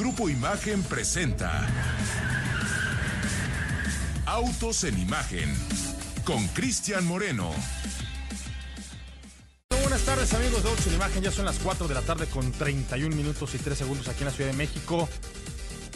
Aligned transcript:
Grupo 0.00 0.30
Imagen 0.30 0.82
presenta 0.84 1.68
Autos 4.24 4.84
en 4.84 4.98
Imagen 4.98 5.54
con 6.24 6.48
Cristian 6.48 7.04
Moreno. 7.04 7.50
Buenas 9.68 10.00
tardes 10.00 10.32
amigos 10.32 10.62
de 10.62 10.70
Autos 10.70 10.86
en 10.86 10.94
Imagen, 10.94 11.22
ya 11.22 11.30
son 11.30 11.44
las 11.44 11.58
4 11.58 11.86
de 11.86 11.92
la 11.92 12.00
tarde 12.00 12.24
con 12.28 12.50
31 12.50 13.14
minutos 13.14 13.54
y 13.54 13.58
3 13.58 13.76
segundos 13.76 14.08
aquí 14.08 14.20
en 14.20 14.24
la 14.24 14.30
Ciudad 14.30 14.50
de 14.50 14.56
México. 14.56 15.06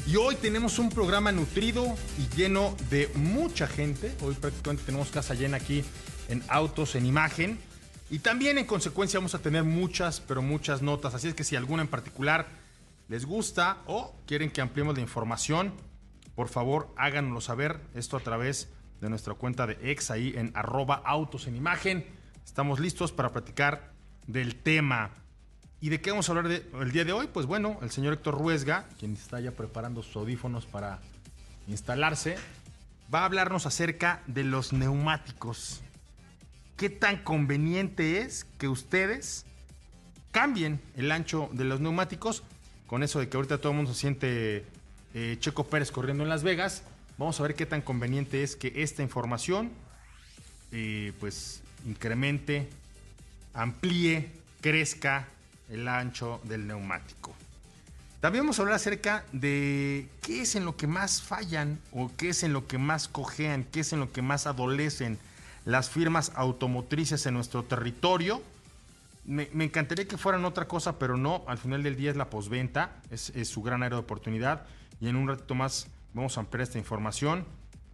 Y 0.06 0.16
hoy 0.16 0.34
tenemos 0.34 0.78
un 0.78 0.90
programa 0.90 1.32
nutrido 1.32 1.96
y 2.18 2.36
lleno 2.36 2.76
de 2.90 3.10
mucha 3.14 3.66
gente. 3.66 4.14
Hoy 4.20 4.34
prácticamente 4.34 4.84
tenemos 4.84 5.08
casa 5.08 5.32
llena 5.32 5.56
aquí 5.56 5.82
en 6.28 6.44
Autos 6.48 6.94
en 6.94 7.06
Imagen. 7.06 7.58
Y 8.10 8.18
también 8.18 8.58
en 8.58 8.66
consecuencia 8.66 9.18
vamos 9.18 9.34
a 9.34 9.38
tener 9.38 9.64
muchas, 9.64 10.20
pero 10.20 10.42
muchas 10.42 10.82
notas. 10.82 11.14
Así 11.14 11.28
es 11.28 11.34
que 11.34 11.42
si 11.42 11.56
alguna 11.56 11.84
en 11.84 11.88
particular 11.88 12.63
les 13.14 13.26
gusta 13.26 13.78
o 13.86 14.12
quieren 14.26 14.50
que 14.50 14.60
ampliemos 14.60 14.96
la 14.96 15.00
información, 15.00 15.72
por 16.34 16.48
favor 16.48 16.92
háganoslo 16.96 17.40
saber. 17.40 17.80
Esto 17.94 18.16
a 18.16 18.20
través 18.20 18.68
de 19.00 19.08
nuestra 19.08 19.34
cuenta 19.34 19.68
de 19.68 19.78
ex 19.88 20.10
ahí 20.10 20.34
en 20.36 20.50
arroba 20.56 21.00
autos 21.04 21.46
en 21.46 21.54
imagen. 21.54 22.04
Estamos 22.44 22.80
listos 22.80 23.12
para 23.12 23.30
platicar 23.30 23.92
del 24.26 24.56
tema. 24.56 25.12
¿Y 25.80 25.90
de 25.90 26.00
qué 26.00 26.10
vamos 26.10 26.28
a 26.28 26.32
hablar 26.32 26.50
el 26.50 26.90
día 26.90 27.04
de 27.04 27.12
hoy? 27.12 27.28
Pues 27.32 27.46
bueno, 27.46 27.78
el 27.82 27.92
señor 27.92 28.14
Héctor 28.14 28.36
Ruesga, 28.36 28.88
quien 28.98 29.12
está 29.12 29.38
ya 29.38 29.52
preparando 29.52 30.02
sus 30.02 30.16
audífonos 30.16 30.66
para 30.66 30.98
instalarse, 31.68 32.34
va 33.14 33.20
a 33.20 33.26
hablarnos 33.26 33.64
acerca 33.64 34.24
de 34.26 34.42
los 34.42 34.72
neumáticos. 34.72 35.82
¿Qué 36.76 36.90
tan 36.90 37.22
conveniente 37.22 38.22
es 38.22 38.44
que 38.58 38.66
ustedes 38.66 39.46
cambien 40.32 40.80
el 40.96 41.12
ancho 41.12 41.48
de 41.52 41.62
los 41.62 41.78
neumáticos 41.78 42.42
con 42.86 43.02
eso 43.02 43.20
de 43.20 43.28
que 43.28 43.36
ahorita 43.36 43.58
todo 43.58 43.72
el 43.72 43.76
mundo 43.76 43.94
se 43.94 44.00
siente 44.00 44.64
eh, 45.14 45.36
Checo 45.40 45.64
Pérez 45.64 45.90
corriendo 45.90 46.22
en 46.22 46.28
Las 46.28 46.42
Vegas, 46.42 46.82
vamos 47.18 47.38
a 47.40 47.42
ver 47.42 47.54
qué 47.54 47.66
tan 47.66 47.82
conveniente 47.82 48.42
es 48.42 48.56
que 48.56 48.72
esta 48.76 49.02
información 49.02 49.70
eh, 50.72 51.12
pues 51.20 51.62
incremente, 51.86 52.68
amplíe, 53.52 54.30
crezca 54.60 55.28
el 55.70 55.86
ancho 55.88 56.40
del 56.44 56.66
neumático. 56.66 57.34
También 58.20 58.44
vamos 58.44 58.58
a 58.58 58.62
hablar 58.62 58.76
acerca 58.76 59.24
de 59.32 60.08
qué 60.22 60.42
es 60.42 60.56
en 60.56 60.64
lo 60.64 60.76
que 60.76 60.86
más 60.86 61.20
fallan 61.22 61.78
o 61.92 62.10
qué 62.16 62.30
es 62.30 62.42
en 62.42 62.52
lo 62.52 62.66
que 62.66 62.78
más 62.78 63.06
cojean, 63.06 63.64
qué 63.70 63.80
es 63.80 63.92
en 63.92 64.00
lo 64.00 64.12
que 64.12 64.22
más 64.22 64.46
adolecen 64.46 65.18
las 65.64 65.90
firmas 65.90 66.32
automotrices 66.34 67.26
en 67.26 67.34
nuestro 67.34 67.64
territorio 67.64 68.42
me, 69.24 69.48
encantaría 69.64 70.06
que 70.06 70.18
fueran 70.18 70.44
otra 70.44 70.68
cosa, 70.68 70.98
pero 70.98 71.16
no. 71.16 71.44
Al 71.46 71.58
final 71.58 71.82
del 71.82 71.96
día 71.96 72.10
es 72.10 72.16
la 72.16 72.30
posventa, 72.30 73.00
es, 73.10 73.32
su 73.48 73.62
gran 73.62 73.82
área 73.82 73.96
de 73.96 74.02
oportunidad. 74.02 74.66
Y 75.00 75.08
en 75.08 75.16
un 75.16 75.28
ratito 75.28 75.54
más 75.54 75.88
vamos 76.12 76.36
a 76.36 76.40
ampliar 76.40 76.62
esta 76.62 76.78
información. 76.78 77.44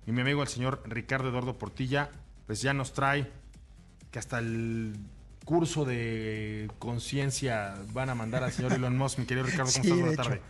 Y 0.07 0.13
mi 0.13 0.23
amigo 0.23 0.43
el 0.43 0.49
señor 0.49 0.83
Ricardo 0.87 1.29
Eduardo 1.29 1.59
Portilla, 1.59 2.11
pues 2.47 2.63
ya 2.63 2.73
nos 2.73 2.93
trae 2.93 3.31
que 4.11 4.19
hasta 4.19 4.39
el 4.39 4.97
curso 5.51 5.85
de 5.85 6.71
conciencia 6.79 7.75
van 7.93 8.09
a 8.09 8.15
mandar 8.15 8.45
al 8.45 8.53
señor 8.53 8.73
Elon 8.73 8.97
Musk. 8.97 9.19
Mi 9.19 9.27
querido 9.27 9.45
Ricardo, 9.45 9.73
¿cómo 9.73 9.83
estás? 9.83 9.99
Buenas 9.99 10.17
tardes. 10.17 10.41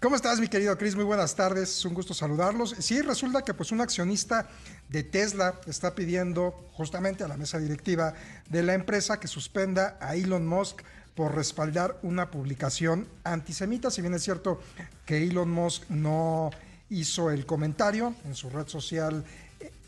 ¿Cómo 0.00 0.16
estás, 0.16 0.40
mi 0.40 0.48
querido 0.48 0.78
Chris? 0.78 0.96
Muy 0.96 1.04
buenas 1.04 1.36
tardes. 1.36 1.68
Es 1.68 1.84
un 1.84 1.92
gusto 1.92 2.14
saludarlos. 2.14 2.74
Sí, 2.78 3.02
resulta 3.02 3.42
que 3.42 3.52
pues 3.52 3.72
un 3.72 3.82
accionista 3.82 4.48
de 4.88 5.02
Tesla 5.02 5.60
está 5.66 5.94
pidiendo 5.94 6.52
justamente 6.72 7.24
a 7.24 7.28
la 7.28 7.36
mesa 7.36 7.58
directiva 7.58 8.14
de 8.48 8.62
la 8.62 8.72
empresa 8.72 9.20
que 9.20 9.28
suspenda 9.28 9.98
a 10.00 10.16
Elon 10.16 10.46
Musk 10.46 10.80
por 11.14 11.34
respaldar 11.34 11.98
una 12.00 12.30
publicación 12.30 13.06
antisemita. 13.24 13.90
Si 13.90 14.00
bien 14.00 14.14
es 14.14 14.22
cierto 14.22 14.62
que 15.04 15.24
Elon 15.24 15.50
Musk 15.50 15.90
no 15.90 16.48
hizo 16.88 17.30
el 17.30 17.44
comentario 17.44 18.14
en 18.24 18.34
su 18.34 18.48
red 18.48 18.66
social 18.66 19.26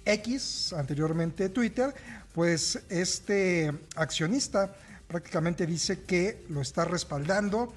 X, 0.04 0.72
anteriormente 0.72 1.48
Twitter, 1.48 1.94
pues 2.34 2.80
este 2.88 3.72
accionista 3.96 4.74
prácticamente 5.08 5.66
dice 5.66 6.02
que 6.02 6.44
lo 6.48 6.60
está 6.60 6.84
respaldando. 6.84 7.72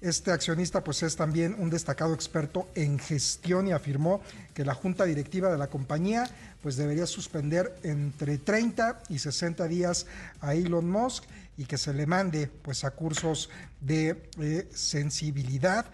Este 0.00 0.32
accionista 0.32 0.84
pues 0.84 1.02
es 1.02 1.16
también 1.16 1.56
un 1.58 1.70
destacado 1.70 2.12
experto 2.12 2.68
en 2.74 2.98
gestión 2.98 3.68
y 3.68 3.72
afirmó 3.72 4.20
que 4.52 4.64
la 4.64 4.74
junta 4.74 5.04
directiva 5.04 5.50
de 5.50 5.56
la 5.56 5.68
compañía 5.68 6.28
pues 6.62 6.76
debería 6.76 7.06
suspender 7.06 7.74
entre 7.82 8.36
30 8.36 9.02
y 9.08 9.18
60 9.18 9.66
días 9.66 10.06
a 10.40 10.54
Elon 10.54 10.90
Musk 10.90 11.24
y 11.56 11.64
que 11.64 11.78
se 11.78 11.94
le 11.94 12.06
mande 12.06 12.48
pues 12.48 12.84
a 12.84 12.90
cursos 12.90 13.48
de 13.80 14.28
eh, 14.40 14.68
sensibilidad. 14.74 15.86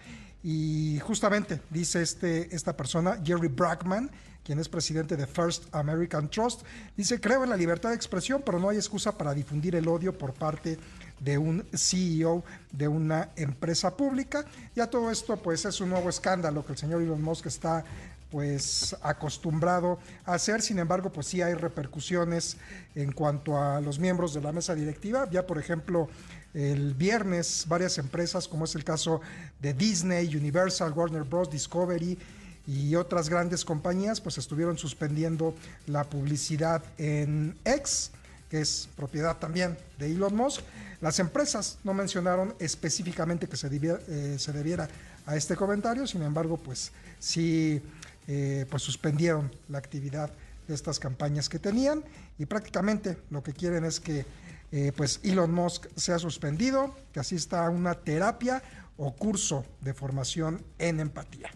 Y 0.43 0.99
justamente 1.03 1.61
dice 1.69 2.01
este 2.01 2.53
esta 2.53 2.75
persona 2.75 3.21
Jerry 3.23 3.47
Brackman 3.47 4.09
quien 4.43 4.59
es 4.59 4.69
presidente 4.69 5.15
de 5.15 5.27
First 5.27 5.73
American 5.73 6.29
Trust, 6.29 6.61
dice, 6.97 7.19
creo 7.19 7.43
en 7.43 7.49
la 7.49 7.57
libertad 7.57 7.89
de 7.89 7.95
expresión, 7.95 8.41
pero 8.45 8.59
no 8.59 8.69
hay 8.69 8.77
excusa 8.77 9.17
para 9.17 9.33
difundir 9.33 9.75
el 9.75 9.87
odio 9.87 10.17
por 10.17 10.33
parte 10.33 10.77
de 11.19 11.37
un 11.37 11.63
CEO 11.73 12.43
de 12.71 12.87
una 12.87 13.29
empresa 13.35 13.95
pública. 13.95 14.43
Ya 14.75 14.87
todo 14.87 15.11
esto 15.11 15.37
pues 15.37 15.65
es 15.65 15.79
un 15.79 15.89
nuevo 15.89 16.09
escándalo 16.09 16.65
que 16.65 16.73
el 16.73 16.77
señor 16.77 17.01
Elon 17.01 17.21
Musk 17.21 17.45
está 17.45 17.85
pues 18.31 18.95
acostumbrado 19.01 19.99
a 20.25 20.35
hacer, 20.35 20.61
sin 20.61 20.79
embargo 20.79 21.11
pues 21.11 21.27
sí 21.27 21.41
hay 21.41 21.53
repercusiones 21.53 22.57
en 22.95 23.11
cuanto 23.11 23.61
a 23.61 23.81
los 23.81 23.99
miembros 23.99 24.33
de 24.33 24.41
la 24.41 24.53
mesa 24.53 24.73
directiva, 24.73 25.29
ya 25.29 25.45
por 25.45 25.59
ejemplo 25.59 26.09
el 26.53 26.93
viernes 26.93 27.65
varias 27.67 27.97
empresas 27.97 28.47
como 28.47 28.65
es 28.65 28.75
el 28.75 28.83
caso 28.83 29.21
de 29.59 29.73
Disney, 29.73 30.33
Universal, 30.33 30.93
Warner 30.93 31.23
Bros, 31.23 31.49
Discovery 31.49 32.17
y 32.71 32.95
otras 32.95 33.29
grandes 33.29 33.65
compañías 33.65 34.21
pues 34.21 34.37
estuvieron 34.37 34.77
suspendiendo 34.77 35.53
la 35.87 36.03
publicidad 36.05 36.83
en 36.97 37.57
X, 37.65 38.11
que 38.49 38.61
es 38.61 38.87
propiedad 38.95 39.37
también 39.37 39.77
de 39.97 40.11
Elon 40.11 40.35
Musk 40.35 40.61
las 41.01 41.17
empresas 41.17 41.79
no 41.83 41.95
mencionaron 41.95 42.53
específicamente 42.59 43.49
que 43.49 43.57
se 43.57 43.69
debiera, 43.69 43.99
eh, 44.07 44.35
se 44.37 44.53
debiera 44.53 44.87
a 45.25 45.35
este 45.35 45.55
comentario, 45.55 46.05
sin 46.05 46.21
embargo, 46.21 46.57
pues 46.57 46.91
sí 47.19 47.81
eh, 48.27 48.67
pues 48.69 48.83
suspendieron 48.83 49.51
la 49.67 49.79
actividad 49.79 50.31
de 50.67 50.75
estas 50.75 50.99
campañas 50.99 51.49
que 51.49 51.57
tenían 51.57 52.03
y 52.37 52.45
prácticamente 52.45 53.17
lo 53.31 53.41
que 53.41 53.51
quieren 53.51 53.83
es 53.83 53.99
que 53.99 54.25
eh, 54.71 54.91
pues 54.95 55.19
Elon 55.23 55.51
Musk 55.51 55.87
sea 55.95 56.19
suspendido, 56.19 56.95
que 57.11 57.19
asista 57.19 57.65
a 57.65 57.69
una 57.71 57.95
terapia 57.95 58.61
o 58.95 59.11
curso 59.15 59.65
de 59.81 59.95
formación 59.95 60.63
en 60.77 60.99
empatía. 60.99 61.49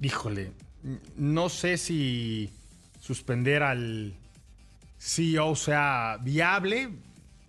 Híjole, 0.00 0.52
no 1.16 1.48
sé 1.48 1.76
si 1.76 2.50
suspender 3.00 3.62
al 3.62 4.14
CEO 4.98 5.56
sea 5.56 6.18
viable 6.20 6.90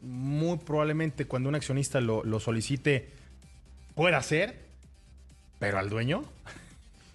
muy 0.01 0.57
probablemente 0.57 1.25
cuando 1.25 1.49
un 1.49 1.55
accionista 1.55 1.99
lo, 2.01 2.39
solicite 2.39 3.09
pueda 3.95 4.21
ser, 4.23 4.57
pero 5.59 5.77
al 5.77 5.89
dueño. 5.89 6.23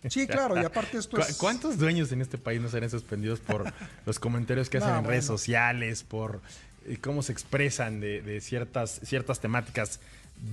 Sí, 0.08 0.26
claro, 0.26 0.60
y 0.60 0.64
aparte 0.64 0.98
esto 0.98 1.18
es... 1.18 1.36
¿Cuántos 1.36 1.78
dueños 1.78 2.12
en 2.12 2.20
este 2.20 2.36
país 2.36 2.60
no 2.60 2.68
serán 2.68 2.90
suspendidos 2.90 3.40
por 3.40 3.72
los 4.06 4.18
comentarios 4.18 4.68
que 4.68 4.78
hacen 4.78 4.94
en 4.94 5.04
redes 5.04 5.24
sociales, 5.24 6.02
por 6.02 6.42
eh, 6.86 6.98
cómo 7.00 7.22
se 7.22 7.32
expresan 7.32 8.00
de, 8.00 8.40
ciertas, 8.40 9.00
ciertas 9.04 9.40
temáticas 9.40 9.98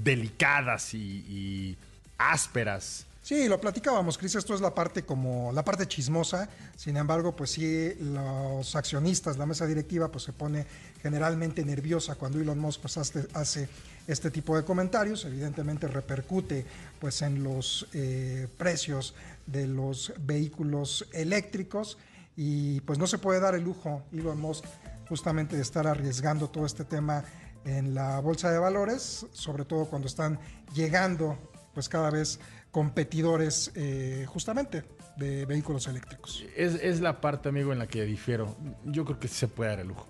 delicadas 0.04 0.94
y 0.94 1.76
ásperas? 2.18 3.06
Sí, 3.24 3.48
lo 3.48 3.62
platicábamos, 3.62 4.18
Cris, 4.18 4.34
esto 4.34 4.56
es 4.56 4.62
la 4.62 4.74
parte 4.74 5.04
como 5.04 5.52
la 5.52 5.64
parte 5.64 5.88
chismosa, 5.88 6.50
sin 6.76 6.98
embargo, 6.98 7.36
pues 7.36 7.52
sí, 7.52 7.94
los 8.00 8.76
accionistas, 8.76 9.38
la 9.38 9.46
mesa 9.46 9.68
directiva, 9.68 10.12
pues 10.12 10.24
se 10.24 10.34
pone 10.34 10.66
generalmente 11.04 11.64
nerviosa 11.64 12.16
cuando 12.16 12.40
Elon 12.40 12.58
Musk 12.58 12.82
pues, 12.82 12.98
hace, 12.98 13.70
este 14.08 14.32
tipo 14.32 14.58
de 14.58 14.66
comentarios, 14.66 15.24
evidentemente 15.26 15.88
repercute 15.88 16.66
pues 17.00 17.22
en 17.22 17.44
los 17.44 17.88
eh, 17.94 18.48
precios 18.58 19.14
de 19.46 19.68
los 19.68 20.14
vehículos 20.20 21.06
eléctricos. 21.14 22.00
Y 22.36 22.82
pues 22.82 22.98
no 22.98 23.06
se 23.06 23.20
puede 23.20 23.40
dar 23.40 23.54
el 23.54 23.64
lujo 23.64 24.02
Elon 24.12 24.40
Musk 24.40 24.66
justamente 25.08 25.56
de 25.56 25.62
estar 25.62 25.86
arriesgando 25.86 26.50
todo 26.50 26.66
este 26.66 26.86
tema 26.86 27.24
en 27.66 27.94
la 27.94 28.20
bolsa 28.20 28.50
de 28.50 28.58
valores, 28.58 29.28
sobre 29.32 29.64
todo 29.64 29.86
cuando 29.86 30.08
están 30.08 30.40
llegando 30.74 31.38
pues 31.74 31.88
cada 31.88 32.10
vez 32.10 32.40
competidores 32.72 33.72
eh, 33.76 34.26
justamente 34.28 34.84
de 35.18 35.46
vehículos 35.46 35.88
eléctricos. 35.88 36.44
Es, 36.56 36.76
es 36.76 37.02
la 37.02 37.22
parte, 37.22 37.50
amigo, 37.50 37.74
en 37.74 37.80
la 37.80 37.88
que 37.88 38.04
difiero. 38.04 38.56
Yo 38.86 39.06
creo 39.06 39.20
que 39.20 39.28
sí 39.28 39.36
se 39.36 39.48
puede 39.48 39.72
dar 39.72 39.80
el 39.82 39.88
lujo. 39.90 40.08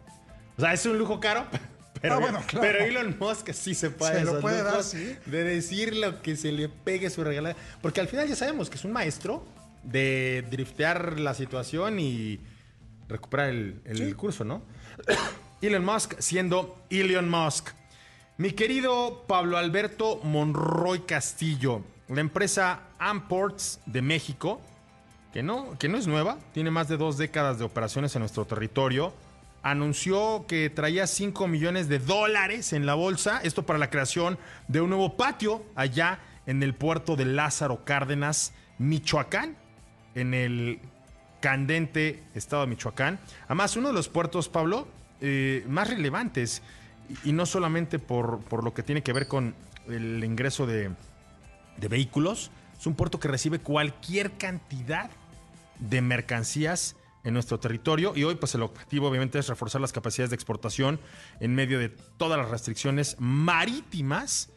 O 0.57 0.61
sea, 0.61 0.73
es 0.73 0.85
un 0.85 0.97
lujo 0.97 1.19
caro, 1.19 1.45
pero, 2.01 2.15
Ah, 2.15 2.19
bueno, 2.19 2.39
claro. 2.47 2.61
pero 2.67 2.83
Elon 2.85 3.15
Musk 3.19 3.51
sí 3.51 3.73
se 3.73 3.89
puede 3.89 4.19
Se 4.19 4.25
lo 4.25 4.39
puede 4.39 4.63
dar, 4.63 4.83
sí. 4.83 5.15
De 5.25 5.43
decir 5.43 5.95
lo 5.95 6.21
que 6.21 6.35
se 6.35 6.51
le 6.51 6.69
pegue 6.69 7.09
su 7.09 7.23
regalada. 7.23 7.55
Porque 7.81 7.99
al 7.99 8.07
final 8.07 8.27
ya 8.27 8.35
sabemos 8.35 8.69
que 8.69 8.75
es 8.77 8.85
un 8.85 8.91
maestro 8.91 9.43
de 9.83 10.45
driftear 10.51 11.19
la 11.19 11.33
situación 11.33 11.99
y 11.99 12.39
recuperar 13.09 13.49
el, 13.49 13.81
el 13.85 14.15
curso, 14.15 14.43
¿no? 14.45 14.61
Elon 15.61 15.83
Musk 15.83 16.19
siendo 16.19 16.83
Elon 16.89 17.29
Musk. 17.29 17.69
Mi 18.37 18.51
querido 18.51 19.25
Pablo 19.27 19.57
Alberto 19.57 20.19
Monroy 20.23 21.01
Castillo, 21.01 21.83
la 22.15 22.21
empresa 22.21 22.81
Amports 22.99 23.79
de 23.85 24.01
México, 24.01 24.61
que 25.31 25.43
no, 25.43 25.77
que 25.79 25.87
no 25.87 25.97
es 25.97 26.07
nueva, 26.07 26.37
tiene 26.53 26.69
más 26.69 26.87
de 26.89 26.97
dos 26.97 27.17
décadas 27.17 27.57
de 27.57 27.63
operaciones 27.63 28.15
en 28.15 28.19
nuestro 28.19 28.45
territorio, 28.45 29.13
anunció 29.63 30.45
que 30.47 30.69
traía 30.69 31.07
5 31.07 31.47
millones 31.47 31.87
de 31.87 31.99
dólares 31.99 32.73
en 32.73 32.85
la 32.85 32.95
bolsa, 32.95 33.39
esto 33.43 33.63
para 33.63 33.79
la 33.79 33.89
creación 33.89 34.37
de 34.67 34.81
un 34.81 34.89
nuevo 34.89 35.15
patio 35.15 35.63
allá 35.75 36.19
en 36.45 36.63
el 36.63 36.73
puerto 36.73 37.15
de 37.15 37.25
Lázaro 37.25 37.85
Cárdenas, 37.85 38.53
Michoacán, 38.77 39.55
en 40.15 40.33
el 40.33 40.79
candente 41.39 42.23
estado 42.35 42.63
de 42.63 42.67
Michoacán. 42.67 43.19
Además, 43.45 43.77
uno 43.77 43.89
de 43.89 43.93
los 43.93 44.09
puertos, 44.09 44.49
Pablo, 44.49 44.87
eh, 45.21 45.63
más 45.67 45.89
relevantes, 45.89 46.61
y, 47.23 47.31
no 47.31 47.45
solamente 47.45 47.99
por, 47.99 48.39
por 48.39 48.63
lo 48.63 48.73
que 48.73 48.83
tiene 48.83 49.01
que 49.01 49.13
ver 49.13 49.27
con 49.27 49.53
el 49.87 50.23
ingreso 50.23 50.65
de, 50.65 50.91
de 51.77 51.87
vehículos, 51.87 52.51
es 52.77 52.87
un 52.87 52.95
puerto 52.95 53.19
que 53.19 53.27
recibe 53.27 53.59
cualquier 53.59 54.31
cantidad 54.33 55.09
de 55.79 56.01
mercancías 56.01 56.95
en 57.23 57.33
nuestro 57.33 57.59
territorio 57.59 58.13
y 58.15 58.23
hoy 58.23 58.35
pues 58.35 58.55
el 58.55 58.63
objetivo 58.63 59.07
obviamente 59.07 59.37
es 59.39 59.47
reforzar 59.47 59.81
las 59.81 59.91
capacidades 59.91 60.31
de 60.31 60.35
exportación 60.35 60.99
en 61.39 61.53
medio 61.53 61.79
de 61.79 61.89
todas 61.89 62.39
las 62.39 62.49
restricciones 62.49 63.15
marítimas 63.19 64.49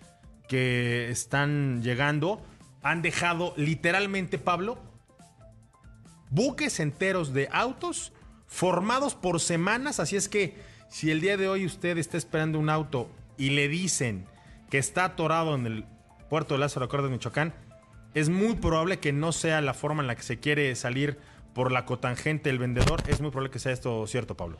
que 0.49 1.11
están 1.11 1.83
llegando. 1.83 2.43
Han 2.83 3.03
dejado 3.03 3.55
literalmente, 3.57 4.39
Pablo, 4.39 4.79
buques 6.31 6.81
enteros 6.81 7.33
de 7.33 7.49
autos 7.53 8.13
formados 8.47 9.15
por 9.15 9.41
semanas. 9.41 10.01
Así 10.01 10.17
es 10.17 10.29
que 10.29 10.57
si 10.89 11.11
el 11.11 11.21
día 11.21 11.37
de 11.37 11.49
hoy 11.49 11.67
usted 11.67 11.99
está 11.99 12.17
esperando 12.17 12.59
un 12.59 12.71
auto 12.71 13.11
y 13.37 13.51
le 13.51 13.69
dicen 13.69 14.27
que 14.71 14.79
está 14.79 15.05
atorado 15.05 15.55
en 15.55 15.67
el 15.67 15.85
puerto 16.35 16.55
de 16.55 16.59
Lázaro 16.59 16.89
Cárdenas, 16.89 17.13
Michoacán, 17.13 17.55
es 18.13 18.29
muy 18.29 18.57
probable 18.57 18.99
que 18.99 19.13
no 19.13 19.31
sea 19.31 19.61
la 19.61 19.73
forma 19.73 20.03
en 20.03 20.09
la 20.09 20.17
que 20.17 20.25
se 20.25 20.41
quiere 20.41 20.75
salir 20.75 21.17
por 21.55 21.71
la 21.71 21.87
cotangente 21.87 22.51
el 22.51 22.59
vendedor. 22.59 23.05
Es 23.07 23.21
muy 23.21 23.31
probable 23.31 23.53
que 23.53 23.61
sea 23.61 23.71
esto 23.71 24.05
cierto, 24.09 24.37
Pablo. 24.37 24.59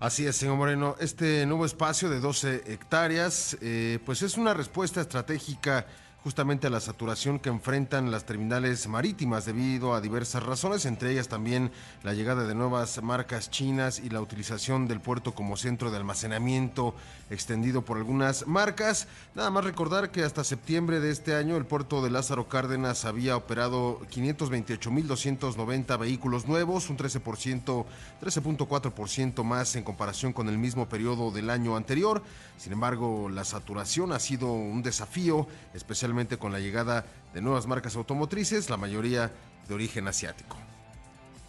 Así 0.00 0.26
es, 0.26 0.34
señor 0.34 0.56
Moreno. 0.56 0.96
Este 0.98 1.46
nuevo 1.46 1.64
espacio 1.64 2.10
de 2.10 2.18
12 2.18 2.64
hectáreas, 2.66 3.56
eh, 3.60 4.00
pues 4.04 4.22
es 4.22 4.36
una 4.36 4.52
respuesta 4.52 5.00
estratégica 5.00 5.86
justamente 6.22 6.68
a 6.68 6.70
la 6.70 6.80
saturación 6.80 7.40
que 7.40 7.48
enfrentan 7.48 8.12
las 8.12 8.24
terminales 8.24 8.86
marítimas 8.86 9.44
debido 9.44 9.92
a 9.92 10.00
diversas 10.00 10.44
razones, 10.44 10.86
entre 10.86 11.10
ellas 11.10 11.26
también 11.26 11.72
la 12.04 12.14
llegada 12.14 12.46
de 12.46 12.54
nuevas 12.54 13.02
marcas 13.02 13.50
chinas 13.50 13.98
y 13.98 14.08
la 14.08 14.20
utilización 14.20 14.86
del 14.86 15.00
puerto 15.00 15.34
como 15.34 15.56
centro 15.56 15.90
de 15.90 15.96
almacenamiento 15.96 16.94
extendido 17.28 17.82
por 17.82 17.96
algunas 17.96 18.46
marcas. 18.46 19.08
Nada 19.34 19.50
más 19.50 19.64
recordar 19.64 20.12
que 20.12 20.22
hasta 20.22 20.44
septiembre 20.44 21.00
de 21.00 21.10
este 21.10 21.34
año 21.34 21.56
el 21.56 21.66
puerto 21.66 22.02
de 22.02 22.10
Lázaro 22.10 22.48
Cárdenas 22.48 23.04
había 23.04 23.36
operado 23.36 23.98
528.290 24.12 25.98
vehículos 25.98 26.46
nuevos, 26.46 26.88
un 26.88 26.98
13%, 26.98 27.84
13.4% 28.22 29.42
más 29.42 29.74
en 29.74 29.82
comparación 29.82 30.32
con 30.32 30.48
el 30.48 30.58
mismo 30.58 30.88
periodo 30.88 31.32
del 31.32 31.50
año 31.50 31.76
anterior. 31.76 32.22
Sin 32.58 32.72
embargo, 32.72 33.28
la 33.28 33.44
saturación 33.44 34.12
ha 34.12 34.20
sido 34.20 34.52
un 34.52 34.84
desafío, 34.84 35.48
especialmente 35.74 36.11
con 36.38 36.52
la 36.52 36.60
llegada 36.60 37.06
de 37.32 37.40
nuevas 37.40 37.66
marcas 37.66 37.96
automotrices, 37.96 38.68
la 38.68 38.76
mayoría 38.76 39.32
de 39.66 39.74
origen 39.74 40.08
asiático. 40.08 40.56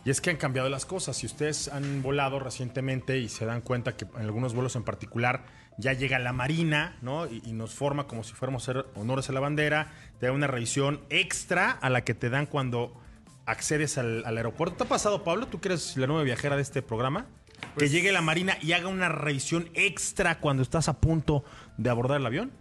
Y 0.06 0.10
es 0.10 0.22
que 0.22 0.30
han 0.30 0.38
cambiado 0.38 0.70
las 0.70 0.86
cosas. 0.86 1.18
Si 1.18 1.26
ustedes 1.26 1.68
han 1.68 2.02
volado 2.02 2.40
recientemente 2.40 3.18
y 3.20 3.30
se 3.30 3.46
dan 3.46 3.62
cuenta 3.62 3.96
que 3.96 4.06
en 4.06 4.22
algunos 4.22 4.54
vuelos 4.54 4.76
en 4.76 4.84
particular 4.84 5.46
ya 5.78 5.94
llega 5.94 6.18
la 6.20 6.34
Marina, 6.34 6.98
¿no? 7.02 7.26
Y, 7.28 7.42
y 7.46 7.54
nos 7.54 7.74
forma 7.74 8.08
como 8.08 8.24
si 8.24 8.34
fuéramos 8.34 8.68
a 8.68 8.72
hacer 8.72 8.86
honores 8.96 9.30
a 9.30 9.34
la 9.34 9.40
bandera, 9.40 9.92
te 10.20 10.28
da 10.28 10.32
una 10.32 10.48
revisión 10.48 11.02
extra 11.10 11.72
a 11.72 11.90
la 11.90 12.04
que 12.04 12.14
te 12.14 12.30
dan 12.30 12.46
cuando 12.46 12.94
accedes 13.46 13.98
al, 13.98 14.24
al 14.26 14.38
aeropuerto. 14.38 14.78
¿Te 14.78 14.84
ha 14.84 14.88
pasado, 14.88 15.24
Pablo? 15.24 15.48
¿Tú 15.48 15.60
que 15.60 15.70
eres 15.70 15.98
la 15.98 16.08
nueva 16.08 16.24
viajera 16.24 16.56
de 16.56 16.62
este 16.62 16.82
programa? 16.82 17.26
que 17.78 17.90
llegue 17.90 18.12
la 18.12 18.22
Marina 18.22 18.58
y 18.62 18.74
haga 18.74 18.88
una 18.88 19.10
revisión 19.10 19.70
extra 19.74 20.40
cuando 20.40 20.64
estás 20.64 20.90
a 20.90 21.00
punto 21.00 21.44
de 21.78 21.90
abordar 21.90 22.20
el 22.20 22.26
avión. 22.26 22.52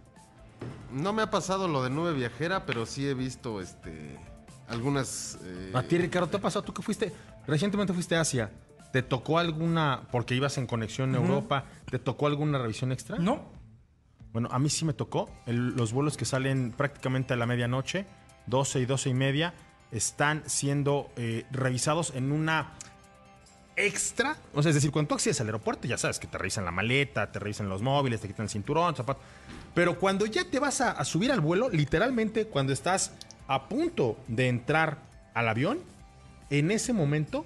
No 0.91 1.13
me 1.13 1.21
ha 1.21 1.29
pasado 1.31 1.67
lo 1.67 1.83
de 1.83 1.89
nube 1.89 2.13
viajera, 2.13 2.65
pero 2.65 2.85
sí 2.85 3.07
he 3.07 3.13
visto 3.13 3.61
este 3.61 4.17
algunas. 4.67 5.37
eh, 5.43 5.71
A 5.73 5.83
ti, 5.83 5.97
Ricardo, 5.97 6.27
¿te 6.29 6.37
ha 6.37 6.41
pasado? 6.41 6.63
Tú 6.63 6.73
que 6.73 6.81
fuiste, 6.81 7.11
recientemente 7.47 7.93
fuiste 7.93 8.15
a 8.15 8.21
Asia, 8.21 8.51
¿te 8.91 9.01
tocó 9.03 9.39
alguna, 9.39 10.07
porque 10.11 10.35
ibas 10.35 10.57
en 10.57 10.67
conexión 10.67 11.13
Europa, 11.15 11.65
¿te 11.89 11.99
tocó 11.99 12.27
alguna 12.27 12.57
revisión 12.59 12.91
extra? 12.91 13.17
No, 13.17 13.51
Bueno, 14.31 14.49
a 14.51 14.57
mí 14.57 14.67
sí 14.69 14.83
me 14.83 14.93
tocó. 14.93 15.29
El- 15.45 15.75
los 15.75 15.93
vuelos 15.93 16.17
que 16.17 16.25
salen 16.25 16.71
prácticamente 16.75 17.33
a 17.33 17.37
la 17.37 17.45
medianoche, 17.45 18.07
12 18.47 18.79
y 18.79 18.85
12 18.87 19.09
y 19.09 19.13
media, 19.13 19.53
están 19.91 20.41
siendo 20.47 21.11
eh, 21.17 21.45
revisados 21.51 22.15
en 22.15 22.31
una 22.31 22.71
extra. 23.75 24.37
O 24.53 24.61
sea, 24.61 24.69
es 24.69 24.75
decir, 24.75 24.91
cuando 24.91 25.09
tú 25.09 25.15
accedes 25.15 25.39
al 25.41 25.47
aeropuerto, 25.47 25.87
ya 25.87 25.97
sabes 25.97 26.19
que 26.19 26.27
te 26.27 26.37
revisan 26.37 26.65
la 26.65 26.71
maleta, 26.71 27.31
te 27.31 27.39
revisan 27.39 27.69
los 27.69 27.81
móviles, 27.81 28.21
te 28.21 28.27
quitan 28.27 28.45
el 28.45 28.49
cinturón, 28.49 28.95
zapatos. 28.95 29.23
Pero 29.73 29.99
cuando 29.99 30.25
ya 30.25 30.45
te 30.45 30.59
vas 30.59 30.81
a, 30.81 31.03
subir 31.03 31.31
al 31.31 31.41
vuelo, 31.41 31.69
literalmente 31.69 32.45
cuando 32.45 32.73
estás 32.73 33.11
a 33.47 33.67
punto 33.67 34.17
de 34.27 34.47
entrar 34.47 34.99
al 35.33 35.49
avión, 35.49 35.79
en 36.49 36.71
ese 36.71 36.93
momento 36.93 37.45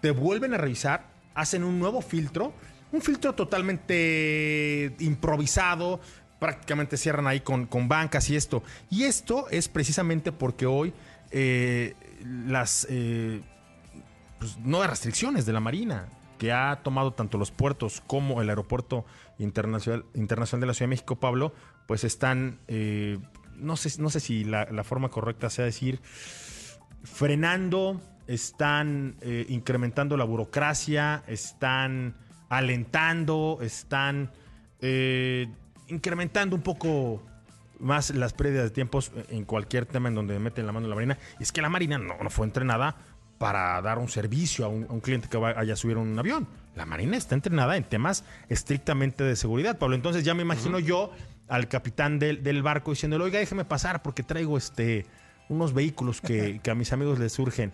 te 0.00 0.10
vuelven 0.10 0.54
a 0.54 0.58
revisar, 0.58 1.06
hacen 1.34 1.62
un 1.62 1.78
nuevo 1.78 2.02
filtro, 2.02 2.52
un 2.90 3.00
filtro 3.00 3.34
totalmente 3.34 4.94
improvisado, 4.98 6.00
prácticamente 6.40 6.96
cierran 6.96 7.28
ahí 7.28 7.40
con, 7.40 7.66
con 7.66 7.88
bancas 7.88 8.28
y 8.28 8.36
esto. 8.36 8.64
Y 8.90 9.04
esto 9.04 9.48
es 9.50 9.68
precisamente 9.68 10.32
porque 10.32 10.66
hoy 10.66 10.92
eh, 11.30 11.94
las 12.48 12.86
eh, 12.90 13.40
pues, 14.42 14.58
nuevas 14.58 14.90
restricciones 14.90 15.46
de 15.46 15.52
la 15.52 15.60
Marina, 15.60 16.08
que 16.36 16.50
ha 16.50 16.80
tomado 16.82 17.12
tanto 17.12 17.38
los 17.38 17.52
puertos 17.52 18.02
como 18.04 18.42
el 18.42 18.48
aeropuerto 18.48 19.04
internacional, 19.38 20.04
internacional 20.14 20.62
de 20.62 20.66
la 20.66 20.74
Ciudad 20.74 20.88
de 20.88 20.94
México, 20.94 21.14
Pablo, 21.14 21.54
pues 21.86 22.02
están, 22.02 22.58
eh, 22.66 23.20
no, 23.54 23.76
sé, 23.76 24.02
no 24.02 24.10
sé 24.10 24.18
si 24.18 24.42
la, 24.42 24.66
forma 24.82 25.10
correcta 25.10 25.48
sea 25.48 25.64
decir, 25.64 26.00
frenando, 27.04 28.00
están 28.26 29.14
eh, 29.20 29.46
incrementando 29.48 30.16
la 30.16 30.24
burocracia, 30.24 31.22
están 31.28 32.16
alentando, 32.48 33.60
están 33.62 34.32
eh, 34.80 35.46
incrementando 35.86 36.56
un 36.56 36.62
poco 36.62 37.22
más 37.78 38.10
las 38.10 38.32
pérdidas 38.32 38.64
de 38.64 38.70
tiempos 38.70 39.12
en 39.28 39.44
cualquier 39.44 39.86
tema 39.86 40.08
en 40.08 40.16
donde 40.16 40.36
meten 40.40 40.66
la 40.66 40.72
mano 40.72 40.88
la 40.88 40.96
Marina. 40.96 41.16
Y 41.38 41.44
es 41.44 41.52
que 41.52 41.62
la 41.62 41.68
Marina 41.68 41.96
no, 41.96 42.16
no 42.20 42.28
fue 42.28 42.44
entrenada 42.44 42.96
para 43.42 43.82
dar 43.82 43.98
un 43.98 44.08
servicio 44.08 44.64
a 44.64 44.68
un, 44.68 44.86
a 44.88 44.92
un 44.92 45.00
cliente 45.00 45.28
que 45.28 45.36
vaya 45.36 45.72
a 45.72 45.76
subir 45.76 45.96
un 45.96 46.16
avión. 46.16 46.46
La 46.76 46.86
Marina 46.86 47.16
está 47.16 47.34
entrenada 47.34 47.76
en 47.76 47.82
temas 47.82 48.22
estrictamente 48.48 49.24
de 49.24 49.34
seguridad, 49.34 49.78
Pablo. 49.78 49.96
Entonces 49.96 50.22
ya 50.24 50.32
me 50.32 50.42
imagino 50.42 50.78
yo 50.78 51.10
al 51.48 51.66
capitán 51.66 52.20
del, 52.20 52.44
del 52.44 52.62
barco 52.62 52.92
diciéndole, 52.92 53.24
oiga, 53.24 53.40
déjeme 53.40 53.64
pasar 53.64 54.00
porque 54.00 54.22
traigo 54.22 54.56
este 54.56 55.06
unos 55.48 55.74
vehículos 55.74 56.20
que, 56.20 56.60
que 56.62 56.70
a 56.70 56.76
mis 56.76 56.92
amigos 56.92 57.18
les 57.18 57.32
surgen. 57.32 57.72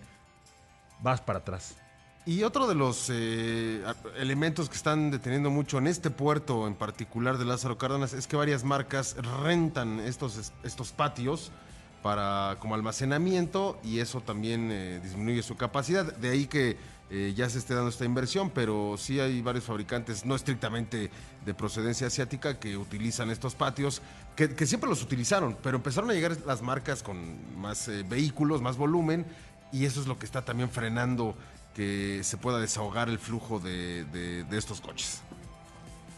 Vas 1.03 1.21
para 1.21 1.37
atrás. 1.37 1.75
Y 2.25 2.41
otro 2.41 2.67
de 2.67 2.73
los 2.73 3.07
eh, 3.13 3.83
elementos 4.17 4.69
que 4.69 4.75
están 4.75 5.11
deteniendo 5.11 5.51
mucho 5.51 5.77
en 5.77 5.85
este 5.85 6.09
puerto 6.09 6.65
en 6.65 6.73
particular 6.73 7.37
de 7.37 7.45
Lázaro 7.45 7.77
Cárdenas 7.77 8.13
es 8.13 8.25
que 8.25 8.35
varias 8.35 8.63
marcas 8.63 9.15
rentan 9.43 9.99
estos, 9.99 10.35
es- 10.37 10.51
estos 10.63 10.91
patios 10.91 11.51
para 12.01 12.57
como 12.59 12.75
almacenamiento 12.75 13.79
y 13.83 13.99
eso 13.99 14.21
también 14.21 14.69
eh, 14.71 14.99
disminuye 15.03 15.43
su 15.43 15.55
capacidad. 15.55 16.13
De 16.17 16.29
ahí 16.29 16.47
que 16.47 16.77
eh, 17.09 17.33
ya 17.35 17.49
se 17.49 17.59
esté 17.59 17.73
dando 17.73 17.89
esta 17.89 18.05
inversión, 18.05 18.51
pero 18.51 18.95
sí 18.97 19.19
hay 19.19 19.41
varios 19.41 19.65
fabricantes, 19.65 20.25
no 20.25 20.35
estrictamente 20.35 21.09
de 21.45 21.53
procedencia 21.53 22.07
asiática, 22.07 22.59
que 22.59 22.77
utilizan 22.77 23.29
estos 23.31 23.55
patios, 23.55 24.01
que, 24.35 24.65
siempre 24.65 24.89
los 24.89 25.01
utilizaron, 25.03 25.57
pero 25.61 25.77
empezaron 25.77 26.09
a 26.11 26.13
llegar 26.13 26.37
las 26.45 26.61
marcas 26.61 27.03
con 27.03 27.59
más 27.59 27.87
eh, 27.87 28.05
vehículos, 28.07 28.61
más 28.61 28.77
volumen, 28.77 29.25
y 29.71 29.85
eso 29.85 29.99
es 29.99 30.07
lo 30.07 30.17
que 30.17 30.25
está 30.25 30.45
también 30.45 30.69
frenando 30.69 31.35
que 31.75 32.21
se 32.23 32.37
pueda 32.37 32.59
desahogar 32.59 33.09
el 33.09 33.19
flujo 33.19 33.59
de 33.59 34.45
estos 34.51 34.81
coches. 34.81 35.21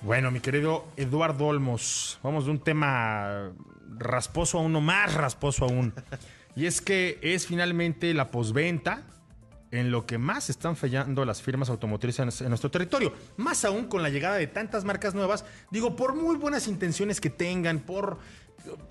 Bueno, 0.03 0.31
mi 0.31 0.39
querido 0.39 0.87
Eduardo 0.97 1.45
Olmos, 1.45 2.17
vamos 2.23 2.45
de 2.45 2.51
un 2.51 2.59
tema 2.59 3.51
rasposo 3.97 4.59
aún 4.59 4.75
o 4.75 4.81
más 4.81 5.13
rasposo 5.13 5.65
aún. 5.65 5.93
Y 6.55 6.65
es 6.65 6.81
que 6.81 7.19
es 7.21 7.47
finalmente 7.47 8.13
la 8.13 8.31
posventa 8.31 9.03
en 9.71 9.89
lo 9.89 10.05
que 10.05 10.17
más 10.17 10.49
están 10.49 10.75
fallando 10.75 11.23
las 11.23 11.41
firmas 11.41 11.69
automotrices 11.69 12.41
en 12.41 12.49
nuestro 12.49 12.69
territorio. 12.69 13.13
Más 13.37 13.63
aún 13.63 13.85
con 13.85 14.03
la 14.03 14.09
llegada 14.09 14.35
de 14.35 14.47
tantas 14.47 14.83
marcas 14.83 15.15
nuevas. 15.15 15.45
Digo, 15.71 15.95
por 15.95 16.13
muy 16.13 16.35
buenas 16.35 16.67
intenciones 16.67 17.21
que 17.21 17.29
tengan, 17.29 17.79
por 17.79 18.19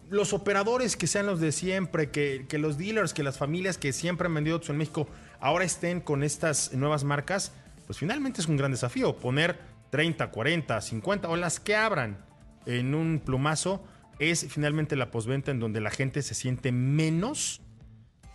los 0.08 0.32
operadores 0.32 0.96
que 0.96 1.06
sean 1.06 1.26
los 1.26 1.38
de 1.38 1.52
siempre, 1.52 2.10
que, 2.10 2.46
que 2.48 2.58
los 2.58 2.78
dealers, 2.78 3.14
que 3.14 3.22
las 3.22 3.38
familias 3.38 3.78
que 3.78 3.92
siempre 3.92 4.26
han 4.26 4.34
vendido 4.34 4.56
autos 4.56 4.70
en 4.70 4.78
México 4.78 5.06
ahora 5.38 5.64
estén 5.64 6.00
con 6.00 6.22
estas 6.22 6.72
nuevas 6.72 7.04
marcas, 7.04 7.52
pues 7.86 7.98
finalmente 7.98 8.40
es 8.40 8.48
un 8.48 8.56
gran 8.56 8.70
desafío 8.70 9.16
poner 9.16 9.58
30, 9.90 10.30
40, 10.30 10.80
50 10.80 11.28
o 11.28 11.36
las 11.36 11.60
que 11.60 11.76
abran 11.76 12.18
en 12.66 12.94
un 12.94 13.20
plumazo 13.24 13.84
es 14.20 14.46
finalmente 14.48 14.94
la 14.94 15.10
posventa 15.10 15.50
en 15.50 15.58
donde 15.58 15.80
la 15.80 15.90
gente 15.90 16.22
se 16.22 16.34
siente 16.34 16.70
menos 16.70 17.62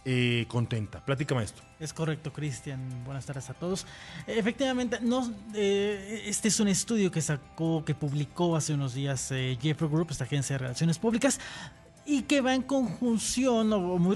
eh, 0.04 0.46
contenta. 0.48 1.04
Platícame 1.06 1.44
esto. 1.44 1.62
Es 1.80 1.94
correcto, 1.94 2.34
Cristian. 2.34 3.04
Buenas 3.06 3.26
tardes 3.26 3.50
a 3.50 3.54
todos. 3.54 3.86
Efectivamente, 4.28 5.00
no, 5.02 5.32
eh, 5.54 6.24
este 6.26 6.48
es 6.48 6.60
un 6.60 6.68
estudio 6.68 7.12
que 7.12 7.22
sacó, 7.22 7.84
que 7.86 7.96
publicó 7.96 8.56
hace 8.56 8.74
unos 8.74 8.94
días 8.94 9.32
eh, 9.32 9.58
Jeffrey 9.62 9.90
Group, 9.90 10.10
esta 10.12 10.26
agencia 10.26 10.56
de 10.56 10.58
relaciones 10.60 11.00
públicas, 11.00 11.40
y 12.06 12.24
que 12.24 12.42
va 12.42 12.54
en 12.54 12.62
conjunción 12.62 13.74
o 13.74 13.80
muy, 13.98 14.16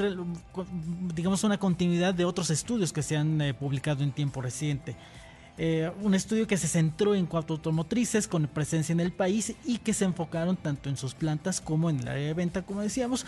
digamos, 1.16 1.44
una 1.44 1.58
continuidad 1.58 2.14
de 2.14 2.26
otros 2.26 2.52
estudios 2.52 2.94
que 2.94 3.02
se 3.02 3.18
han 3.18 3.56
publicado 3.60 4.04
en 4.04 4.12
tiempo 4.12 4.42
reciente. 4.42 4.96
Un 6.02 6.14
estudio 6.14 6.48
que 6.48 6.58
se 6.58 6.68
centró 6.68 7.16
en 7.16 7.26
cuatro 7.26 7.58
automotrices 7.58 8.28
con 8.28 8.48
presencia 8.48 8.94
en 8.94 9.02
el 9.02 9.12
país 9.12 9.56
y 9.66 9.80
que 9.80 9.94
se 9.94 10.06
enfocaron 10.06 10.56
tanto 10.56 10.90
en 10.90 10.96
sus 10.96 11.14
plantas 11.14 11.60
como 11.60 11.90
en 11.90 12.00
el 12.00 12.08
área 12.08 12.28
de 12.28 12.34
venta, 12.34 12.62
como 12.62 12.82
decíamos. 12.82 13.26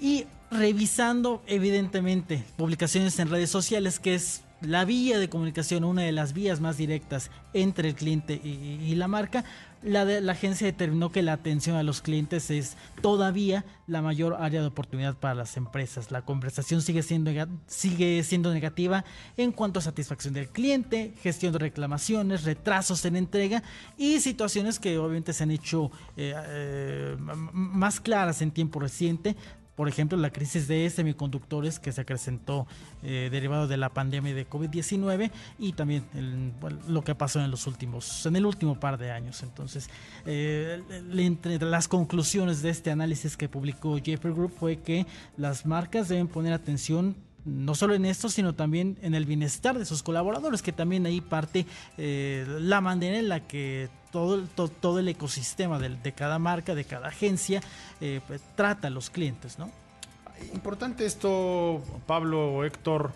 Y 0.00 0.26
revisando 0.50 1.42
evidentemente 1.46 2.42
publicaciones 2.56 3.18
en 3.18 3.30
redes 3.30 3.50
sociales, 3.50 4.00
que 4.00 4.14
es 4.14 4.42
la 4.60 4.84
vía 4.84 5.18
de 5.18 5.28
comunicación, 5.28 5.84
una 5.84 6.02
de 6.02 6.12
las 6.12 6.32
vías 6.32 6.60
más 6.60 6.76
directas 6.76 7.30
entre 7.54 7.88
el 7.88 7.94
cliente 7.94 8.34
y, 8.34 8.94
la 8.94 9.08
marca, 9.08 9.44
la, 9.82 10.04
de, 10.04 10.20
la, 10.20 10.32
agencia 10.32 10.66
determinó 10.66 11.10
que 11.10 11.22
la 11.22 11.32
atención 11.32 11.76
a 11.76 11.82
los 11.82 12.02
clientes 12.02 12.50
es 12.50 12.76
todavía 13.00 13.64
la 13.86 14.02
mayor 14.02 14.36
área 14.38 14.60
de 14.60 14.66
oportunidad 14.66 15.16
para 15.16 15.34
las 15.34 15.56
empresas. 15.56 16.10
La 16.10 16.22
conversación 16.22 16.82
sigue 16.82 17.02
siendo, 17.02 18.52
negativa 18.52 19.04
en 19.36 19.52
cuanto 19.52 19.78
a 19.78 19.82
satisfacción 19.82 20.34
del 20.34 20.48
cliente, 20.48 21.14
gestión 21.22 21.52
de 21.52 21.60
reclamaciones, 21.60 22.44
retrasos 22.44 23.04
en 23.04 23.16
entrega 23.16 23.62
y 23.96 24.20
situaciones 24.20 24.78
que 24.78 24.98
obviamente 24.98 25.32
se 25.32 25.44
han 25.44 25.50
hecho 25.50 25.90
eh, 26.16 26.34
eh, 26.36 27.16
más 27.52 28.00
claras 28.00 28.42
en 28.42 28.50
tiempo 28.50 28.80
reciente 28.80 29.36
por 29.80 29.88
ejemplo, 29.88 30.18
la 30.18 30.28
crisis 30.28 30.68
de 30.68 30.90
semiconductores 30.90 31.78
que 31.78 31.90
se 31.90 32.02
acrecentó 32.02 32.66
eh, 33.02 33.30
derivado 33.32 33.66
de 33.66 33.78
la 33.78 33.88
pandemia 33.88 34.34
de 34.34 34.46
COVID-19 34.46 35.30
y 35.58 35.72
también 35.72 36.04
lo 36.86 37.02
que 37.02 37.14
pasó 37.14 37.42
en 37.42 37.50
los 37.50 37.66
últimos, 37.66 38.26
en 38.26 38.36
el 38.36 38.44
último 38.44 38.78
par 38.78 38.98
de 38.98 39.10
años. 39.10 39.42
Entonces, 39.42 39.88
eh, 40.26 40.82
entre 41.16 41.58
las 41.60 41.88
conclusiones 41.88 42.60
de 42.60 42.68
este 42.68 42.90
análisis 42.90 43.38
que 43.38 43.48
publicó 43.48 43.96
Jeffrey 43.96 44.34
Group 44.34 44.52
fue 44.54 44.80
que 44.80 45.06
las 45.38 45.64
marcas 45.64 46.10
deben 46.10 46.28
poner 46.28 46.52
atención 46.52 47.16
no 47.44 47.74
solo 47.74 47.94
en 47.94 48.04
esto, 48.04 48.28
sino 48.28 48.54
también 48.54 48.98
en 49.02 49.14
el 49.14 49.24
bienestar 49.24 49.78
de 49.78 49.84
sus 49.84 50.02
colaboradores, 50.02 50.62
que 50.62 50.72
también 50.72 51.06
ahí 51.06 51.20
parte 51.20 51.66
eh, 51.98 52.46
la 52.60 52.80
manera 52.80 53.18
en 53.18 53.28
la 53.28 53.46
que 53.46 53.88
todo, 54.10 54.42
todo, 54.46 54.98
el 54.98 55.08
ecosistema 55.08 55.78
de, 55.78 56.12
cada 56.12 56.38
marca, 56.38 56.74
de 56.74 56.84
cada 56.84 57.08
agencia, 57.08 57.62
eh, 58.00 58.20
pues, 58.26 58.42
trata 58.56 58.88
a 58.88 58.90
los 58.90 59.10
clientes, 59.10 59.58
¿no? 59.58 59.70
Importante 60.54 61.04
esto, 61.06 61.82
Pablo, 62.06 62.64
Héctor, 62.64 63.12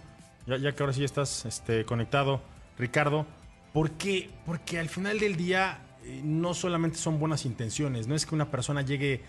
ya, 0.46 0.56
ya 0.58 0.72
que 0.72 0.82
ahora 0.82 0.92
sí 0.92 1.04
estás 1.04 1.46
este, 1.46 1.84
conectado, 1.84 2.40
Ricardo, 2.78 3.26
porque, 3.72 4.30
porque 4.46 4.78
al 4.78 4.88
final 4.88 5.18
del 5.18 5.36
día 5.36 5.78
eh, 6.04 6.20
no 6.22 6.52
solamente 6.54 6.98
son 6.98 7.18
buenas 7.18 7.44
intenciones, 7.46 8.06
no 8.06 8.14
es 8.14 8.26
que 8.26 8.34
una 8.34 8.50
persona 8.50 8.82
llegue 8.82 9.22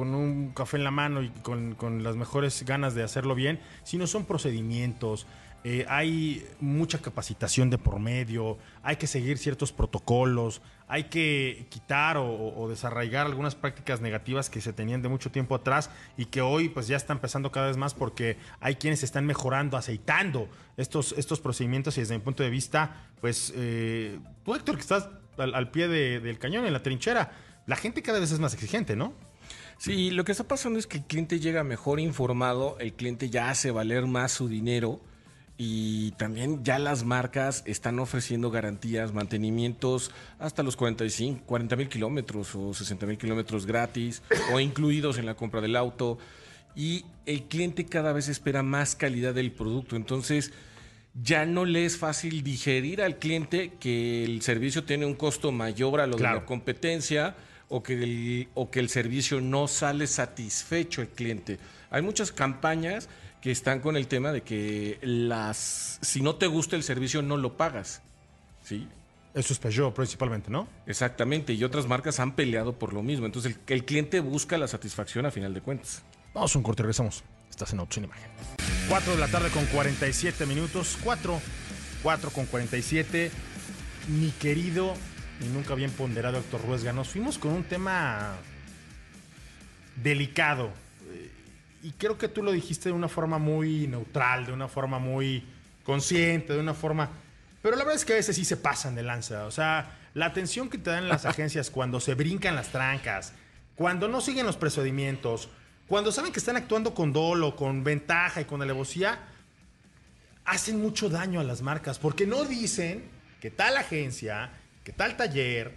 con 0.00 0.14
un 0.14 0.52
café 0.52 0.78
en 0.78 0.84
la 0.84 0.90
mano 0.90 1.20
y 1.20 1.28
con, 1.28 1.74
con 1.74 2.02
las 2.02 2.16
mejores 2.16 2.64
ganas 2.64 2.94
de 2.94 3.02
hacerlo 3.02 3.34
bien, 3.34 3.60
sino 3.82 4.06
son 4.06 4.24
procedimientos, 4.24 5.26
eh, 5.62 5.84
hay 5.90 6.42
mucha 6.58 7.02
capacitación 7.02 7.68
de 7.68 7.76
por 7.76 8.00
medio, 8.00 8.56
hay 8.82 8.96
que 8.96 9.06
seguir 9.06 9.36
ciertos 9.36 9.72
protocolos, 9.72 10.62
hay 10.88 11.04
que 11.04 11.66
quitar 11.68 12.16
o, 12.16 12.66
desarraigar 12.70 13.26
algunas 13.26 13.54
prácticas 13.54 14.00
negativas 14.00 14.48
que 14.48 14.62
se 14.62 14.72
tenían 14.72 15.02
de 15.02 15.10
mucho 15.10 15.30
tiempo 15.30 15.54
atrás 15.54 15.90
y 16.16 16.24
que 16.24 16.40
hoy 16.40 16.70
pues 16.70 16.88
ya 16.88 16.96
están 16.96 17.18
empezando 17.18 17.52
cada 17.52 17.66
vez 17.66 17.76
más 17.76 17.92
porque 17.92 18.38
hay 18.58 18.76
quienes 18.76 19.02
están 19.02 19.26
mejorando, 19.26 19.76
aceitando 19.76 20.48
estos, 20.78 21.12
estos 21.18 21.40
procedimientos 21.40 21.98
y 21.98 22.00
desde 22.00 22.14
mi 22.14 22.24
punto 22.24 22.42
de 22.42 22.48
vista, 22.48 23.10
pues 23.20 23.52
eh, 23.54 24.18
tú 24.46 24.54
Héctor 24.54 24.76
que 24.76 24.80
estás 24.80 25.10
al, 25.36 25.70
pie 25.70 25.88
del 25.88 26.38
cañón, 26.38 26.64
en 26.64 26.72
la 26.72 26.82
trinchera, 26.82 27.32
la 27.66 27.76
gente 27.76 28.00
cada 28.00 28.18
vez 28.18 28.32
es 28.32 28.40
más 28.40 28.54
exigente, 28.54 28.96
¿no? 28.96 29.12
Sí, 29.80 30.10
lo 30.10 30.24
que 30.24 30.32
está 30.32 30.44
pasando 30.44 30.78
es 30.78 30.86
que 30.86 30.98
el 30.98 31.04
cliente 31.04 31.40
llega 31.40 31.64
mejor 31.64 32.00
informado, 32.00 32.76
el 32.80 32.92
cliente 32.92 33.30
ya 33.30 33.48
hace 33.48 33.70
valer 33.70 34.04
más 34.04 34.30
su 34.30 34.46
dinero 34.46 35.00
y 35.56 36.10
también 36.18 36.62
ya 36.62 36.78
las 36.78 37.02
marcas 37.02 37.62
están 37.64 37.98
ofreciendo 37.98 38.50
garantías, 38.50 39.14
mantenimientos 39.14 40.10
hasta 40.38 40.62
los 40.62 40.76
45, 40.76 41.44
40 41.46 41.76
mil 41.76 41.88
kilómetros 41.88 42.54
o 42.54 42.74
60 42.74 43.06
mil 43.06 43.16
kilómetros 43.16 43.64
gratis 43.64 44.22
o 44.52 44.60
incluidos 44.60 45.16
en 45.16 45.24
la 45.24 45.34
compra 45.34 45.62
del 45.62 45.74
auto. 45.76 46.18
Y 46.76 47.06
el 47.24 47.44
cliente 47.44 47.86
cada 47.86 48.12
vez 48.12 48.28
espera 48.28 48.62
más 48.62 48.94
calidad 48.94 49.32
del 49.32 49.50
producto. 49.50 49.96
Entonces 49.96 50.52
ya 51.14 51.46
no 51.46 51.64
le 51.64 51.86
es 51.86 51.96
fácil 51.96 52.42
digerir 52.42 53.00
al 53.00 53.16
cliente 53.16 53.72
que 53.80 54.24
el 54.24 54.42
servicio 54.42 54.84
tiene 54.84 55.06
un 55.06 55.14
costo 55.14 55.52
mayor 55.52 56.02
a 56.02 56.06
lo 56.06 56.18
de 56.18 56.24
la 56.24 56.44
competencia 56.44 57.34
o 57.70 57.82
que, 57.82 57.94
el, 57.94 58.48
o 58.54 58.70
que 58.70 58.80
el 58.80 58.90
servicio 58.90 59.40
no 59.40 59.66
sale 59.68 60.06
satisfecho 60.06 61.00
el 61.00 61.08
cliente. 61.08 61.58
Hay 61.90 62.02
muchas 62.02 62.32
campañas 62.32 63.08
que 63.40 63.50
están 63.50 63.80
con 63.80 63.96
el 63.96 64.06
tema 64.06 64.32
de 64.32 64.42
que 64.42 64.98
las 65.00 65.98
si 66.02 66.20
no 66.20 66.34
te 66.34 66.46
gusta 66.46 66.76
el 66.76 66.82
servicio 66.82 67.22
no 67.22 67.36
lo 67.36 67.56
pagas. 67.56 68.02
¿Sí? 68.62 68.86
Eso 69.32 69.52
es 69.52 69.60
Peugeot 69.60 69.94
principalmente, 69.94 70.50
¿no? 70.50 70.68
Exactamente, 70.86 71.52
y 71.52 71.62
otras 71.62 71.86
marcas 71.86 72.18
han 72.18 72.34
peleado 72.34 72.74
por 72.74 72.92
lo 72.92 73.02
mismo. 73.02 73.26
Entonces 73.26 73.56
el, 73.68 73.74
el 73.74 73.84
cliente 73.84 74.18
busca 74.20 74.58
la 74.58 74.66
satisfacción 74.66 75.24
a 75.24 75.30
final 75.30 75.54
de 75.54 75.60
cuentas. 75.60 76.02
Vamos 76.34 76.54
a 76.54 76.58
un 76.58 76.64
corte 76.64 76.82
regresamos. 76.82 77.22
Estás 77.48 77.72
en 77.72 77.80
Opción 77.80 78.04
Imagen. 78.06 78.30
4 78.88 79.12
de 79.12 79.18
la 79.18 79.28
tarde 79.28 79.50
con 79.50 79.64
47 79.66 80.44
minutos. 80.46 80.98
4, 81.04 81.40
4 82.02 82.30
con 82.30 82.46
47. 82.46 83.30
Mi 84.08 84.30
querido 84.32 84.94
y 85.40 85.44
nunca 85.44 85.74
bien 85.74 85.90
ponderado 85.90 86.38
Héctor 86.38 86.64
Ruesga, 86.66 86.92
nos 86.92 87.08
fuimos 87.08 87.38
con 87.38 87.52
un 87.52 87.64
tema 87.64 88.36
delicado 89.96 90.70
y 91.82 91.92
creo 91.92 92.18
que 92.18 92.28
tú 92.28 92.42
lo 92.42 92.52
dijiste 92.52 92.90
de 92.90 92.94
una 92.94 93.08
forma 93.08 93.38
muy 93.38 93.86
neutral, 93.86 94.46
de 94.46 94.52
una 94.52 94.68
forma 94.68 94.98
muy 94.98 95.44
consciente, 95.82 96.52
de 96.52 96.60
una 96.60 96.74
forma... 96.74 97.08
Pero 97.62 97.76
la 97.76 97.84
verdad 97.84 97.96
es 97.96 98.04
que 98.04 98.12
a 98.12 98.16
veces 98.16 98.36
sí 98.36 98.44
se 98.44 98.56
pasan 98.56 98.94
de 98.94 99.02
lanza. 99.02 99.46
O 99.46 99.50
sea, 99.50 99.98
la 100.14 100.26
atención 100.26 100.68
que 100.68 100.78
te 100.78 100.90
dan 100.90 101.08
las 101.08 101.24
agencias 101.26 101.70
cuando 101.70 102.00
se 102.00 102.14
brincan 102.14 102.54
las 102.54 102.68
trancas, 102.68 103.32
cuando 103.76 104.08
no 104.08 104.20
siguen 104.20 104.46
los 104.46 104.56
procedimientos, 104.56 105.48
cuando 105.86 106.12
saben 106.12 106.32
que 106.32 106.38
están 106.38 106.56
actuando 106.56 106.94
con 106.94 107.12
dolo, 107.12 107.56
con 107.56 107.82
ventaja 107.82 108.42
y 108.42 108.44
con 108.44 108.60
alevosía, 108.60 109.18
hacen 110.44 110.80
mucho 110.80 111.08
daño 111.08 111.40
a 111.40 111.44
las 111.44 111.62
marcas. 111.62 111.98
Porque 111.98 112.26
no 112.26 112.44
dicen 112.44 113.04
que 113.40 113.50
tal 113.50 113.76
agencia, 113.78 114.50
que 114.84 114.92
tal 114.92 115.16
taller, 115.16 115.72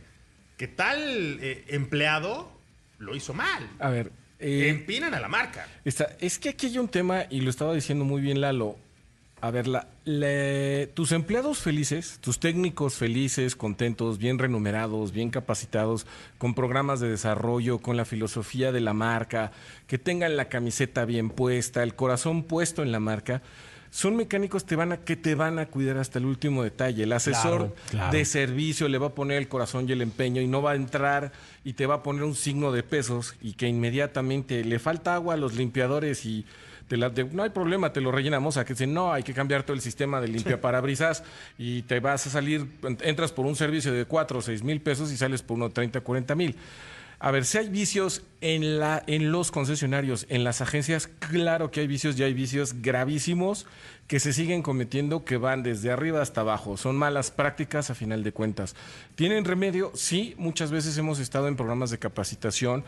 que 0.58 0.68
tal 0.68 1.40
eh, 1.42 1.66
empleado 1.68 2.52
lo 3.00 3.16
hizo 3.16 3.34
mal. 3.34 3.70
A 3.80 3.90
ver, 3.90 4.12
eh, 4.40 4.70
empinan 4.70 5.14
a 5.14 5.20
la 5.20 5.28
marca. 5.28 5.68
es 5.84 6.40
que 6.40 6.50
aquí 6.50 6.68
hay 6.68 6.78
un 6.78 6.88
tema, 6.88 7.26
y 7.30 7.42
lo 7.42 7.50
estaba 7.50 7.74
diciendo 7.74 8.06
muy 8.06 8.22
bien 8.22 8.42
Lalo. 8.42 8.78
A 9.42 9.52
ver, 9.52 9.68
la, 9.68 9.88
tus 10.94 11.12
empleados 11.12 11.60
felices, 11.60 12.18
tus 12.22 12.40
técnicos 12.40 12.96
felices, 12.96 13.58
contentos, 13.58 14.18
bien 14.18 14.40
remunerados, 14.40 15.12
bien 15.12 15.32
capacitados, 15.32 16.08
con 16.38 16.54
programas 16.54 17.02
de 17.02 17.10
desarrollo, 17.10 17.80
con 17.80 17.98
la 17.98 18.06
filosofía 18.06 18.72
de 18.72 18.80
la 18.80 18.94
marca, 18.94 19.52
que 19.86 19.98
tengan 19.98 20.38
la 20.38 20.48
camiseta 20.48 21.04
bien 21.04 21.30
puesta, 21.30 21.84
el 21.84 21.94
corazón 21.94 22.44
puesto 22.44 22.84
en 22.84 22.94
la 22.94 23.02
marca, 23.02 23.42
son 23.94 24.16
mecánicos 24.16 24.66
te 24.66 24.76
van 24.76 24.92
a, 24.92 24.98
que 24.98 25.16
te 25.16 25.36
van 25.36 25.60
a 25.60 25.68
cuidar 25.68 25.98
hasta 25.98 26.18
el 26.18 26.26
último 26.26 26.64
detalle. 26.64 27.04
El 27.04 27.14
asesor 27.14 27.76
de 28.12 28.26
servicio 28.26 28.90
le 28.90 28.98
va 28.98 29.08
a 29.08 29.14
poner 29.14 29.38
el 29.38 29.48
corazón 29.48 29.88
y 29.88 29.92
el 29.92 30.02
empeño 30.02 30.42
y 30.42 30.48
no 30.48 30.64
va 30.64 30.72
a 30.72 30.76
entrar 30.76 31.32
y 31.64 31.74
te 31.74 31.86
va 31.86 31.96
a 31.96 32.04
poner 32.04 32.24
un 32.24 32.34
signo 32.34 32.72
de 32.72 32.82
pesos 32.82 33.36
y 33.40 33.54
que 33.54 33.68
inmediatamente 33.68 34.66
le 34.66 34.80
falta 34.80 35.14
agua 35.14 35.36
a 35.36 35.38
los 35.38 35.54
limpiadores 35.54 36.26
y 36.26 36.44
te 36.88 36.98
la, 36.98 37.10
no 37.10 37.44
hay 37.44 37.52
problema, 37.52 37.94
te 37.94 38.02
lo 38.02 38.12
rellenamos. 38.12 38.58
A 38.58 38.66
que 38.66 38.74
si 38.74 38.88
no, 38.88 39.14
hay 39.14 39.22
que 39.22 39.36
cambiar 39.36 39.62
todo 39.62 39.76
el 39.76 39.82
sistema 39.82 40.20
de 40.20 40.28
limpia 40.28 40.60
parabrisas 40.60 41.24
y 41.60 41.84
te 41.84 42.00
vas 42.00 42.26
a 42.26 42.32
salir, 42.32 42.66
entras 43.02 43.32
por 43.32 43.46
un 43.46 43.56
servicio 43.56 43.94
de 43.94 44.06
4 44.06 44.40
o 44.40 44.42
6 44.42 44.64
mil 44.64 44.82
pesos 44.82 45.12
y 45.12 45.18
sales 45.18 45.44
por 45.44 45.56
unos 45.56 45.72
30, 45.72 46.02
40 46.02 46.34
mil. 46.34 46.56
A 47.24 47.32
ver, 47.32 47.46
si 47.46 47.58
hay 47.58 47.70
vicios 47.70 48.22
en, 48.42 48.80
la, 48.80 49.02
en 49.08 49.32
los 49.32 49.50
concesionarios, 49.50 50.26
en 50.28 50.44
las 50.44 50.60
agencias, 50.60 51.08
claro 51.08 51.72
que 51.72 51.80
hay 51.80 51.88
vicios, 51.88 52.18
ya 52.18 52.26
hay 52.26 52.34
vicios 52.34 52.82
gravísimos 52.82 53.66
que 54.08 54.20
se 54.20 54.34
siguen 54.34 54.62
cometiendo 54.62 55.24
que 55.24 55.38
van 55.38 55.64
desde 55.64 55.90
arriba 55.90 56.22
hasta 56.22 56.42
abajo. 56.42 56.76
Son 56.76 56.98
malas 56.98 57.32
prácticas 57.32 57.90
a 57.90 57.96
final 57.96 58.24
de 58.24 58.34
cuentas. 58.34 58.76
¿Tienen 59.16 59.46
remedio? 59.46 59.94
Sí, 59.96 60.36
muchas 60.38 60.70
veces 60.70 60.98
hemos 60.98 61.20
estado 61.20 61.48
en 61.48 61.56
programas 61.56 61.92
de 61.92 61.98
capacitación, 61.98 62.84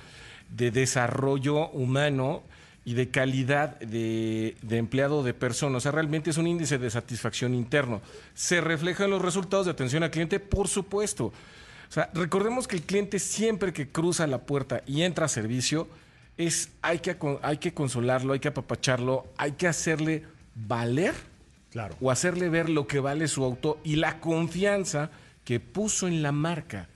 de 0.49 0.69
desarrollo 0.69 1.69
humano 1.69 2.43
y 2.83 2.93
de 2.95 3.07
calidad 3.11 3.79
de, 3.79 4.57
de, 4.61 4.77
empleado 4.77 5.23
de 5.23 5.33
persona. 5.33 5.77
O 5.77 5.79
sea, 5.79 5.93
realmente 5.93 6.31
es 6.31 6.37
un 6.37 6.47
índice 6.47 6.77
de 6.77 6.89
satisfacción 6.89 7.53
interno. 7.53 8.01
¿Se 8.33 8.59
refleja 8.59 9.05
en 9.05 9.11
los 9.11 9.21
resultados 9.21 9.65
de 9.65 9.71
atención 9.71 10.03
al 10.03 10.11
cliente? 10.11 10.41
Por 10.41 10.67
supuesto. 10.67 11.31
O 11.89 11.91
sea, 11.91 12.09
recordemos 12.13 12.67
que 12.67 12.75
el 12.75 12.83
cliente 12.83 13.19
siempre 13.19 13.73
que 13.73 13.87
cruza 13.87 14.27
la 14.27 14.39
puerta 14.39 14.81
y 14.85 15.03
entra 15.03 15.25
a 15.25 15.29
servicio, 15.29 15.87
es, 16.37 16.69
hay, 16.81 16.99
que, 16.99 17.17
hay 17.41 17.57
que 17.57 17.73
consolarlo, 17.73 18.33
hay 18.33 18.39
que 18.39 18.49
apapacharlo, 18.49 19.27
hay 19.37 19.53
que 19.53 19.67
hacerle 19.67 20.23
valer 20.55 21.13
claro. 21.71 21.95
o 22.01 22.11
hacerle 22.11 22.49
ver 22.49 22.69
lo 22.69 22.87
que 22.87 22.99
vale 22.99 23.27
su 23.27 23.43
auto 23.43 23.79
y 23.83 23.95
la 23.95 24.19
confianza 24.19 25.11
que 25.43 25.59
puso 25.59 26.07
en 26.07 26.21
la 26.21 26.31
marca. 26.31 26.87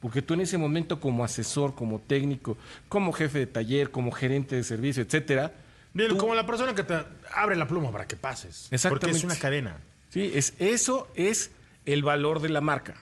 Porque 0.00 0.22
tú 0.22 0.34
en 0.34 0.42
ese 0.42 0.58
momento 0.58 1.00
como 1.00 1.24
asesor, 1.24 1.74
como 1.74 1.98
técnico, 1.98 2.56
como 2.88 3.12
jefe 3.12 3.40
de 3.40 3.46
taller, 3.46 3.90
como 3.90 4.12
gerente 4.12 4.54
de 4.54 4.62
servicio, 4.62 5.02
etcétera, 5.02 5.52
tú, 5.92 6.16
como 6.16 6.34
la 6.34 6.46
persona 6.46 6.74
que 6.74 6.84
te 6.84 6.94
abre 7.34 7.56
la 7.56 7.66
pluma 7.66 7.90
para 7.90 8.06
que 8.06 8.16
pases. 8.16 8.68
Exactamente. 8.70 9.06
Porque 9.06 9.16
es 9.16 9.24
una 9.24 9.36
cadena. 9.36 9.76
Sí, 10.10 10.30
es, 10.34 10.54
eso 10.58 11.08
es 11.14 11.50
el 11.84 12.02
valor 12.02 12.40
de 12.40 12.48
la 12.48 12.60
marca. 12.60 12.94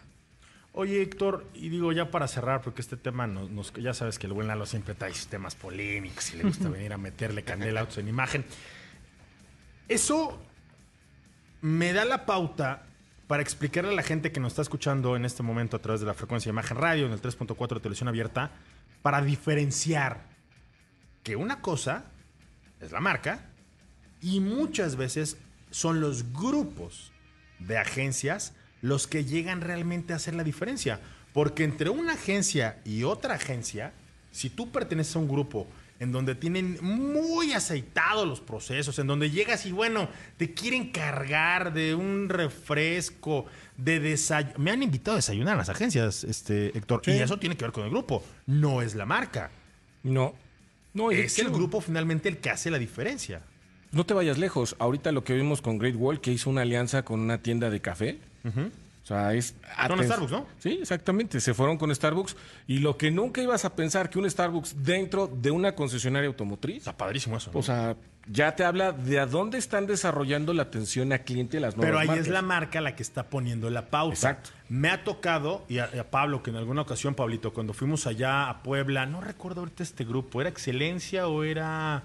Oye, 0.78 1.00
Héctor, 1.00 1.46
y 1.54 1.70
digo 1.70 1.90
ya 1.92 2.10
para 2.10 2.28
cerrar, 2.28 2.60
porque 2.60 2.82
este 2.82 2.98
tema, 2.98 3.26
nos, 3.26 3.50
nos, 3.50 3.72
ya 3.72 3.94
sabes 3.94 4.18
que 4.18 4.26
el 4.26 4.34
buen 4.34 4.46
Lalo 4.46 4.66
siempre 4.66 4.94
trae 4.94 5.14
temas 5.30 5.54
polémicos 5.54 6.34
y 6.34 6.36
le 6.36 6.42
gusta 6.42 6.68
venir 6.68 6.92
a 6.92 6.98
meterle 6.98 7.42
candela 7.44 7.80
autos 7.80 7.96
en 7.96 8.08
imagen. 8.08 8.44
Eso 9.88 10.38
me 11.62 11.94
da 11.94 12.04
la 12.04 12.26
pauta 12.26 12.84
para 13.26 13.42
explicarle 13.42 13.90
a 13.90 13.94
la 13.94 14.02
gente 14.02 14.32
que 14.32 14.38
nos 14.38 14.52
está 14.52 14.60
escuchando 14.60 15.16
en 15.16 15.24
este 15.24 15.42
momento 15.42 15.78
a 15.78 15.80
través 15.80 16.02
de 16.02 16.06
la 16.08 16.12
frecuencia 16.12 16.50
de 16.50 16.52
imagen 16.52 16.76
radio, 16.76 17.06
en 17.06 17.12
el 17.12 17.22
3.4 17.22 17.74
de 17.76 17.80
televisión 17.80 18.08
abierta, 18.08 18.50
para 19.00 19.22
diferenciar 19.22 20.26
que 21.22 21.36
una 21.36 21.62
cosa 21.62 22.04
es 22.82 22.92
la 22.92 23.00
marca 23.00 23.46
y 24.20 24.40
muchas 24.40 24.96
veces 24.96 25.38
son 25.70 26.02
los 26.02 26.34
grupos 26.34 27.12
de 27.60 27.78
agencias 27.78 28.52
los 28.86 29.06
que 29.06 29.24
llegan 29.24 29.60
realmente 29.60 30.12
a 30.12 30.16
hacer 30.16 30.34
la 30.34 30.44
diferencia. 30.44 31.00
Porque 31.32 31.64
entre 31.64 31.90
una 31.90 32.12
agencia 32.12 32.78
y 32.84 33.02
otra 33.02 33.34
agencia, 33.34 33.92
si 34.30 34.48
tú 34.48 34.70
perteneces 34.70 35.16
a 35.16 35.18
un 35.18 35.28
grupo 35.28 35.66
en 35.98 36.12
donde 36.12 36.34
tienen 36.34 36.78
muy 36.82 37.52
aceitados 37.52 38.28
los 38.28 38.40
procesos, 38.40 38.98
en 38.98 39.06
donde 39.06 39.30
llegas 39.30 39.66
y 39.66 39.72
bueno, 39.72 40.08
te 40.36 40.52
quieren 40.52 40.92
cargar 40.92 41.72
de 41.72 41.94
un 41.94 42.28
refresco, 42.28 43.46
de 43.76 43.98
desayuno. 43.98 44.54
Me 44.58 44.70
han 44.70 44.82
invitado 44.82 45.14
a 45.14 45.16
desayunar 45.16 45.54
a 45.54 45.58
las 45.58 45.68
agencias, 45.68 46.22
este, 46.24 46.76
Héctor, 46.76 47.02
sí. 47.04 47.12
y 47.12 47.18
eso 47.18 47.38
tiene 47.38 47.56
que 47.56 47.64
ver 47.64 47.72
con 47.72 47.84
el 47.84 47.90
grupo, 47.90 48.22
no 48.46 48.82
es 48.82 48.94
la 48.94 49.06
marca. 49.06 49.50
No. 50.02 50.34
No, 50.94 51.10
es 51.10 51.38
el 51.38 51.50
grupo 51.50 51.80
finalmente 51.80 52.28
el 52.28 52.38
que 52.38 52.50
hace 52.50 52.70
la 52.70 52.78
diferencia. 52.78 53.42
No 53.92 54.04
te 54.04 54.14
vayas 54.14 54.38
lejos. 54.38 54.76
Ahorita 54.78 55.12
lo 55.12 55.24
que 55.24 55.34
vimos 55.34 55.60
con 55.60 55.78
Great 55.78 55.96
Wall, 55.96 56.20
que 56.20 56.32
hizo 56.32 56.50
una 56.50 56.62
alianza 56.62 57.04
con 57.04 57.20
una 57.20 57.38
tienda 57.42 57.68
de 57.70 57.80
café. 57.80 58.18
Uh 58.46 58.50
-huh. 58.50 58.70
O 59.06 59.08
sea, 59.08 59.34
es... 59.34 59.54
Con 59.86 60.02
Starbucks, 60.02 60.32
¿no? 60.32 60.46
Sí, 60.58 60.80
exactamente. 60.82 61.40
Se 61.40 61.54
fueron 61.54 61.78
con 61.78 61.94
Starbucks. 61.94 62.36
Y 62.66 62.78
lo 62.80 62.96
que 62.96 63.12
nunca 63.12 63.40
ibas 63.40 63.64
a 63.64 63.76
pensar 63.76 64.10
que 64.10 64.18
un 64.18 64.28
Starbucks 64.28 64.82
dentro 64.82 65.28
de 65.28 65.52
una 65.52 65.76
concesionaria 65.76 66.26
automotriz... 66.26 66.78
Está 66.78 66.96
padrísimo 66.96 67.36
eso. 67.36 67.52
¿no? 67.52 67.60
O 67.60 67.62
sea, 67.62 67.94
ya 68.26 68.56
te 68.56 68.64
habla 68.64 68.90
de 68.90 69.20
a 69.20 69.26
dónde 69.26 69.58
están 69.58 69.86
desarrollando 69.86 70.52
la 70.52 70.64
atención 70.64 71.12
a 71.12 71.18
cliente 71.18 71.60
las 71.60 71.76
nuevas 71.76 71.88
Pero 71.88 72.00
ahí 72.00 72.08
marcas. 72.08 72.26
es 72.26 72.32
la 72.32 72.42
marca 72.42 72.80
la 72.80 72.96
que 72.96 73.04
está 73.04 73.30
poniendo 73.30 73.70
la 73.70 73.86
pauta. 73.90 74.14
Exacto. 74.14 74.50
Me 74.68 74.90
ha 74.90 75.04
tocado, 75.04 75.64
y 75.68 75.78
a, 75.78 75.88
y 75.94 75.98
a, 75.98 76.10
Pablo, 76.10 76.42
que 76.42 76.50
en 76.50 76.56
alguna 76.56 76.82
ocasión, 76.82 77.14
Pablito, 77.14 77.52
cuando 77.52 77.74
fuimos 77.74 78.08
allá 78.08 78.48
a 78.50 78.64
Puebla, 78.64 79.06
no 79.06 79.20
recuerdo 79.20 79.60
ahorita 79.60 79.84
este 79.84 80.04
grupo, 80.04 80.40
¿era 80.40 80.50
Excelencia 80.50 81.28
o 81.28 81.44
era... 81.44 82.02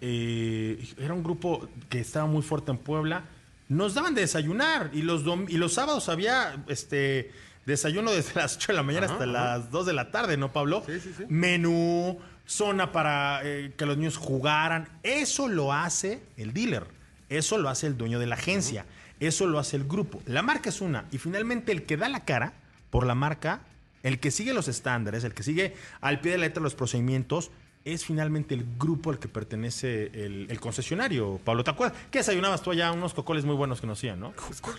Eh, 0.00 0.82
era 0.96 1.12
un 1.12 1.22
grupo 1.22 1.68
que 1.90 2.00
estaba 2.00 2.24
muy 2.26 2.40
fuerte 2.40 2.70
en 2.70 2.78
Puebla 2.78 3.24
nos 3.72 3.94
daban 3.94 4.14
de 4.14 4.20
desayunar 4.20 4.90
y 4.92 5.02
los, 5.02 5.24
y 5.48 5.56
los 5.56 5.72
sábados 5.72 6.08
había 6.08 6.62
este 6.68 7.32
desayuno 7.64 8.10
desde 8.10 8.34
las 8.40 8.56
8 8.56 8.72
de 8.72 8.76
la 8.76 8.82
mañana 8.82 9.06
ajá, 9.06 9.14
hasta 9.14 9.24
ajá. 9.24 9.32
las 9.32 9.70
2 9.70 9.86
de 9.86 9.92
la 9.92 10.10
tarde, 10.10 10.36
¿no, 10.36 10.52
Pablo? 10.52 10.82
Sí, 10.86 11.00
sí, 11.00 11.14
sí. 11.16 11.24
Menú, 11.28 12.18
zona 12.46 12.92
para 12.92 13.40
eh, 13.44 13.72
que 13.76 13.86
los 13.86 13.96
niños 13.96 14.16
jugaran. 14.16 14.88
Eso 15.02 15.48
lo 15.48 15.72
hace 15.72 16.22
el 16.36 16.52
dealer, 16.52 16.86
eso 17.28 17.58
lo 17.58 17.68
hace 17.68 17.86
el 17.86 17.96
dueño 17.96 18.18
de 18.18 18.26
la 18.26 18.34
agencia, 18.34 18.84
eso 19.20 19.46
lo 19.46 19.58
hace 19.58 19.76
el 19.76 19.84
grupo. 19.84 20.22
La 20.26 20.42
marca 20.42 20.68
es 20.68 20.80
una 20.80 21.06
y 21.10 21.18
finalmente 21.18 21.72
el 21.72 21.84
que 21.84 21.96
da 21.96 22.08
la 22.08 22.24
cara 22.24 22.52
por 22.90 23.06
la 23.06 23.14
marca, 23.14 23.62
el 24.02 24.20
que 24.20 24.30
sigue 24.30 24.52
los 24.52 24.68
estándares, 24.68 25.24
el 25.24 25.32
que 25.32 25.42
sigue 25.42 25.74
al 26.00 26.20
pie 26.20 26.32
de 26.32 26.38
la 26.38 26.46
letra 26.46 26.62
los 26.62 26.74
procedimientos, 26.74 27.50
es 27.84 28.04
finalmente 28.04 28.54
el 28.54 28.64
grupo 28.78 29.10
al 29.10 29.18
que 29.18 29.28
pertenece 29.28 30.06
el, 30.24 30.46
el, 30.50 30.60
concesionario. 30.60 31.40
Pablo, 31.44 31.64
¿te 31.64 31.70
acuerdas? 31.70 31.98
¿Qué 32.10 32.18
desayunabas 32.18 32.62
tú 32.62 32.70
allá? 32.70 32.92
Unos 32.92 33.12
cocoles 33.14 33.44
muy 33.44 33.56
buenos 33.56 33.80
que 33.80 33.86
nos 33.86 33.98
hacían, 33.98 34.20
¿no? 34.20 34.32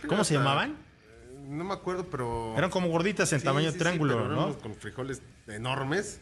¿Cómo 0.08 0.24
se 0.24 0.36
llamaban? 0.36 0.72
Eh, 0.72 1.46
No 1.50 1.64
me 1.66 1.74
acuerdo, 1.74 2.06
pero. 2.10 2.54
Eran 2.58 2.70
como 2.70 2.88
gorditas 2.88 3.32
en 3.34 3.40
Sí, 3.40 3.46
tamaño 3.46 3.72
sí, 3.72 3.78
triángulo, 3.78 4.14
sí, 4.14 4.20
pero 4.24 4.36
¿no? 4.36 4.58
Con 4.60 4.76
frijoles 4.76 5.22
enormes. 5.48 6.22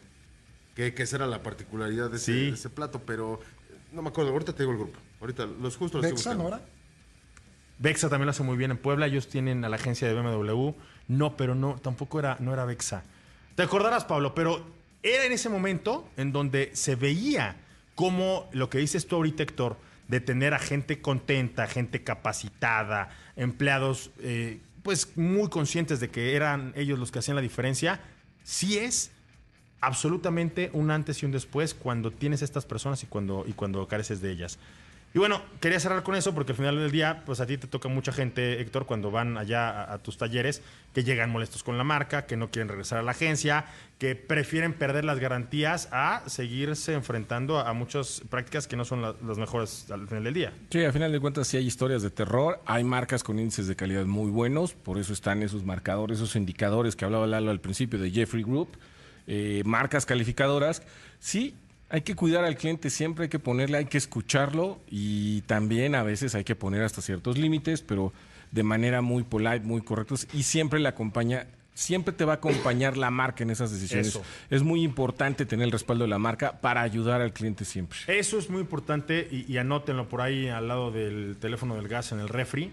Que, 0.74 0.94
que 0.94 1.02
esa 1.02 1.16
era 1.16 1.26
la 1.26 1.42
particularidad 1.42 2.10
de 2.10 2.16
ese, 2.16 2.24
Sí. 2.32 2.46
de 2.46 2.54
ese 2.54 2.70
plato, 2.70 3.02
pero 3.04 3.34
eh, 3.70 3.76
no 3.92 4.00
me 4.02 4.08
acuerdo. 4.08 4.32
Ahorita 4.32 4.52
te 4.54 4.62
digo 4.62 4.72
el 4.72 4.78
grupo. 4.78 4.98
Ahorita 5.20 5.44
los 5.46 5.76
justos 5.76 6.02
los 6.02 6.06
estoy 6.06 6.16
Bexa, 6.16 6.30
buscando. 6.30 6.50
¿no 6.50 6.56
era? 6.56 6.66
Bexa 7.78 8.08
también 8.08 8.26
lo 8.26 8.30
hace 8.30 8.42
muy 8.42 8.56
bien 8.56 8.70
en 8.70 8.78
Puebla. 8.78 9.06
Ellos 9.06 9.28
tienen 9.28 9.64
a 9.64 9.68
la 9.68 9.76
agencia 9.76 10.08
de 10.08 10.14
BMW. 10.14 10.70
No, 11.08 11.36
pero 11.36 11.54
no, 11.54 11.74
tampoco 11.80 12.18
era, 12.18 12.36
no 12.40 12.52
era 12.52 12.64
Bexa. 12.64 13.02
Te 13.54 13.62
acordarás, 13.62 14.04
Pablo, 14.04 14.34
pero 14.34 14.64
era 15.02 15.24
en 15.24 15.32
ese 15.32 15.48
momento 15.48 16.08
en 16.16 16.32
donde 16.32 16.70
se 16.74 16.94
veía 16.94 17.56
como 17.94 18.48
lo 18.52 18.70
que 18.70 18.78
dices 18.78 19.06
tú 19.06 19.16
ahorita, 19.16 19.42
Héctor, 19.42 19.76
de 20.08 20.20
tener 20.20 20.54
a 20.54 20.58
gente 20.58 21.00
contenta, 21.00 21.66
gente 21.66 22.02
capacitada, 22.02 23.10
empleados 23.36 24.10
eh, 24.20 24.60
pues 24.82 25.16
muy 25.16 25.48
conscientes 25.48 26.00
de 26.00 26.10
que 26.10 26.34
eran 26.34 26.72
ellos 26.76 26.98
los 26.98 27.10
que 27.10 27.20
hacían 27.20 27.36
la 27.36 27.42
diferencia, 27.42 28.00
sí 28.42 28.78
es 28.78 29.12
absolutamente 29.80 30.70
un 30.72 30.90
antes 30.90 31.22
y 31.22 31.26
un 31.26 31.32
después 31.32 31.74
cuando 31.74 32.10
tienes 32.10 32.42
estas 32.42 32.66
personas 32.66 33.02
y 33.02 33.06
cuando, 33.06 33.44
y 33.46 33.52
cuando 33.52 33.86
careces 33.88 34.20
de 34.20 34.30
ellas. 34.30 34.58
Y 35.14 35.18
bueno, 35.18 35.42
quería 35.60 35.78
cerrar 35.78 36.02
con 36.02 36.14
eso 36.14 36.32
porque 36.32 36.52
al 36.52 36.56
final 36.56 36.76
del 36.76 36.90
día, 36.90 37.22
pues 37.26 37.40
a 37.40 37.46
ti 37.46 37.58
te 37.58 37.66
toca 37.66 37.88
mucha 37.88 38.12
gente, 38.12 38.60
Héctor, 38.62 38.86
cuando 38.86 39.10
van 39.10 39.36
allá 39.36 39.92
a, 39.92 39.98
tus 39.98 40.16
talleres, 40.16 40.62
que 40.94 41.04
llegan 41.04 41.28
molestos 41.28 41.62
con 41.62 41.76
la 41.76 41.84
marca, 41.84 42.24
que 42.24 42.38
no 42.38 42.50
quieren 42.50 42.68
regresar 42.68 42.98
a 42.98 43.02
la 43.02 43.10
agencia, 43.10 43.66
que 43.98 44.16
prefieren 44.16 44.72
perder 44.72 45.04
las 45.04 45.18
garantías 45.18 45.88
a 45.92 46.22
seguirse 46.28 46.94
enfrentando 46.94 47.58
a, 47.58 47.68
a 47.68 47.72
muchas 47.74 48.22
prácticas 48.30 48.66
que 48.66 48.76
no 48.76 48.86
son 48.86 49.02
la, 49.02 49.14
las 49.26 49.36
mejores 49.36 49.90
al 49.90 50.08
final 50.08 50.24
del 50.24 50.34
día. 50.34 50.52
Sí, 50.70 50.82
al 50.82 50.94
final 50.94 51.12
de 51.12 51.20
cuentas 51.20 51.46
sí 51.46 51.58
hay 51.58 51.66
historias 51.66 52.00
de 52.00 52.10
terror, 52.10 52.62
hay 52.64 52.82
marcas 52.82 53.22
con 53.22 53.38
índices 53.38 53.66
de 53.66 53.76
calidad 53.76 54.06
muy 54.06 54.30
buenos, 54.30 54.72
por 54.72 54.98
eso 54.98 55.12
están 55.12 55.42
esos 55.42 55.62
marcadores, 55.62 56.18
esos 56.18 56.36
indicadores 56.36 56.96
que 56.96 57.04
hablaba 57.04 57.26
Lalo 57.26 57.50
al 57.50 57.60
principio 57.60 57.98
de 57.98 58.10
Jeffrey 58.10 58.44
Group, 58.44 58.78
eh, 59.26 59.62
marcas 59.66 60.06
calificadoras. 60.06 60.82
Sí, 61.20 61.54
hay 61.92 62.00
que 62.00 62.16
cuidar 62.16 62.42
al 62.44 62.56
cliente, 62.56 62.88
siempre 62.88 63.24
hay 63.24 63.28
que 63.28 63.38
ponerle, 63.38 63.76
hay 63.76 63.84
que 63.84 63.98
escucharlo 63.98 64.80
y 64.88 65.42
también 65.42 65.94
a 65.94 66.02
veces 66.02 66.34
hay 66.34 66.42
que 66.42 66.56
poner 66.56 66.82
hasta 66.82 67.02
ciertos 67.02 67.36
límites, 67.36 67.82
pero 67.82 68.14
de 68.50 68.62
manera 68.62 69.02
muy 69.02 69.24
polite, 69.24 69.60
muy 69.60 69.82
correcta 69.82 70.14
y 70.32 70.44
siempre 70.44 70.80
le 70.80 70.88
acompaña, 70.88 71.48
siempre 71.74 72.14
te 72.14 72.24
va 72.24 72.32
a 72.32 72.36
acompañar 72.36 72.96
la 72.96 73.10
marca 73.10 73.44
en 73.44 73.50
esas 73.50 73.70
decisiones. 73.70 74.06
Eso. 74.06 74.22
Es 74.48 74.62
muy 74.62 74.82
importante 74.82 75.44
tener 75.44 75.66
el 75.66 75.70
respaldo 75.70 76.04
de 76.04 76.08
la 76.08 76.18
marca 76.18 76.62
para 76.62 76.80
ayudar 76.80 77.20
al 77.20 77.34
cliente 77.34 77.66
siempre. 77.66 77.98
Eso 78.06 78.38
es 78.38 78.48
muy 78.48 78.62
importante 78.62 79.28
y, 79.30 79.52
y 79.52 79.58
anótenlo 79.58 80.08
por 80.08 80.22
ahí 80.22 80.48
al 80.48 80.68
lado 80.68 80.92
del 80.92 81.36
teléfono 81.38 81.76
del 81.76 81.88
gas 81.88 82.10
en 82.12 82.20
el 82.20 82.30
refri. 82.30 82.72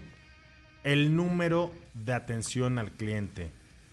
El 0.82 1.14
número 1.14 1.74
de 1.92 2.14
atención 2.14 2.78
al 2.78 2.90
cliente, 2.92 3.52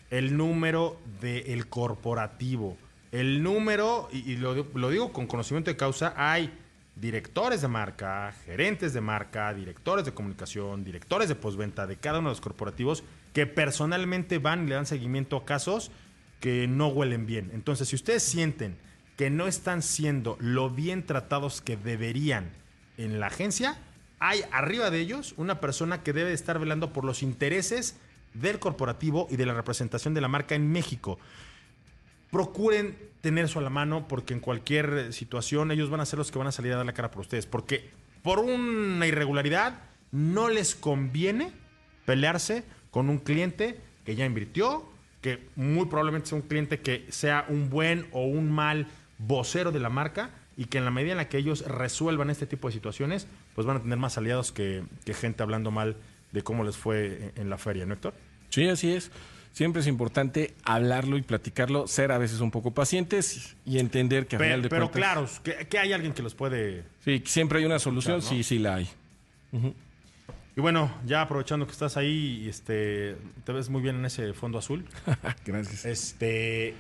el 0.10 0.38
número 0.38 0.98
del 1.20 1.68
corporativo, 1.68 2.78
el 3.12 3.44
número, 3.44 4.10
y, 4.12 4.36
lo 4.38 4.90
digo 4.90 5.14
con 5.14 5.28
conocimiento 5.28 5.72
de 5.72 5.78
causa, 5.78 6.14
hay 6.18 6.52
directores 6.96 7.62
de 7.62 7.68
marca, 7.68 8.34
gerentes 8.46 8.94
de 8.94 9.02
marca, 9.02 9.54
directores 9.54 10.06
de 10.06 10.14
comunicación, 10.14 10.84
directores 10.84 11.30
de 11.30 11.36
postventa 11.36 11.86
de 11.86 11.98
cada 11.98 12.20
uno 12.20 12.30
de 12.30 12.34
los 12.34 12.42
corporativos 12.42 13.04
que 13.34 13.46
personalmente 13.46 14.40
van 14.40 14.64
y 14.64 14.70
le 14.70 14.76
dan 14.76 14.86
seguimiento 14.86 15.38
a 15.38 15.46
casos 15.46 15.92
que 16.40 16.68
no 16.68 16.88
huelen 16.88 17.26
bien. 17.26 17.52
Entonces, 17.54 17.90
si 17.90 17.96
ustedes 17.96 18.24
sienten 18.24 18.78
que 19.16 19.30
no 19.30 19.48
están 19.48 19.82
siendo 19.82 20.38
lo 20.40 20.70
bien 20.70 21.06
tratados 21.06 21.62
que 21.62 21.78
deberían 21.78 22.50
en 22.98 23.20
la 23.20 23.28
agencia, 23.28 23.78
hay 24.20 24.42
arriba 24.52 24.90
de 24.90 25.00
ellos 25.00 25.34
una 25.38 25.60
persona 25.60 26.02
que 26.02 26.14
debe 26.14 26.34
estar 26.34 26.60
velando 26.60 26.94
por 26.94 27.04
los 27.04 27.22
intereses 27.22 27.98
del 28.34 28.60
corporativo 28.60 29.28
y 29.30 29.36
de 29.36 29.46
la 29.46 29.54
representación 29.54 30.14
de 30.14 30.22
la 30.22 30.28
marca 30.28 30.56
en 30.56 30.72
México. 30.72 31.20
Procuren 32.32 32.98
tener 33.22 33.46
eso 33.46 33.60
a 33.60 33.62
la 33.62 33.70
mano 33.70 34.08
porque 34.08 34.34
en 34.34 34.40
cualquier 34.40 35.12
situación 35.14 35.72
ellos 35.72 35.90
van 35.90 36.00
a 36.00 36.06
ser 36.06 36.20
los 36.20 36.32
que 36.32 36.38
van 36.38 36.48
a 36.48 36.52
salir 36.52 36.74
a 36.74 36.78
dar 36.78 36.86
la 36.86 36.94
cara 36.94 37.12
por 37.12 37.22
ustedes. 37.22 37.46
Porque 37.46 37.90
por 38.22 38.40
una 38.40 39.08
irregularidad 39.08 39.82
no 40.12 40.50
les 40.50 40.76
conviene 40.76 41.52
pelearse 42.06 42.64
con 42.92 43.10
un 43.10 43.18
cliente 43.20 43.80
que 44.06 44.16
ya 44.16 44.26
invirtió, 44.26 44.86
que 45.22 45.50
muy 45.56 45.88
probablemente 45.88 46.30
sea 46.30 46.38
un 46.38 46.48
cliente 46.48 46.80
que 46.80 47.06
sea 47.10 47.46
un 47.50 47.70
buen 47.70 48.08
o 48.12 48.26
un 48.26 48.52
mal 48.52 48.88
vocero 49.18 49.72
de 49.72 49.80
la 49.80 49.90
marca 49.90 50.30
y 50.56 50.66
que 50.66 50.78
en 50.78 50.86
la 50.86 50.92
medida 50.92 51.12
en 51.12 51.18
la 51.18 51.30
que 51.30 51.38
ellos 51.38 51.66
resuelvan 51.68 52.30
este 52.30 52.48
tipo 52.48 52.68
de 52.68 52.74
situaciones, 52.74 53.28
pues 53.56 53.68
van 53.68 53.78
a 53.78 53.82
tener 53.82 53.98
más 53.98 54.18
aliados 54.18 54.52
que, 54.52 54.84
que 55.06 55.14
gente 55.14 55.44
hablando 55.44 55.72
mal 55.72 55.98
de 56.32 56.42
cómo 56.42 56.64
les 56.64 56.78
fue 56.78 57.32
en, 57.36 57.44
en 57.44 57.50
la 57.50 57.58
feria, 57.58 57.86
¿no, 57.86 57.94
Héctor? 57.94 58.14
Sí, 58.50 58.68
así 58.68 58.94
es. 58.94 59.12
Siempre 59.54 59.82
es 59.82 59.88
importante 59.88 60.54
hablarlo 60.64 61.18
y 61.18 61.24
platicarlo, 61.24 61.88
ser 61.88 62.12
a 62.12 62.18
veces 62.20 62.42
un 62.42 62.52
poco 62.52 62.72
pacientes 62.72 63.56
y 63.66 63.80
entender 63.80 64.28
que 64.28 64.36
a 64.36 64.40
final 64.40 64.62
Pero, 64.62 64.64
de 64.64 64.70
pero 64.70 64.92
cuentas- 64.92 65.00
claros, 65.14 65.40
que, 65.40 65.68
que 65.68 65.80
hay 65.80 65.94
alguien 65.94 66.14
que 66.14 66.22
los 66.22 66.36
puede... 66.36 66.84
Sí, 67.04 67.24
siempre 67.26 67.60
hay 67.60 67.66
una 67.66 67.80
solución, 67.80 68.20
Claro, 68.22 68.32
¿no? 68.32 68.38
sí, 68.38 68.44
sí 68.44 68.60
la 68.60 68.76
hay. 68.76 68.90
Y 70.56 70.62
bueno, 70.62 70.92
ya 71.06 71.22
aprovechando 71.22 71.66
que 71.66 71.72
estás 71.72 71.98
ahí, 71.98 72.48
este, 72.50 73.16
te 73.46 73.52
ves 73.54 73.70
muy 73.70 73.82
bien 73.82 73.96
en 73.98 74.06
ese 74.06 74.34
fondo 74.34 74.58
azul. 74.58 74.86
Gracias. 75.46 75.86
Este, 75.86 76.74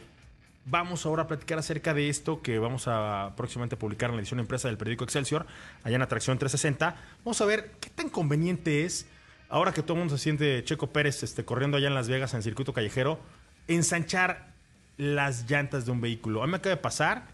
vamos 0.65 1.05
ahora 1.05 1.23
a 1.23 1.27
platicar 1.27 1.59
acerca 1.59 1.93
de 1.93 2.09
esto 2.09 2.41
que 2.41 2.57
vamos 2.59 2.85
a 2.87 3.33
próximamente 3.37 3.77
publicar 3.77 4.09
en 4.09 4.15
la 4.17 4.21
edición 4.21 4.39
impresa 4.39 4.67
del 4.67 4.77
periódico 4.77 5.03
Excelsior, 5.03 5.45
allá 5.83 5.95
en 5.95 6.01
Atracción 6.01 6.37
360. 6.39 6.95
Vamos 7.23 7.39
a 7.41 7.45
ver 7.45 7.71
qué 7.79 7.89
tan 7.91 8.09
conveniente 8.09 8.83
es, 8.83 9.05
ahora 9.49 9.71
que 9.71 9.81
todo 9.81 9.93
el 9.93 9.99
mundo 9.99 10.17
se 10.17 10.23
siente 10.23 10.63
Checo 10.63 10.87
Pérez 10.87 11.23
este, 11.23 11.45
corriendo 11.45 11.77
allá 11.77 11.87
en 11.87 11.95
Las 11.95 12.09
Vegas 12.09 12.33
en 12.33 12.37
el 12.37 12.43
circuito 12.43 12.73
callejero, 12.73 13.19
ensanchar 13.67 14.53
las 14.97 15.49
llantas 15.49 15.85
de 15.85 15.91
un 15.91 16.01
vehículo. 16.01 16.43
A 16.43 16.47
mí 16.47 16.51
me 16.51 16.57
acaba 16.57 16.75
de 16.75 16.81
pasar, 16.81 17.27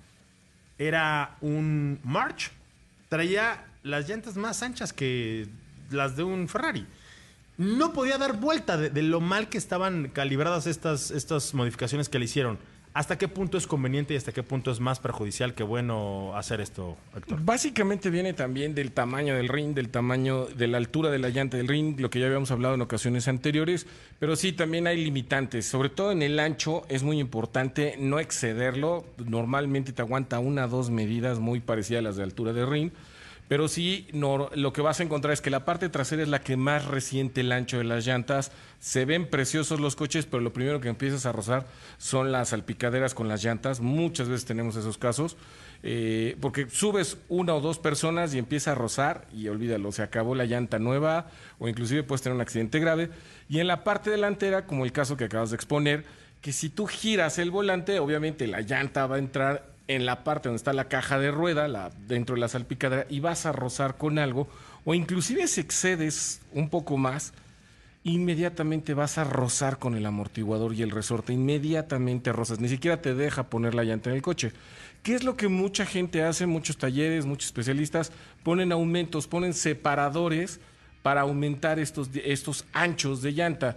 era 0.78 1.38
un 1.42 2.00
March, 2.04 2.52
traía 3.10 3.66
las 3.84 4.08
llantas 4.08 4.38
más 4.38 4.64
anchas 4.64 4.94
que 4.94 5.48
las 5.90 6.16
de 6.16 6.24
un 6.24 6.48
Ferrari 6.48 6.86
no 7.58 7.94
podía 7.94 8.18
dar 8.18 8.40
vuelta 8.40 8.78
de, 8.78 8.90
de 8.90 9.04
lo 9.04 9.22
mal 9.22 9.50
que 9.50 9.58
estaban 9.58 10.10
calibradas 10.10 10.68
estas, 10.68 11.12
estas 11.12 11.54
modificaciones 11.54 12.10
que 12.10 12.20
le 12.20 12.26
hicieron. 12.26 12.58
¿Hasta 12.94 13.18
qué 13.18 13.28
punto 13.28 13.58
es 13.58 13.66
conveniente 13.66 14.14
y 14.14 14.18
hasta 14.18 14.32
qué 14.32 14.44
punto 14.44 14.70
es 14.70 14.80
más 14.80 15.00
perjudicial 15.00 15.56
que 15.56 15.64
bueno 15.64 16.38
hacer 16.38 16.62
esto, 16.62 16.96
Héctor? 17.16 17.40
Básicamente 17.44 18.12
viene 18.12 18.34
también 18.34 18.76
del 18.76 18.92
tamaño 18.92 19.36
del 19.36 19.50
ring, 19.50 19.74
del 19.74 19.90
tamaño, 19.90 20.46
de 20.46 20.68
la 20.68 20.78
altura 20.78 21.10
de 21.10 21.18
la 21.18 21.30
llanta 21.30 21.58
del 21.58 21.68
ring, 21.68 22.00
lo 22.00 22.12
que 22.12 22.20
ya 22.20 22.28
habíamos 22.28 22.52
hablado 22.52 22.76
en 22.76 22.82
ocasiones 22.82 23.28
anteriores, 23.28 23.88
pero 24.20 24.36
sí 24.36 24.54
también 24.54 24.86
hay 24.86 25.04
limitantes, 25.04 25.66
sobre 25.66 25.90
todo 25.90 26.12
en 26.12 26.22
el 26.22 26.40
ancho 26.40 26.84
es 26.88 27.02
muy 27.02 27.20
importante 27.20 27.96
no 27.98 28.20
excederlo, 28.20 29.06
normalmente 29.26 29.92
te 29.92 30.04
aguanta 30.04 30.38
una 30.38 30.66
o 30.66 30.70
dos 30.70 30.92
medidas 30.92 31.40
muy 31.40 31.62
parecidas 31.62 32.02
a 32.02 32.04
las 32.04 32.16
de 32.16 32.24
altura 32.24 32.54
de 32.54 32.64
ring, 32.64 32.92
pero 33.48 33.68
sí 33.68 34.08
no, 34.14 34.50
lo 34.54 34.74
que 34.74 34.82
vas 34.82 35.00
a 35.00 35.04
encontrar 35.04 35.34
es 35.34 35.42
que 35.42 35.50
la 35.50 35.66
parte 35.66 35.90
trasera 35.90 36.24
es 36.24 36.30
la 36.30 36.42
que 36.42 36.58
más 36.58 36.86
resiente 36.86 37.42
el 37.42 37.52
ancho 37.52 37.78
de 37.78 37.84
las 37.84 38.06
llantas, 38.06 38.52
se 38.80 39.06
ven 39.06 39.30
preciosos 39.30 39.80
los 39.80 39.96
coches, 39.96 40.26
pero 40.26 40.42
lo 40.42 40.54
primero 40.54 40.82
que 40.82 40.90
empiezas 40.90 41.26
a 41.26 41.32
rozar 41.32 41.68
son 41.98 42.32
las 42.32 42.50
salpicaderas 42.50 43.14
con 43.14 43.28
las 43.28 43.44
llantas, 43.44 43.80
muchas 43.80 44.30
veces 44.30 44.46
tenemos 44.46 44.76
esos 44.76 44.98
casos. 44.98 45.38
Eh, 45.86 46.38
porque 46.40 46.70
subes 46.70 47.18
una 47.28 47.54
o 47.56 47.60
dos 47.60 47.78
personas 47.78 48.34
y 48.34 48.38
empieza 48.38 48.72
a 48.72 48.76
rozar 48.76 49.28
y 49.34 49.50
olvídalo, 49.50 49.92
se 49.92 50.02
acabó 50.02 50.34
la 50.34 50.46
llanta 50.46 50.80
nueva 50.80 51.28
o 51.60 51.68
inclusive 51.68 52.04
puedes 52.04 52.22
tener 52.22 52.36
un 52.36 52.42
accidente 52.42 52.80
grave. 52.80 53.10
Y 53.50 53.60
en 53.60 53.68
la 53.68 53.84
parte 53.84 54.10
delantera, 54.10 54.66
como 54.66 54.86
el 54.86 54.94
caso 54.94 55.18
que 55.18 55.26
acabas 55.26 55.50
de 55.50 55.58
exponer, 55.58 56.06
que 56.40 56.54
si 56.54 56.70
tú 56.70 56.88
giras 56.88 57.38
el 57.38 57.52
volante, 57.52 58.00
obviamente 58.00 58.48
la 58.48 58.62
llanta 58.62 59.08
va 59.08 59.18
a 59.18 59.20
entrar 59.20 59.73
en 59.88 60.06
la 60.06 60.24
parte 60.24 60.50
donde 60.50 60.58
está 60.58 60.74
la 60.74 60.88
caja 60.88 61.20
de 61.20 61.32
rueda, 61.32 61.92
dentro 62.08 62.36
de 62.36 62.42
la 62.42 62.48
salpicadera, 62.48 63.06
y 63.10 63.20
vas 63.20 63.46
a 63.46 63.52
rozar 63.52 63.98
con 63.98 64.18
algo, 64.18 64.48
o 64.86 64.94
inclusive 64.94 65.48
si 65.48 65.62
excedes 65.62 66.42
un 66.54 66.70
poco 66.70 66.98
más, 66.98 67.34
inmediatamente 68.04 68.94
vas 68.94 69.18
a 69.18 69.24
rozar 69.24 69.80
con 69.80 69.96
el 69.96 70.06
amortiguador 70.06 70.74
y 70.74 70.82
el 70.82 70.92
resorte, 70.92 71.34
inmediatamente 71.34 72.34
rozas, 72.34 72.60
ni 72.60 72.70
siquiera 72.70 73.02
te 73.02 73.16
deja 73.16 73.50
poner 73.50 73.76
la 73.76 73.84
llanta 73.84 74.10
en 74.10 74.18
el 74.18 74.22
coche. 74.22 74.52
¿Qué 75.04 75.16
es 75.16 75.24
lo 75.24 75.36
que 75.36 75.50
mucha 75.50 75.86
gente 75.86 76.24
hace, 76.24 76.46
muchos 76.46 76.78
talleres, 76.78 77.26
muchos 77.26 77.48
especialistas? 77.48 78.12
Ponen 78.44 78.72
aumentos, 78.72 79.28
ponen 79.28 79.54
separadores 79.54 80.62
para 81.02 81.22
aumentar 81.22 81.80
estos, 81.80 82.10
estos 82.14 82.66
anchos 82.72 83.22
de 83.22 83.34
llanta. 83.34 83.76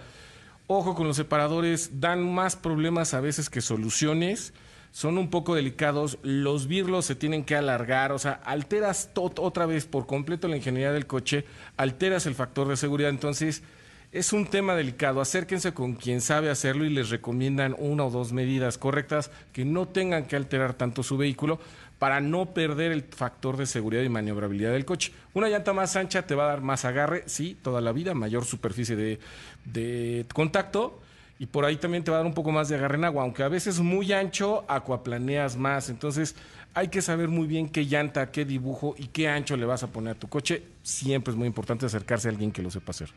Ojo 0.68 0.94
con 0.94 1.08
los 1.08 1.16
separadores, 1.16 2.00
dan 2.00 2.32
más 2.32 2.54
problemas 2.54 3.12
a 3.14 3.20
veces 3.20 3.50
que 3.50 3.60
soluciones. 3.60 4.52
Son 4.96 5.18
un 5.18 5.28
poco 5.28 5.54
delicados, 5.54 6.16
los 6.22 6.68
birlos 6.68 7.04
se 7.04 7.14
tienen 7.14 7.44
que 7.44 7.54
alargar, 7.54 8.12
o 8.12 8.18
sea, 8.18 8.40
alteras 8.46 9.10
to- 9.12 9.30
otra 9.40 9.66
vez 9.66 9.84
por 9.84 10.06
completo 10.06 10.48
la 10.48 10.56
ingeniería 10.56 10.90
del 10.90 11.06
coche, 11.06 11.44
alteras 11.76 12.24
el 12.24 12.34
factor 12.34 12.66
de 12.66 12.78
seguridad, 12.78 13.10
entonces 13.10 13.62
es 14.10 14.32
un 14.32 14.46
tema 14.46 14.74
delicado. 14.74 15.20
Acérquense 15.20 15.74
con 15.74 15.96
quien 15.96 16.22
sabe 16.22 16.48
hacerlo 16.48 16.86
y 16.86 16.88
les 16.88 17.10
recomiendan 17.10 17.76
una 17.78 18.06
o 18.06 18.10
dos 18.10 18.32
medidas 18.32 18.78
correctas 18.78 19.30
que 19.52 19.66
no 19.66 19.86
tengan 19.86 20.24
que 20.24 20.36
alterar 20.36 20.72
tanto 20.72 21.02
su 21.02 21.18
vehículo 21.18 21.60
para 21.98 22.22
no 22.22 22.54
perder 22.54 22.90
el 22.90 23.02
factor 23.02 23.58
de 23.58 23.66
seguridad 23.66 24.02
y 24.02 24.08
maniobrabilidad 24.08 24.72
del 24.72 24.86
coche. 24.86 25.12
Una 25.34 25.50
llanta 25.50 25.74
más 25.74 25.94
ancha 25.96 26.26
te 26.26 26.34
va 26.34 26.44
a 26.44 26.48
dar 26.48 26.62
más 26.62 26.86
agarre, 26.86 27.22
sí, 27.26 27.54
toda 27.62 27.82
la 27.82 27.92
vida, 27.92 28.14
mayor 28.14 28.46
superficie 28.46 28.96
de, 28.96 29.18
de 29.66 30.24
contacto. 30.32 31.02
Y 31.38 31.46
por 31.46 31.64
ahí 31.66 31.76
también 31.76 32.02
te 32.02 32.10
va 32.10 32.16
a 32.16 32.20
dar 32.20 32.26
un 32.26 32.32
poco 32.34 32.50
más 32.50 32.68
de 32.68 32.76
agarre 32.76 32.96
en 32.96 33.04
agua, 33.04 33.22
aunque 33.22 33.42
a 33.42 33.48
veces 33.48 33.80
muy 33.80 34.12
ancho, 34.12 34.64
acuaplaneas 34.68 35.56
más. 35.56 35.90
Entonces 35.90 36.34
hay 36.72 36.88
que 36.88 37.02
saber 37.02 37.28
muy 37.28 37.46
bien 37.46 37.68
qué 37.68 37.84
llanta, 37.84 38.30
qué 38.30 38.44
dibujo 38.44 38.94
y 38.96 39.08
qué 39.08 39.28
ancho 39.28 39.56
le 39.56 39.66
vas 39.66 39.82
a 39.82 39.88
poner 39.88 40.16
a 40.16 40.18
tu 40.18 40.28
coche. 40.28 40.62
Siempre 40.82 41.32
es 41.32 41.36
muy 41.36 41.46
importante 41.46 41.84
acercarse 41.84 42.28
a 42.28 42.30
alguien 42.30 42.52
que 42.52 42.62
lo 42.62 42.70
sepa 42.70 42.90
hacer. 42.90 43.10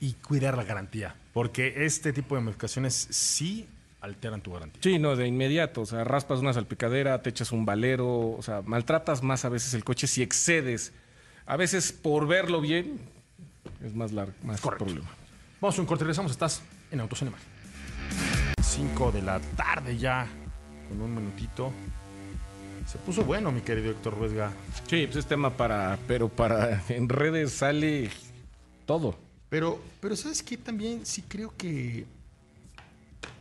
Y 0.00 0.14
cuidar 0.14 0.56
la 0.56 0.64
garantía, 0.64 1.14
porque 1.32 1.84
este 1.84 2.12
tipo 2.12 2.34
de 2.34 2.40
modificaciones 2.40 2.94
sí 3.10 3.68
alteran 4.00 4.40
tu 4.42 4.52
garantía. 4.52 4.82
Sí, 4.82 4.98
no, 4.98 5.14
de 5.14 5.28
inmediato. 5.28 5.82
O 5.82 5.86
sea, 5.86 6.02
raspas 6.02 6.40
una 6.40 6.52
salpicadera, 6.52 7.22
te 7.22 7.30
echas 7.30 7.52
un 7.52 7.64
valero, 7.64 8.32
o 8.32 8.42
sea, 8.42 8.62
maltratas 8.62 9.22
más 9.22 9.44
a 9.44 9.48
veces 9.48 9.74
el 9.74 9.84
coche 9.84 10.08
si 10.08 10.20
excedes. 10.22 10.92
A 11.46 11.56
veces 11.56 11.92
por 11.92 12.26
verlo 12.26 12.60
bien 12.60 12.98
es 13.84 13.94
más 13.94 14.10
largo, 14.10 14.32
más 14.42 14.60
Correcto. 14.60 14.86
problema. 14.86 15.08
Vamos 15.60 15.78
a 15.78 15.80
un 15.80 15.86
corte, 15.86 16.02
regresamos, 16.02 16.32
estás 16.32 16.62
en 16.90 16.98
Imagen. 16.98 17.51
5 18.62 19.12
de 19.12 19.22
la 19.22 19.40
tarde 19.56 19.96
ya, 19.96 20.26
con 20.88 21.00
un 21.00 21.14
minutito. 21.14 21.72
Se 22.86 22.98
puso 22.98 23.24
bueno, 23.24 23.52
mi 23.52 23.60
querido 23.60 23.90
Héctor 23.90 24.18
Ruesga. 24.18 24.52
Sí, 24.88 25.06
pues 25.06 25.16
es 25.16 25.26
tema 25.26 25.50
para, 25.56 25.98
pero 26.06 26.28
para 26.28 26.82
en 26.88 27.08
redes 27.08 27.52
sale 27.52 28.10
todo. 28.86 29.16
Pero, 29.48 29.80
pero 30.00 30.16
¿sabes 30.16 30.42
qué? 30.42 30.56
También 30.56 31.04
sí 31.04 31.22
creo 31.22 31.54
que 31.56 32.06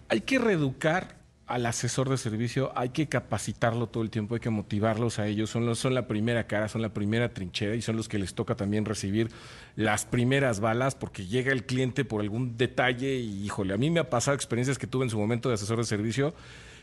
Hay 0.10 0.21
que 0.21 0.38
reeducar 0.38 1.20
al 1.52 1.66
asesor 1.66 2.10
de 2.10 2.18
servicio, 2.18 2.72
hay 2.76 2.90
que 2.90 3.08
capacitarlo 3.08 3.88
todo 3.88 4.04
el 4.04 4.10
tiempo, 4.10 4.36
hay 4.36 4.42
que 4.42 4.50
motivarlos 4.50 5.20
a 5.20 5.28
ellos. 5.28 5.50
Son, 5.50 5.66
los, 5.66 5.80
son 5.80 5.94
la 5.94 6.08
primera 6.08 6.48
cara, 6.48 6.68
son 6.68 6.82
la 6.82 6.94
primera 6.94 7.34
trinchera 7.34 7.76
y 7.76 7.82
son 7.82 7.98
los 7.98 8.08
que 8.08 8.18
les 8.18 8.34
toca 8.34 8.56
también 8.56 8.86
recibir 8.86 9.30
las 9.76 10.06
primeras 10.06 10.60
balas 10.60 10.96
porque 10.96 11.28
llega 11.28 11.52
el 11.52 11.66
cliente 11.66 12.06
por 12.06 12.22
algún 12.22 12.58
detalle 12.58 13.16
y 13.16 13.44
híjole, 13.44 13.74
a 13.74 13.78
mí 13.78 13.90
me 13.90 14.00
ha 14.00 14.10
pasado 14.10 14.36
experiencias 14.36 14.78
que 14.78 14.88
tuve 14.88 15.04
en 15.04 15.10
su 15.10 15.20
momento 15.20 15.50
de 15.50 15.56
asesor 15.56 15.78
de 15.78 15.84
servicio 15.84 16.34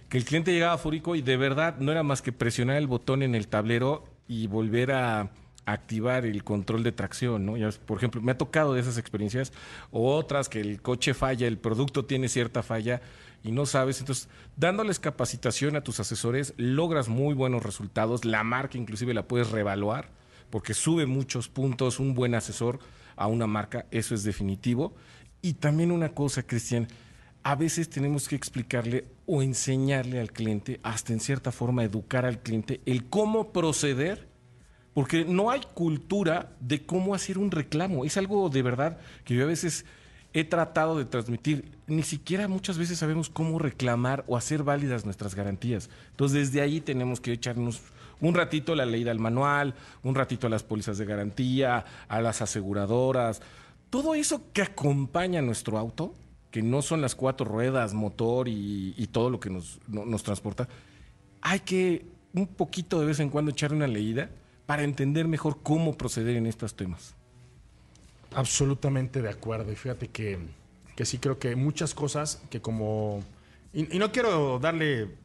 que 0.09 0.19
el 0.19 0.25
cliente 0.25 0.53
llegaba 0.53 0.79
fúrico 0.79 1.15
y 1.17 1.23
de 1.23 1.37
verdad 1.37 1.77
no 1.79 1.93
era 1.93 2.03
más 2.03 2.23
que 2.23 2.33
presionar 2.33 2.77
el 2.77 2.87
botón 2.87 3.23
en 3.23 3.35
el 3.35 3.49
tablero 3.49 4.05
y 4.27 4.47
volver 4.47 4.93
a 4.93 5.31
activar 5.67 6.25
el 6.25 6.45
control 6.45 6.83
de 6.83 6.93
tracción, 6.93 7.45
¿no? 7.45 7.57
Ya, 7.57 7.71
por 7.85 7.99
ejemplo, 7.99 8.23
me 8.23 8.33
ha 8.33 8.39
tocado 8.39 8.73
de 8.73 8.81
esas 8.81 8.97
experiencias 8.97 9.53
o 9.91 10.15
otras 10.15 10.49
que 10.49 10.61
el 10.61 10.81
coche 10.81 11.13
falla, 11.13 11.47
el 11.47 11.59
producto 11.59 12.07
tiene 12.07 12.29
cierta 12.29 12.63
falla 12.63 13.03
y 13.42 13.53
no 13.53 13.66
sabes. 13.66 14.01
Entonces, 14.01 14.29
dándoles 14.57 14.98
capacitación 14.98 15.77
a 15.77 15.83
tus 15.83 16.01
asesores, 16.01 16.55
logras 16.57 17.09
muy 17.09 17.35
buenos 17.35 17.62
resultados. 17.62 18.24
La 18.24 18.44
marca 18.44 18.79
inclusive 18.79 19.14
la 19.14 19.29
puedes 19.29 19.51
reevaluar 19.51 20.11
porque 20.51 20.74
sube 20.74 21.07
muchos 21.07 21.48
puntos 21.48 22.01
un 22.01 22.14
buen 22.14 22.35
asesor 22.35 22.79
a 23.16 23.27
una 23.27 23.46
marca, 23.46 23.87
eso 23.90 24.14
es 24.14 24.22
definitivo. 24.22 24.94
Y 25.42 25.55
también 25.55 25.92
una 25.92 26.11
cosa, 26.11 26.42
Cristian, 26.42 26.88
a 27.42 27.55
veces 27.55 27.88
tenemos 27.88 28.29
que 28.29 28.37
explicarle 28.37 29.07
o 29.27 29.42
enseñarle 29.42 30.20
al 30.20 30.33
cliente, 30.33 30.81
hasta 30.83 31.12
en 31.12 31.20
cierta 31.20 31.53
forma 31.53 31.85
educar 31.85 32.24
al 32.24 32.40
cliente, 32.40 32.81
el 32.87 33.09
cómo 33.09 33.53
proceder 33.53 34.29
porque 34.94 35.24
no 35.24 35.51
hay 35.51 35.61
cultura 35.74 36.57
de 36.59 36.85
cómo 36.85 37.14
hacer 37.14 37.38
un 37.38 37.53
reclamo. 37.53 38.05
Es 38.05 38.16
algo 38.16 38.48
de 38.48 38.62
verdad 38.62 38.98
que 39.24 39.35
yo 39.35 39.44
a 39.44 39.46
veces 39.46 39.85
he 40.33 40.45
tratado 40.45 40.97
de 40.99 41.05
transmitir. 41.05 41.79
Ni 41.87 42.03
siquiera 42.03 42.49
muchas 42.49 42.79
veces 42.79 42.99
sabemos 42.99 43.31
cómo 43.31 43.59
reclamar 43.59 44.25
o 44.27 44.37
hacer 44.37 44.62
válidas 44.62 45.05
nuestras 45.05 45.35
garantías. 45.35 45.88
Entonces, 46.11 46.53
desde 46.53 46.61
ahí 46.61 46.81
tenemos 46.81 47.21
que 47.21 47.33
echarnos 47.33 47.81
un 48.21 48.35
ratito 48.35 48.75
la 48.75 48.85
leída 48.85 49.11
al 49.11 49.21
manual, 49.21 49.75
un 50.03 50.14
ratito 50.14 50.47
a 50.47 50.51
las 50.51 50.62
pólizas 50.64 50.99
de 50.99 51.05
garantía, 51.07 51.85
a 52.09 52.21
las 52.21 52.43
aseguradoras. 52.43 53.41
Todo 53.91 54.14
eso 54.14 54.43
que 54.53 54.62
acompaña 54.62 55.38
a 55.38 55.43
nuestro 55.43 55.79
auto 55.79 56.14
que 56.51 56.62
no 56.62 56.81
son 56.83 57.01
las 57.03 57.14
cuatro 57.14 57.45
ruedas, 57.47 57.93
motor 57.95 58.49
y, 58.49 58.95
y 58.97 59.07
todo 59.09 59.29
lo 59.31 59.38
que 59.38 59.51
nos, 59.51 59.81
no- 59.87 60.05
nos 60.07 60.23
transporta, 60.23 60.67
hay 61.43 61.61
que 61.61 62.07
un 62.35 62.47
poquito 62.47 62.99
de 63.01 63.07
vez 63.07 63.21
en 63.21 63.29
cuando 63.31 63.51
echarle 63.51 63.77
una 63.77 63.87
leída 63.87 64.31
para 64.67 64.83
entender 64.83 65.29
mejor 65.29 65.59
cómo 65.62 65.97
proceder 65.97 66.37
en 66.37 66.47
estos 66.47 66.75
temas. 66.75 67.14
Absolutamente 68.35 69.23
de 69.23 69.31
acuerdo. 69.31 69.73
Y 69.73 69.77
fíjate 69.77 70.09
que, 70.09 70.38
que 70.97 71.05
sí 71.05 71.19
creo 71.19 71.38
que 71.38 71.57
muchas 71.57 71.95
cosas 71.95 72.43
que 72.51 72.61
como... 72.61 73.23
Y, 73.73 73.97
y 73.97 73.99
no 73.99 74.11
quiero 74.12 74.59
darle 74.59 75.17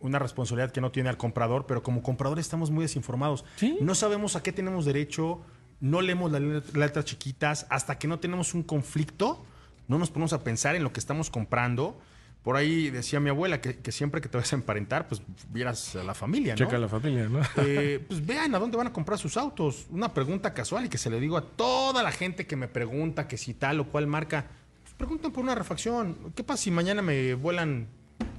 una 0.00 0.18
responsabilidad 0.18 0.70
que 0.70 0.80
no 0.80 0.92
tiene 0.92 1.08
al 1.08 1.16
comprador, 1.16 1.66
pero 1.66 1.82
como 1.82 2.02
comprador 2.02 2.38
estamos 2.38 2.70
muy 2.70 2.84
desinformados. 2.84 3.44
Sí. 3.56 3.78
No 3.80 3.94
sabemos 3.94 4.36
a 4.36 4.42
qué 4.42 4.52
tenemos 4.52 4.84
derecho, 4.84 5.40
no 5.80 6.00
leemos 6.00 6.30
las 6.30 6.40
let- 6.40 6.76
letras 6.76 7.04
chiquitas, 7.04 7.66
hasta 7.70 7.98
que 7.98 8.06
no 8.08 8.18
tenemos 8.20 8.54
un 8.54 8.62
conflicto, 8.62 9.44
no 9.88 9.98
nos 9.98 10.10
ponemos 10.10 10.32
a 10.32 10.44
pensar 10.44 10.76
en 10.76 10.84
lo 10.84 10.92
que 10.92 11.00
estamos 11.00 11.30
comprando. 11.30 11.98
Por 12.42 12.56
ahí 12.56 12.90
decía 12.90 13.20
mi 13.20 13.30
abuela 13.30 13.60
que, 13.60 13.78
que 13.78 13.92
siempre 13.92 14.20
que 14.20 14.28
te 14.28 14.38
vas 14.38 14.52
a 14.52 14.56
emparentar, 14.56 15.08
pues 15.08 15.20
vieras 15.50 15.96
a 15.96 16.04
la 16.04 16.14
familia, 16.14 16.54
¿no? 16.54 16.58
Checa 16.58 16.78
la 16.78 16.88
familia, 16.88 17.28
¿no? 17.28 17.40
Eh, 17.56 18.02
pues 18.08 18.24
vean 18.24 18.54
a 18.54 18.58
dónde 18.58 18.76
van 18.76 18.86
a 18.86 18.92
comprar 18.92 19.18
sus 19.18 19.36
autos. 19.36 19.86
Una 19.90 20.14
pregunta 20.14 20.54
casual 20.54 20.86
y 20.86 20.88
que 20.88 20.98
se 20.98 21.10
le 21.10 21.20
digo 21.20 21.36
a 21.36 21.42
toda 21.42 22.02
la 22.02 22.12
gente 22.12 22.46
que 22.46 22.56
me 22.56 22.68
pregunta 22.68 23.26
que 23.26 23.36
si 23.36 23.54
tal 23.54 23.80
o 23.80 23.88
cual 23.88 24.06
marca. 24.06 24.46
Pues 24.82 24.94
pregunten 24.94 25.32
por 25.32 25.42
una 25.42 25.54
refacción. 25.54 26.32
¿Qué 26.34 26.44
pasa 26.44 26.62
si 26.62 26.70
mañana 26.70 27.02
me 27.02 27.34
vuelan 27.34 27.88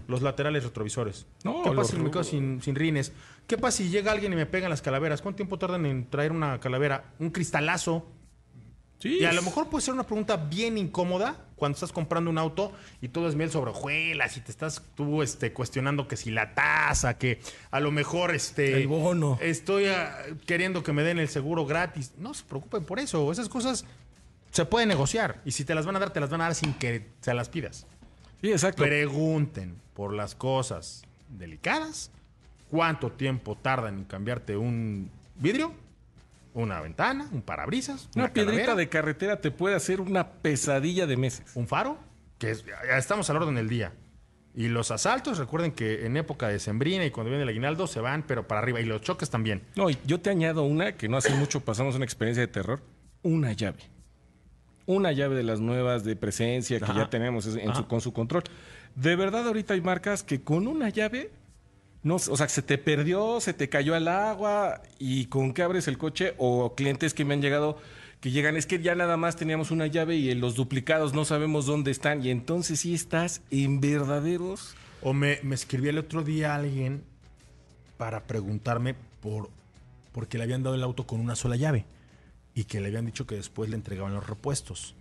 los 0.08 0.22
laterales 0.22 0.64
retrovisores? 0.64 1.28
No, 1.44 1.62
¿Qué 1.62 1.72
pasa 1.72 1.96
si 1.96 2.02
me 2.02 2.10
quedo 2.10 2.24
sin, 2.24 2.62
sin 2.62 2.76
rines? 2.76 3.12
¿Qué 3.46 3.58
pasa 3.58 3.78
si 3.78 3.90
llega 3.90 4.12
alguien 4.12 4.32
y 4.34 4.36
me 4.38 4.46
pega 4.46 4.66
en 4.66 4.70
las 4.72 4.82
calaveras? 4.82 5.22
¿Cuánto 5.22 5.38
tiempo 5.38 5.60
tardan 5.60 5.86
en 5.86 6.10
traer 6.10 6.32
una 6.32 6.60
calavera? 6.60 7.14
Un 7.20 7.32
cristalazo. 7.32 8.08
Sí, 9.00 9.20
Y 9.22 9.26
a 9.26 9.34
lo 9.34 9.42
mejor 9.42 9.70
puede 9.70 9.84
ser 9.84 9.94
una 9.94 10.04
pregunta 10.04 10.36
bien 10.36 10.78
incómoda 10.78 11.49
cuando 11.60 11.76
estás 11.76 11.92
comprando 11.92 12.32
un 12.32 12.38
auto 12.38 12.72
y 13.02 13.10
todo 13.10 13.30
es 13.30 13.36
miel 13.36 13.52
sobre 13.52 13.72
hojuelas 13.72 14.38
y 14.38 14.42
te 14.42 14.50
estás 14.50 14.82
tú 14.96 15.22
este, 15.22 15.54
cuestionando 15.54 16.08
que 16.08 16.18
si 16.18 16.32
la 16.32 16.56
tasa, 16.56 17.18
que 17.18 17.40
a 17.70 17.80
lo 17.80 17.92
mejor 17.92 18.34
este, 18.34 18.78
El 18.82 18.88
bono. 18.88 19.38
estoy 19.42 19.88
ah, 19.88 20.18
queriendo 20.48 20.82
que 20.82 20.94
me 20.94 21.04
den 21.04 21.20
el 21.20 21.30
seguro 21.30 21.66
gratis. 21.66 22.14
No 22.18 22.34
se 22.34 22.44
preocupen 22.46 22.84
por 22.86 23.00
eso. 23.00 23.32
Esas 23.32 23.50
cosas 23.50 23.86
se 24.52 24.66
pueden 24.66 24.90
negociar. 24.90 25.42
Y 25.46 25.52
si 25.52 25.66
te 25.66 25.76
las 25.76 25.86
van 25.86 25.98
a 25.98 26.00
dar, 26.00 26.12
te 26.12 26.20
las 26.20 26.30
van 26.30 26.42
a 26.42 26.46
dar 26.46 26.56
sin 26.56 26.74
que 26.74 27.06
se 27.22 27.34
las 27.34 27.50
pidas. 27.50 27.86
Sí, 28.42 28.52
exacto. 28.52 28.84
Pregunten 28.84 29.76
por 29.94 30.14
las 30.14 30.34
cosas 30.34 31.04
delicadas. 31.28 32.12
¿Cuánto 32.72 33.12
tiempo 33.12 33.56
tardan 33.56 34.00
en 34.00 34.04
cambiarte 34.06 34.56
un 34.56 35.12
vidrio? 35.36 35.74
¿Una 36.54 36.82
ventana? 36.82 37.28
¿Un 37.32 37.42
parabrisas? 37.42 38.10
Una 38.16 38.34
piedrita 38.34 38.62
calavera? 38.64 38.76
de 38.76 38.90
carretera 38.90 39.42
te 39.42 39.52
puede 39.52 39.76
hacer 39.76 40.02
una 40.02 40.28
pesadilla 40.32 41.06
de 41.08 41.16
meses. 41.18 41.52
un 41.56 41.68
faro, 41.68 41.98
que 42.38 42.52
es- 42.52 42.66
ya 42.66 42.98
estamos 42.98 43.30
al 43.30 43.38
orden 43.38 43.56
del 43.56 43.70
día. 43.70 43.94
Y 44.56 44.68
los 44.68 44.90
asaltos, 44.92 45.38
recuerden 45.38 45.72
que 45.72 46.06
en 46.08 46.18
época 46.18 46.48
de 46.48 46.60
sembrina 46.60 47.06
y 47.06 47.12
cuando 47.12 47.30
viene 47.30 47.44
el 47.44 47.50
aguinaldo 47.50 47.86
se 47.88 48.00
van, 48.02 48.24
pero 48.24 48.48
para 48.48 48.62
arriba. 48.62 48.82
Y 48.82 48.86
los 48.86 49.02
choques 49.02 49.30
también. 49.30 49.62
No, 49.76 49.90
y 49.90 49.98
yo 50.06 50.20
te 50.20 50.32
añado 50.32 50.64
una 50.64 50.94
que 50.98 51.08
no 51.08 51.18
hace 51.18 51.34
mucho 51.36 51.62
pasamos 51.62 51.96
una 51.96 52.04
experiencia 52.04 52.42
de 52.42 52.48
terror. 52.52 52.82
Una 53.22 53.54
llave. 53.54 53.80
Una 54.86 55.12
llave 55.12 55.36
de 55.36 55.44
las 55.44 55.60
nuevas 55.60 56.04
de 56.04 56.16
presencia 56.16 56.80
que 56.80 56.94
ya 56.96 57.10
tenemos 57.12 57.46
en 57.46 57.76
su- 57.76 57.88
con 57.88 58.02
su 58.02 58.12
control. 58.12 58.44
De 58.96 59.16
verdad, 59.16 59.46
ahorita 59.48 59.76
hay 59.76 59.82
marcas 59.82 60.24
que 60.24 60.42
con 60.42 60.68
una 60.68 60.90
llave, 60.90 61.30
no, 62.04 62.16
o 62.16 62.38
sea, 62.38 62.48
se 62.48 62.62
te 62.62 62.78
perdió, 62.78 63.42
se 63.42 63.54
te 63.54 63.70
cayó 63.70 63.96
al 63.96 64.08
agua 64.08 64.82
y 65.00 65.26
con 65.26 65.54
qué 65.54 65.64
abres 65.64 65.88
el 65.88 65.98
coche 65.98 66.34
o 66.38 66.76
clientes 66.76 67.14
que 67.14 67.26
me 67.26 67.34
han 67.34 67.42
llegado 67.42 67.78
que 68.22 68.32
llegan, 68.32 68.58
es 68.58 68.66
que 68.66 68.82
ya 68.82 68.96
nada 68.96 69.16
más 69.16 69.38
teníamos 69.38 69.72
una 69.72 69.88
llave 69.88 70.16
y 70.16 70.34
los 70.36 70.56
duplicados 70.56 71.14
no 71.14 71.24
sabemos 71.24 71.66
dónde 71.66 71.92
están 71.92 72.26
y 72.26 72.30
entonces 72.32 72.82
sí 72.82 72.94
estás 72.94 73.42
en 73.50 73.80
verdaderos 73.80 74.76
O 75.02 75.14
me, 75.14 75.40
me 75.42 75.56
escribía 75.56 75.92
el 75.92 76.00
otro 76.00 76.24
día 76.24 76.56
alguien 76.56 77.04
para 78.00 78.24
preguntarme 78.24 78.96
por, 79.22 79.50
por 80.14 80.28
qué 80.28 80.38
le 80.38 80.46
habían 80.46 80.64
dado 80.64 80.76
el 80.76 80.84
auto 80.84 81.06
con 81.06 81.20
una 81.20 81.36
sola 81.36 81.58
llave. 81.58 81.86
Y 82.56 82.64
que 82.64 82.80
le 82.80 82.88
habían 82.88 83.06
dicho 83.06 83.28
que 83.28 83.36
después 83.36 83.70
le 83.70 83.76
entregaban 83.76 84.14
los 84.14 84.26
repuestos. 84.26 84.96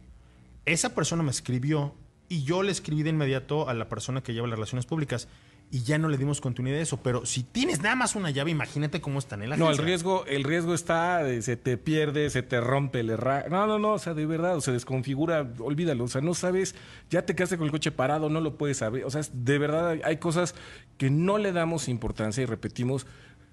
Esa 0.64 0.94
persona 0.96 1.22
me 1.22 1.30
escribió 1.30 1.94
y 2.28 2.42
yo 2.42 2.62
le 2.62 2.72
escribí 2.72 3.04
de 3.04 3.11
inmediato 3.11 3.68
a 3.68 3.74
la 3.74 3.88
persona 3.88 4.22
que 4.22 4.34
lleva 4.34 4.48
las 4.48 4.58
relaciones 4.58 4.84
públicas. 4.84 5.28
Y 5.70 5.83
ya 5.83 5.98
no 5.98 6.09
le 6.09 6.16
dimos 6.16 6.40
continuidad 6.40 6.78
a 6.78 6.83
eso. 6.83 6.96
Pero 7.02 7.26
si 7.26 7.42
tienes 7.42 7.83
nada 7.83 7.94
más 7.94 8.14
una 8.16 8.31
llave, 8.31 8.50
imagínate 8.50 9.02
cómo 9.02 9.18
están 9.18 9.42
en 9.42 9.50
la 9.50 9.57
No, 9.59 9.70
el 9.70 9.76
riesgo, 9.76 10.24
el 10.24 10.42
riesgo 10.44 10.72
está, 10.72 11.22
de 11.22 11.42
se 11.42 11.59
te 11.59 11.76
pierde, 11.76 12.31
se 12.31 12.42
te 12.42 12.59
rompe 12.61 13.00
el 13.00 13.11
erra. 13.11 13.44
No, 13.50 13.66
no, 13.66 13.78
no, 13.78 13.92
o 13.92 13.98
sea, 13.98 14.14
de 14.14 14.24
verdad, 14.24 14.57
o 14.57 14.62
se 14.62 14.72
desconfigura, 14.72 15.46
olvídalo, 15.59 16.04
o 16.04 16.09
sea, 16.09 16.22
no 16.22 16.33
sabes, 16.33 16.74
ya 17.11 17.20
te 17.26 17.35
quedaste 17.35 17.59
con 17.59 17.66
el 17.66 17.70
coche 17.70 17.90
parado, 17.92 18.31
no 18.31 18.40
lo 18.40 18.57
puedes 18.57 18.78
saber, 18.78 19.04
o 19.04 19.11
sea, 19.11 19.20
de 19.31 19.59
verdad 19.59 19.98
hay- 20.04 20.16
cosas 20.16 20.54
que 20.96 21.11
no 21.11 21.37
le 21.37 21.52
damos 21.52 21.88
importancia 21.88 22.42
y 22.42 22.46
repetimos, 22.46 23.07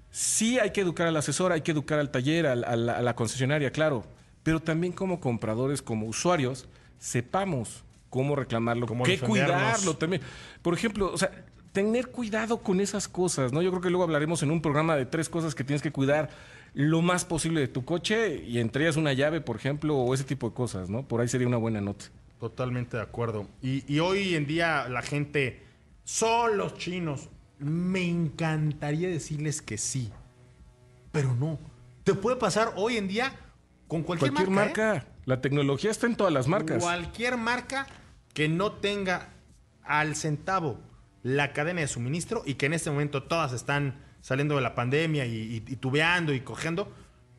sí 0.10 0.58
hay 0.58 0.72
que 0.72 0.80
educar 0.82 1.08
al 1.08 1.18
asesor, 1.18 1.52
hay 1.52 1.62
que 1.62 1.72
educar 1.72 2.00
al 2.00 2.12
taller, 2.12 2.48
al- 2.48 2.64
al- 2.64 2.90
a 2.90 3.02
la 3.02 3.16
concesionaria, 3.16 3.72
claro, 3.72 4.06
pero 4.42 4.62
también 4.62 4.94
como 4.94 5.20
compradores, 5.20 5.82
como 5.82 6.06
usuarios, 6.08 6.68
sepamos 6.98 7.84
cómo 8.10 8.36
reclamarlo, 8.38 8.88
Cómo 8.88 9.04
qué 9.04 9.20
cuidarlo 9.20 9.98
también. 9.98 10.22
Por 10.62 10.74
ejemplo, 10.74 11.12
o 11.14 11.18
sea, 11.18 11.30
tener 11.76 12.08
cuidado 12.08 12.60
con 12.60 12.80
esas 12.80 13.10
cosas, 13.10 13.52
¿no? 13.52 13.62
Yo 13.62 13.70
creo 13.70 13.82
que 13.82 13.90
luego 13.90 14.06
hablaremos 14.06 14.42
en 14.42 14.50
un 14.50 14.62
programa 14.62 14.96
de 14.96 15.06
tres 15.06 15.28
cosas 15.28 15.54
que 15.54 15.66
tienes 15.66 15.82
que 15.82 15.92
cuidar 15.92 16.30
lo 16.74 17.02
más 17.02 17.26
posible 17.26 17.60
de 17.60 17.68
tu 17.68 17.84
coche 17.84 18.42
y 18.46 18.60
entre 18.60 18.86
ellas 18.86 18.96
una 18.96 19.12
llave, 19.12 19.42
por 19.42 19.58
ejemplo, 19.58 19.98
o 19.98 20.14
ese 20.14 20.24
tipo 20.24 20.50
de 20.50 20.56
cosas, 20.56 20.90
¿no? 20.90 21.06
Por 21.06 21.20
ahí 21.20 21.28
sería 21.28 21.48
una 21.48 21.58
buena 21.58 21.82
nota. 21.82 22.06
Totalmente 22.40 22.96
de 22.96 23.04
acuerdo. 23.04 23.48
Y, 23.62 23.84
y 23.94 24.00
hoy 24.00 24.36
en 24.36 24.48
día 24.48 24.88
la 24.88 25.02
gente, 25.02 25.64
son 26.06 26.58
los 26.58 26.76
chinos. 26.76 27.28
Me 27.60 28.08
encantaría 28.08 29.10
decirles 29.10 29.62
que 29.62 29.78
sí, 29.78 30.12
pero 31.12 31.36
no. 31.36 31.60
Te 32.06 32.14
puede 32.14 32.38
pasar 32.38 32.72
hoy 32.78 32.96
en 32.96 33.10
día 33.10 33.34
con 33.90 34.02
cualquier, 34.04 34.32
Cualquier 34.32 34.56
marca. 34.56 34.94
marca, 34.94 35.08
la 35.26 35.42
tecnología 35.42 35.92
está 35.92 36.08
en 36.08 36.16
todas 36.16 36.32
las 36.32 36.48
¿eh? 36.48 36.50
marcas. 36.50 36.82
Cualquier 36.82 37.36
marca 37.36 37.86
que 38.34 38.48
no 38.48 38.72
tenga 38.72 39.30
al 39.84 40.16
centavo 40.16 40.80
la 41.26 41.54
cadena 41.54 41.82
de 41.82 41.88
suministro 41.88 42.44
y 42.46 42.54
que 42.54 42.68
en 42.68 42.74
este 42.74 42.92
momento 42.92 43.24
todas 43.24 43.52
están 43.52 43.96
saliendo 44.22 44.56
de 44.56 44.62
la 44.62 44.76
pandemia 44.76 45.26
y, 45.26 45.32
y- 45.36 45.64
y 45.74 45.76
tubeando 45.78 46.34
y 46.36 46.42
cogiendo. 46.42 46.88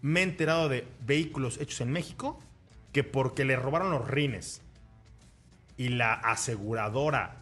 Me 0.03 0.20
he 0.20 0.22
enterado 0.25 0.68
de 0.68 0.88
vehículos 1.07 1.59
hechos 1.61 1.81
en 1.83 1.92
México 1.92 2.40
que 2.92 3.05
porque 3.05 3.44
le 3.44 3.55
robaron 3.55 3.92
los 3.92 4.09
rines 4.09 4.61
y 5.77 5.90
la 5.90 6.14
aseguradora, 6.14 7.37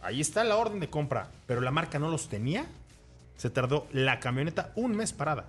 ahí 0.00 0.22
está 0.22 0.44
la 0.44 0.56
orden 0.56 0.80
de 0.80 0.88
compra, 0.88 1.28
pero 1.46 1.60
la 1.60 1.70
marca 1.70 1.98
no 1.98 2.08
los 2.10 2.28
tenía, 2.30 2.64
se 3.36 3.50
tardó 3.50 3.86
la 3.92 4.18
camioneta 4.18 4.72
un 4.76 4.96
mes 4.96 5.12
parada. 5.12 5.46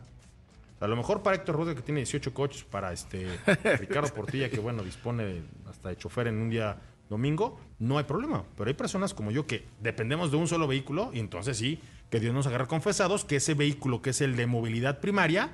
A 0.81 0.87
lo 0.87 0.97
mejor 0.97 1.23
para 1.23 1.37
Héctor 1.37 1.55
Rude, 1.55 1.75
que 1.75 1.81
tiene 1.83 2.01
18 2.01 2.33
coches, 2.33 2.65
para 2.65 2.91
este 2.91 3.27
Ricardo 3.79 4.13
Portilla, 4.13 4.49
que 4.49 4.59
bueno, 4.59 4.83
dispone 4.83 5.41
hasta 5.69 5.87
de 5.89 5.95
chofer 5.95 6.27
en 6.27 6.41
un 6.41 6.49
día 6.49 6.75
domingo, 7.13 7.57
no 7.79 7.97
hay 7.97 8.03
problema. 8.03 8.43
Pero 8.57 8.67
hay 8.67 8.73
personas 8.73 9.13
como 9.13 9.31
yo 9.31 9.47
que 9.47 9.65
dependemos 9.79 10.31
de 10.31 10.37
un 10.37 10.47
solo 10.47 10.67
vehículo 10.67 11.11
y 11.13 11.19
entonces 11.19 11.57
sí, 11.57 11.79
que 12.09 12.19
Dios 12.19 12.33
nos 12.33 12.47
agarre 12.47 12.67
confesados 12.67 13.23
que 13.25 13.37
ese 13.37 13.53
vehículo 13.53 14.01
que 14.01 14.09
es 14.09 14.21
el 14.21 14.35
de 14.35 14.45
movilidad 14.45 14.99
primaria 14.99 15.51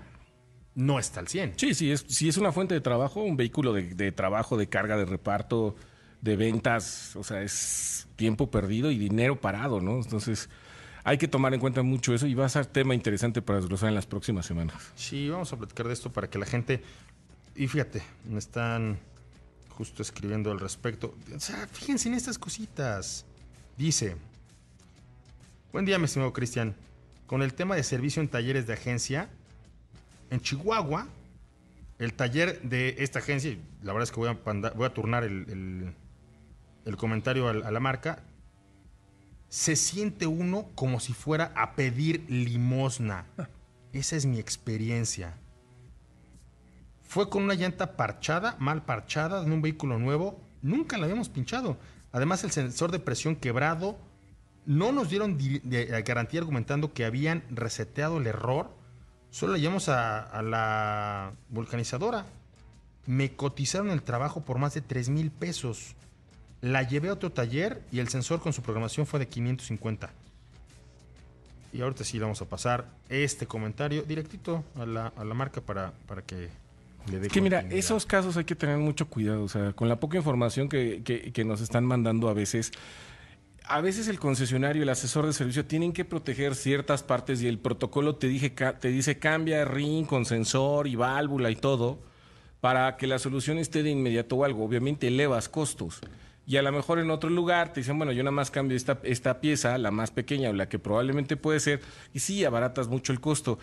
no 0.76 0.98
está 0.98 1.20
al 1.20 1.28
100. 1.28 1.54
Sí, 1.58 1.74
sí 1.74 1.92
es, 1.92 2.06
si 2.08 2.28
es 2.28 2.38
una 2.38 2.52
fuente 2.52 2.74
de 2.74 2.82
trabajo, 2.82 3.22
un 3.22 3.38
vehículo 3.38 3.74
de, 3.74 3.94
de 3.94 4.12
trabajo, 4.12 4.58
de 4.58 4.68
carga, 4.68 4.98
de 4.98 5.06
reparto, 5.06 5.76
de 6.22 6.36
ventas, 6.36 7.16
o 7.16 7.24
sea, 7.24 7.42
es 7.42 8.08
tiempo 8.16 8.50
perdido 8.50 8.92
y 8.92 8.98
dinero 8.98 9.40
parado, 9.40 9.80
¿no? 9.80 9.98
Entonces, 9.98 10.50
hay 11.04 11.18
que 11.18 11.28
tomar 11.28 11.54
en 11.54 11.60
cuenta 11.60 11.82
mucho 11.82 12.14
eso 12.14 12.28
y 12.28 12.34
va 12.34 12.46
a 12.46 12.50
ser 12.50 12.66
tema 12.66 12.94
interesante 12.94 13.42
para 13.42 13.60
desglosar 13.60 13.90
en 13.90 13.96
las 13.96 14.06
próximas 14.06 14.46
semanas. 14.46 14.92
Sí, 14.96 15.30
vamos 15.30 15.52
a 15.54 15.58
platicar 15.58 15.88
de 15.88 15.94
esto 15.94 16.12
para 16.12 16.30
que 16.30 16.38
la 16.38 16.46
gente. 16.46 16.84
Y 17.56 17.68
fíjate, 17.68 18.02
me 18.26 18.40
están 18.40 19.00
justo 19.80 20.02
escribiendo 20.02 20.52
al 20.52 20.60
respecto. 20.60 21.16
O 21.34 21.40
sea, 21.40 21.66
fíjense 21.68 22.10
en 22.10 22.16
estas 22.16 22.38
cositas. 22.38 23.24
Dice: 23.78 24.18
Buen 25.72 25.86
día, 25.86 25.98
mi 25.98 26.04
estimado 26.04 26.34
Cristian. 26.34 26.76
Con 27.28 27.42
el 27.44 27.54
tema 27.54 27.76
de 27.78 27.84
servicio 27.84 28.22
en 28.22 28.28
talleres 28.28 28.68
de 28.68 28.74
agencia, 28.74 29.30
en 30.32 30.42
Chihuahua, 30.42 31.08
el 31.98 32.14
taller 32.14 32.62
de 32.62 32.96
esta 33.00 33.20
agencia, 33.20 33.58
la 33.84 33.94
verdad 33.94 34.04
es 34.04 34.12
que 34.12 34.20
voy 34.20 34.28
a, 34.30 34.44
panda- 34.44 34.72
voy 34.76 34.86
a 34.86 34.94
turnar 34.94 35.24
el, 35.24 35.46
el- 35.50 35.94
el 36.84 36.98
comentario 36.98 37.48
al- 37.48 37.64
a 37.64 37.72
la 37.72 37.80
marca, 37.80 38.22
se 39.48 39.78
siente 39.78 40.28
uno 40.28 40.68
como 40.76 41.00
si 41.00 41.14
fuera 41.14 41.54
a 41.56 41.72
pedir 41.76 42.26
limosna. 42.30 43.26
Esa 43.94 44.18
es 44.18 44.26
mi 44.26 44.40
experiencia. 44.40 45.38
Fue 47.10 47.28
con 47.28 47.42
una 47.42 47.56
llanta 47.56 47.98
parchada, 47.98 48.56
mal 48.60 48.86
parchada, 48.86 49.44
en 49.44 49.52
un 49.52 49.64
vehículo 49.64 49.98
nuevo. 49.98 50.40
Nunca 50.62 50.96
la 50.96 51.06
habíamos 51.06 51.28
pinchado. 51.28 51.76
Además, 52.12 52.44
el 52.44 52.52
sensor 52.52 52.92
de 52.92 53.00
presión 53.00 53.36
quebrado. 53.36 53.98
No 54.68 54.92
nos 54.92 55.10
dieron 55.10 55.36
eh, 55.42 56.04
garantía 56.06 56.40
argumentando 56.40 56.94
que 56.94 57.06
habían 57.06 57.44
reseteado 57.50 58.20
el 58.20 58.28
error. 58.28 58.70
Solo 59.32 59.54
le 59.54 59.62
llamamos 59.62 59.90
a, 59.90 60.40
la 60.44 61.34
vulcanizadora. 61.50 62.28
Me 63.08 63.36
cotizaron 63.36 63.90
el 63.90 64.04
trabajo 64.04 64.46
por 64.46 64.60
más 64.60 64.76
de 64.76 64.82
3 64.82 65.10
mil 65.10 65.32
pesos. 65.32 65.96
La 66.62 66.84
llevé 66.84 67.10
a 67.10 67.14
otro 67.14 67.32
taller 67.32 67.82
y 67.92 67.98
el 67.98 68.10
sensor 68.10 68.40
con 68.40 68.54
su 68.54 68.62
programación 68.62 69.08
fue 69.08 69.20
de 69.20 69.28
550. 69.28 70.12
Y 71.74 71.82
ahorita 71.82 72.04
sí 72.04 72.20
vamos 72.20 72.40
a 72.44 72.46
pasar 72.46 72.86
este 73.10 73.48
comentario 73.48 74.04
directito 74.04 74.64
a 74.76 74.86
la, 74.86 75.08
a 75.08 75.24
la 75.24 75.34
marca 75.34 75.60
para, 75.60 75.92
para 76.06 76.22
que 76.22 76.50
Es 77.22 77.28
que 77.32 77.42
mira, 77.42 77.62
esos 77.72 78.06
casos 78.06 78.38
hay 78.38 78.44
que 78.46 78.56
tener 78.56 78.78
mucho 78.78 79.08
cuidado. 79.08 79.44
O 79.44 79.50
sea, 79.50 79.74
con 79.74 79.88
la 79.90 80.00
poca 80.00 80.18
información 80.18 80.70
que, 80.70 81.02
que- 81.04 81.32
que 81.32 81.44
nos 81.46 81.62
están 81.62 81.86
mandando 81.86 82.30
a 82.30 82.34
veces, 82.34 82.72
a 83.66 83.82
veces 83.82 84.08
el 84.08 84.20
concesionario, 84.20 84.84
el 84.84 84.90
asesor 84.90 85.26
de 85.26 85.34
servicio 85.34 85.66
tienen 85.66 85.94
que 85.94 86.06
proteger 86.06 86.56
ciertas 86.56 87.04
partes 87.04 87.42
y 87.42 87.48
el 87.48 87.60
protocolo 87.60 88.16
te, 88.16 88.28
dije, 88.28 88.50
te 88.50 88.88
dice 88.90 89.20
cambia 89.20 89.66
ring 89.66 90.06
con 90.06 90.26
sensor 90.26 90.88
y 90.88 90.96
válvula 90.96 91.50
y 91.52 91.56
todo 91.56 92.00
para 92.62 92.98
que 92.98 93.08
la 93.08 93.20
solución 93.20 93.58
esté 93.58 93.84
de 93.84 93.90
inmediato 93.92 94.36
o 94.36 94.44
algo. 94.44 94.66
Obviamente 94.66 95.08
elevas 95.08 95.50
costos. 95.50 96.02
Y 96.46 96.58
a 96.58 96.64
lo 96.64 96.72
mejor 96.72 96.98
en 97.00 97.12
otro 97.12 97.30
lugar 97.30 97.74
te 97.74 97.80
dicen, 97.82 97.98
bueno, 97.98 98.12
yo 98.12 98.24
nada 98.24 98.32
más 98.32 98.50
cambio 98.50 98.76
esta, 98.76 99.00
esta 99.04 99.40
pieza, 99.40 99.78
la 99.78 99.92
más 99.92 100.10
pequeña 100.10 100.50
o 100.50 100.54
la 100.54 100.68
que 100.68 100.80
probablemente 100.80 101.38
puede 101.38 101.60
ser, 101.60 101.80
y 102.12 102.20
sí, 102.20 102.44
abaratas 102.44 102.88
mucho 102.88 103.14
el 103.14 103.20
costo. 103.22 103.60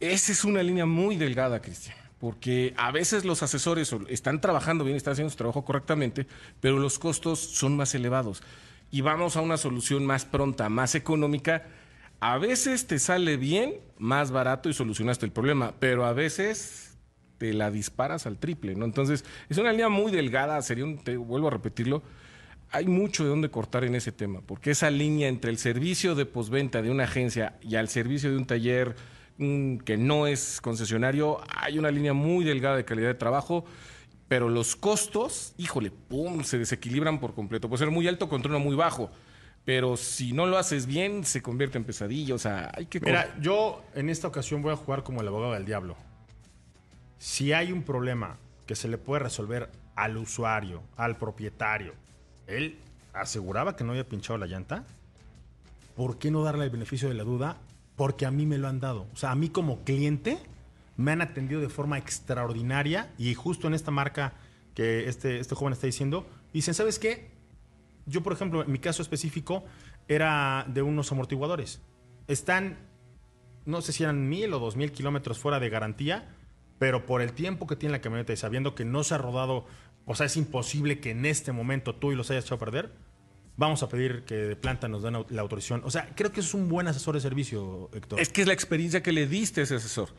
Esa 0.00 0.32
es 0.32 0.42
una 0.44 0.62
línea 0.62 0.86
muy 0.86 1.16
delgada, 1.16 1.60
Cristian, 1.60 1.96
porque 2.18 2.74
a 2.76 2.90
veces 2.90 3.24
los 3.24 3.42
asesores 3.42 3.94
están 4.08 4.40
trabajando 4.40 4.84
bien, 4.84 4.96
están 4.96 5.12
haciendo 5.12 5.30
su 5.30 5.36
trabajo 5.36 5.64
correctamente, 5.64 6.26
pero 6.60 6.78
los 6.78 6.98
costos 6.98 7.38
son 7.38 7.76
más 7.76 7.94
elevados. 7.94 8.42
Y 8.90 9.00
vamos 9.00 9.36
a 9.36 9.40
una 9.40 9.56
solución 9.56 10.06
más 10.06 10.24
pronta, 10.24 10.68
más 10.68 10.94
económica. 10.94 11.66
A 12.20 12.38
veces 12.38 12.86
te 12.86 12.98
sale 12.98 13.36
bien, 13.36 13.74
más 13.98 14.30
barato 14.30 14.68
y 14.68 14.72
solucionaste 14.72 15.26
el 15.26 15.32
problema, 15.32 15.74
pero 15.78 16.06
a 16.06 16.12
veces 16.12 16.96
te 17.38 17.52
la 17.52 17.70
disparas 17.70 18.26
al 18.26 18.38
triple, 18.38 18.74
¿no? 18.74 18.84
Entonces, 18.84 19.24
es 19.48 19.58
una 19.58 19.72
línea 19.72 19.88
muy 19.88 20.12
delgada, 20.12 20.62
sería 20.62 20.84
un, 20.84 20.98
te 20.98 21.16
vuelvo 21.16 21.48
a 21.48 21.50
repetirlo, 21.50 22.02
hay 22.70 22.86
mucho 22.86 23.22
de 23.22 23.30
dónde 23.30 23.50
cortar 23.50 23.84
en 23.84 23.94
ese 23.94 24.12
tema, 24.12 24.40
porque 24.44 24.72
esa 24.72 24.90
línea 24.90 25.28
entre 25.28 25.50
el 25.50 25.58
servicio 25.58 26.14
de 26.14 26.26
posventa 26.26 26.82
de 26.82 26.90
una 26.90 27.04
agencia 27.04 27.54
y 27.62 27.76
al 27.76 27.88
servicio 27.88 28.30
de 28.30 28.36
un 28.36 28.46
taller 28.46 28.96
que 29.38 29.96
no 29.96 30.26
es 30.26 30.60
concesionario, 30.60 31.40
hay 31.48 31.78
una 31.78 31.90
línea 31.90 32.12
muy 32.12 32.44
delgada 32.44 32.76
de 32.76 32.84
calidad 32.84 33.08
de 33.08 33.14
trabajo, 33.14 33.64
pero 34.28 34.48
los 34.48 34.76
costos, 34.76 35.54
híjole, 35.58 35.90
pum, 35.90 36.44
se 36.44 36.58
desequilibran 36.58 37.20
por 37.20 37.34
completo. 37.34 37.68
Puede 37.68 37.80
ser 37.80 37.90
muy 37.90 38.06
alto 38.06 38.28
contra 38.28 38.50
uno 38.50 38.60
muy 38.60 38.76
bajo, 38.76 39.10
pero 39.64 39.96
si 39.96 40.32
no 40.32 40.46
lo 40.46 40.58
haces 40.58 40.86
bien, 40.86 41.24
se 41.24 41.42
convierte 41.42 41.78
en 41.78 41.84
pesadilla, 41.84 42.34
o 42.34 42.38
sea, 42.38 42.70
hay 42.74 42.86
que... 42.86 43.00
Mira, 43.00 43.34
yo 43.40 43.82
en 43.94 44.08
esta 44.08 44.28
ocasión 44.28 44.62
voy 44.62 44.72
a 44.72 44.76
jugar 44.76 45.02
como 45.02 45.20
el 45.20 45.28
abogado 45.28 45.52
del 45.52 45.64
diablo. 45.64 45.96
Si 47.18 47.52
hay 47.52 47.72
un 47.72 47.82
problema 47.82 48.38
que 48.66 48.76
se 48.76 48.88
le 48.88 48.98
puede 48.98 49.22
resolver 49.22 49.70
al 49.96 50.16
usuario, 50.16 50.82
al 50.96 51.16
propietario, 51.16 51.94
él 52.46 52.78
aseguraba 53.12 53.76
que 53.76 53.84
no 53.84 53.90
había 53.92 54.08
pinchado 54.08 54.38
la 54.38 54.46
llanta, 54.46 54.84
¿por 55.96 56.18
qué 56.18 56.30
no 56.30 56.42
darle 56.42 56.64
el 56.64 56.70
beneficio 56.70 57.08
de 57.08 57.14
la 57.14 57.24
duda? 57.24 57.56
Porque 57.96 58.26
a 58.26 58.30
mí 58.30 58.46
me 58.46 58.58
lo 58.58 58.68
han 58.68 58.80
dado. 58.80 59.06
O 59.12 59.16
sea, 59.16 59.30
a 59.30 59.34
mí 59.34 59.48
como 59.48 59.84
cliente 59.84 60.38
me 60.96 61.12
han 61.12 61.22
atendido 61.22 61.60
de 61.60 61.68
forma 61.68 61.98
extraordinaria 61.98 63.12
y 63.18 63.34
justo 63.34 63.66
en 63.66 63.74
esta 63.74 63.90
marca 63.90 64.34
que 64.74 65.08
este, 65.08 65.38
este 65.38 65.54
joven 65.54 65.72
está 65.72 65.86
diciendo, 65.86 66.26
dicen, 66.52 66.74
¿sabes 66.74 66.98
qué? 66.98 67.30
Yo, 68.06 68.22
por 68.22 68.32
ejemplo, 68.32 68.62
en 68.62 68.70
mi 68.70 68.78
caso 68.78 69.02
específico, 69.02 69.64
era 70.08 70.66
de 70.68 70.82
unos 70.82 71.10
amortiguadores. 71.12 71.80
Están, 72.28 72.78
no 73.64 73.80
sé 73.80 73.92
si 73.92 74.02
eran 74.02 74.28
mil 74.28 74.52
o 74.52 74.58
dos 74.58 74.76
mil 74.76 74.92
kilómetros 74.92 75.38
fuera 75.38 75.60
de 75.60 75.70
garantía, 75.70 76.34
pero 76.78 77.06
por 77.06 77.22
el 77.22 77.32
tiempo 77.32 77.66
que 77.66 77.76
tiene 77.76 77.92
la 77.92 78.00
camioneta 78.00 78.32
y 78.32 78.36
sabiendo 78.36 78.74
que 78.74 78.84
no 78.84 79.04
se 79.04 79.14
ha 79.14 79.18
rodado, 79.18 79.66
o 80.06 80.14
sea, 80.14 80.26
es 80.26 80.36
imposible 80.36 81.00
que 81.00 81.10
en 81.10 81.24
este 81.24 81.52
momento 81.52 81.94
tú 81.94 82.12
y 82.12 82.16
los 82.16 82.30
hayas 82.30 82.44
echado 82.44 82.56
a 82.56 82.64
perder, 82.64 82.92
vamos 83.56 83.82
a 83.82 83.88
pedir 83.88 84.22
que 84.24 84.34
de 84.34 84.56
planta 84.56 84.88
nos 84.88 85.02
den 85.02 85.24
la 85.28 85.42
autorización. 85.42 85.82
O 85.84 85.90
sea, 85.90 86.10
creo 86.14 86.32
que 86.32 86.40
es 86.40 86.54
un 86.54 86.68
buen 86.68 86.88
asesor 86.88 87.14
de 87.14 87.20
servicio, 87.20 87.90
Héctor. 87.92 88.20
Es 88.20 88.28
que 88.28 88.42
es 88.42 88.46
la 88.46 88.54
experiencia 88.54 89.02
que 89.02 89.12
le 89.12 89.26
diste 89.26 89.60
a 89.60 89.64
ese 89.64 89.76
asesor. 89.76 90.10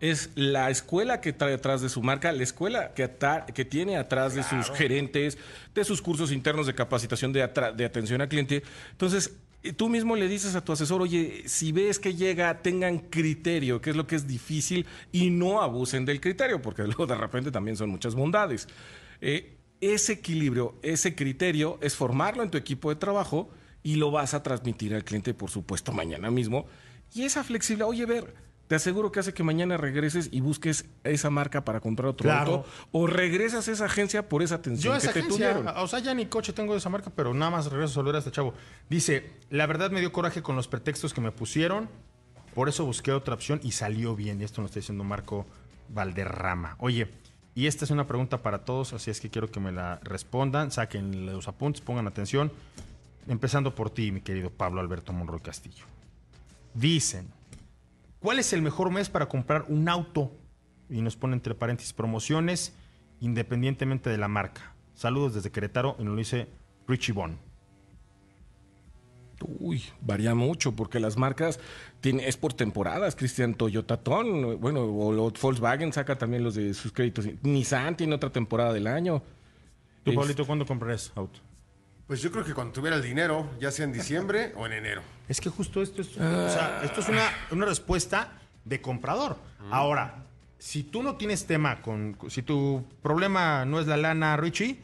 Es 0.00 0.30
la 0.34 0.70
escuela 0.70 1.20
que 1.20 1.32
trae 1.32 1.54
atrás 1.54 1.82
de 1.82 1.90
su 1.90 2.02
marca, 2.02 2.32
la 2.32 2.42
escuela 2.42 2.94
que, 2.94 3.10
que 3.54 3.64
tiene 3.66 3.98
atrás 3.98 4.34
de 4.34 4.42
sus 4.42 4.70
gerentes, 4.70 5.36
de 5.74 5.84
sus 5.84 6.00
cursos 6.00 6.32
internos 6.32 6.66
de 6.66 6.74
capacitación 6.74 7.32
de, 7.32 7.46
de 7.76 7.84
atención 7.84 8.22
al 8.22 8.28
cliente. 8.28 8.62
Entonces, 8.92 9.34
eh, 9.62 9.74
tú 9.74 9.90
mismo 9.90 10.16
le 10.16 10.26
dices 10.26 10.54
a 10.54 10.64
tu 10.64 10.72
asesor, 10.72 11.02
oye, 11.02 11.42
si 11.46 11.70
ves 11.72 11.98
que 11.98 12.14
llega, 12.14 12.62
tengan 12.62 12.98
criterio, 12.98 13.80
que 13.82 13.90
es 13.90 13.96
lo 13.96 14.06
que 14.06 14.16
es 14.16 14.26
difícil, 14.26 14.86
y 15.12 15.28
no 15.28 15.60
abusen 15.60 16.06
del 16.06 16.20
criterio, 16.20 16.62
porque 16.62 16.82
luego 16.84 17.06
de 17.06 17.14
repente 17.14 17.50
también 17.50 17.76
son 17.76 17.90
muchas 17.90 18.14
bondades. 18.14 18.68
Eh, 19.20 19.59
ese 19.80 20.12
equilibrio, 20.14 20.74
ese 20.82 21.14
criterio 21.14 21.78
es 21.80 21.96
formarlo 21.96 22.42
en 22.42 22.50
tu 22.50 22.58
equipo 22.58 22.90
de 22.90 22.96
trabajo 22.96 23.48
y 23.82 23.96
lo 23.96 24.10
vas 24.10 24.34
a 24.34 24.42
transmitir 24.42 24.94
al 24.94 25.04
cliente, 25.04 25.32
por 25.34 25.50
supuesto, 25.50 25.92
mañana 25.92 26.30
mismo. 26.30 26.66
Y 27.14 27.22
esa 27.22 27.42
flexibilidad, 27.44 27.88
oye, 27.88 28.04
ver, 28.06 28.34
te 28.68 28.74
aseguro 28.76 29.10
que 29.10 29.18
hace 29.20 29.34
que 29.34 29.42
mañana 29.42 29.76
regreses 29.78 30.28
y 30.30 30.40
busques 30.42 30.84
esa 31.02 31.28
marca 31.30 31.64
para 31.64 31.80
comprar 31.80 32.08
otro 32.10 32.24
Claro. 32.28 32.52
auto 32.58 32.68
o 32.92 33.06
regresas 33.08 33.66
a 33.66 33.72
esa 33.72 33.86
agencia 33.86 34.28
por 34.28 34.42
esa 34.42 34.56
atención 34.56 34.94
Yo 34.94 35.00
que 35.00 35.06
te 35.08 35.18
agencia, 35.18 35.54
tuvieron. 35.54 35.76
o 35.76 35.88
sea, 35.88 35.98
ya 35.98 36.14
ni 36.14 36.26
coche 36.26 36.52
tengo 36.52 36.72
de 36.74 36.78
esa 36.78 36.88
marca, 36.88 37.10
pero 37.16 37.34
nada 37.34 37.50
más 37.50 37.66
regreso 37.66 37.92
a 37.92 37.94
saludar 37.94 38.16
a 38.16 38.18
este 38.18 38.30
chavo. 38.30 38.54
Dice, 38.88 39.30
la 39.48 39.66
verdad 39.66 39.90
me 39.90 39.98
dio 40.00 40.12
coraje 40.12 40.40
con 40.42 40.54
los 40.56 40.68
pretextos 40.68 41.12
que 41.14 41.20
me 41.20 41.32
pusieron, 41.32 41.88
por 42.54 42.68
eso 42.68 42.84
busqué 42.84 43.10
otra 43.12 43.34
opción 43.34 43.60
y 43.64 43.72
salió 43.72 44.14
bien. 44.14 44.40
Y 44.40 44.44
esto 44.44 44.60
nos 44.60 44.70
está 44.70 44.80
diciendo 44.80 45.02
Marco 45.04 45.46
Valderrama. 45.88 46.76
Oye, 46.78 47.08
y 47.54 47.66
esta 47.66 47.84
es 47.84 47.90
una 47.90 48.06
pregunta 48.06 48.42
para 48.42 48.64
todos, 48.64 48.92
así 48.92 49.10
es 49.10 49.20
que 49.20 49.30
quiero 49.30 49.50
que 49.50 49.60
me 49.60 49.72
la 49.72 49.98
respondan, 50.02 50.70
saquen 50.70 51.26
los 51.26 51.48
apuntes, 51.48 51.80
pongan 51.80 52.06
atención. 52.06 52.52
Empezando 53.26 53.74
por 53.74 53.90
ti, 53.90 54.12
mi 54.12 54.20
querido 54.20 54.50
Pablo 54.50 54.80
Alberto 54.80 55.12
Monroy 55.12 55.40
Castillo. 55.40 55.84
Dicen, 56.74 57.28
¿cuál 58.20 58.38
es 58.38 58.52
el 58.52 58.62
mejor 58.62 58.90
mes 58.90 59.08
para 59.08 59.28
comprar 59.28 59.66
un 59.68 59.88
auto? 59.88 60.32
Y 60.88 61.02
nos 61.02 61.16
pone 61.16 61.34
entre 61.34 61.54
paréntesis 61.54 61.92
promociones, 61.92 62.72
independientemente 63.20 64.10
de 64.10 64.18
la 64.18 64.28
marca. 64.28 64.72
Saludos 64.94 65.34
desde 65.34 65.50
Querétaro 65.50 65.96
y 65.98 66.04
nos 66.04 66.12
lo 66.12 66.18
dice 66.18 66.48
Richie 66.86 67.12
Bond. 67.12 67.49
Uy, 69.58 69.82
varía 70.00 70.34
mucho 70.34 70.72
porque 70.72 71.00
las 71.00 71.16
marcas 71.16 71.60
tiene, 72.00 72.28
es 72.28 72.36
por 72.36 72.52
temporadas. 72.52 73.16
Cristian 73.16 73.54
Toyota 73.54 73.96
Ton, 73.96 74.60
bueno, 74.60 74.82
o 74.82 75.30
Volkswagen 75.30 75.92
saca 75.92 76.16
también 76.16 76.44
los 76.44 76.54
de 76.54 76.74
sus 76.74 76.92
créditos. 76.92 77.26
Nissan 77.42 77.96
tiene 77.96 78.14
otra 78.14 78.30
temporada 78.30 78.72
del 78.72 78.86
año. 78.86 79.22
¿Tú, 80.04 80.14
Pablito, 80.14 80.46
cuándo 80.46 80.66
comprarás 80.66 81.12
auto? 81.14 81.40
Pues 82.06 82.22
yo 82.22 82.32
creo 82.32 82.44
que 82.44 82.54
cuando 82.54 82.72
tuviera 82.72 82.96
el 82.96 83.02
dinero, 83.02 83.50
ya 83.60 83.70
sea 83.70 83.84
en 83.84 83.92
diciembre 83.92 84.52
o 84.56 84.66
en 84.66 84.72
enero. 84.72 85.02
Es 85.28 85.40
que 85.40 85.48
justo 85.48 85.80
esto 85.80 86.02
es, 86.02 86.08
o 86.16 86.50
sea, 86.50 86.80
esto 86.82 87.00
es 87.00 87.08
una, 87.08 87.22
una 87.50 87.66
respuesta 87.66 88.32
de 88.64 88.80
comprador. 88.80 89.36
Ahora, 89.70 90.24
si 90.58 90.82
tú 90.82 91.02
no 91.02 91.16
tienes 91.16 91.46
tema 91.46 91.80
con. 91.82 92.16
Si 92.28 92.42
tu 92.42 92.84
problema 93.02 93.64
no 93.64 93.80
es 93.80 93.86
la 93.86 93.96
lana, 93.96 94.36
Richie, 94.36 94.78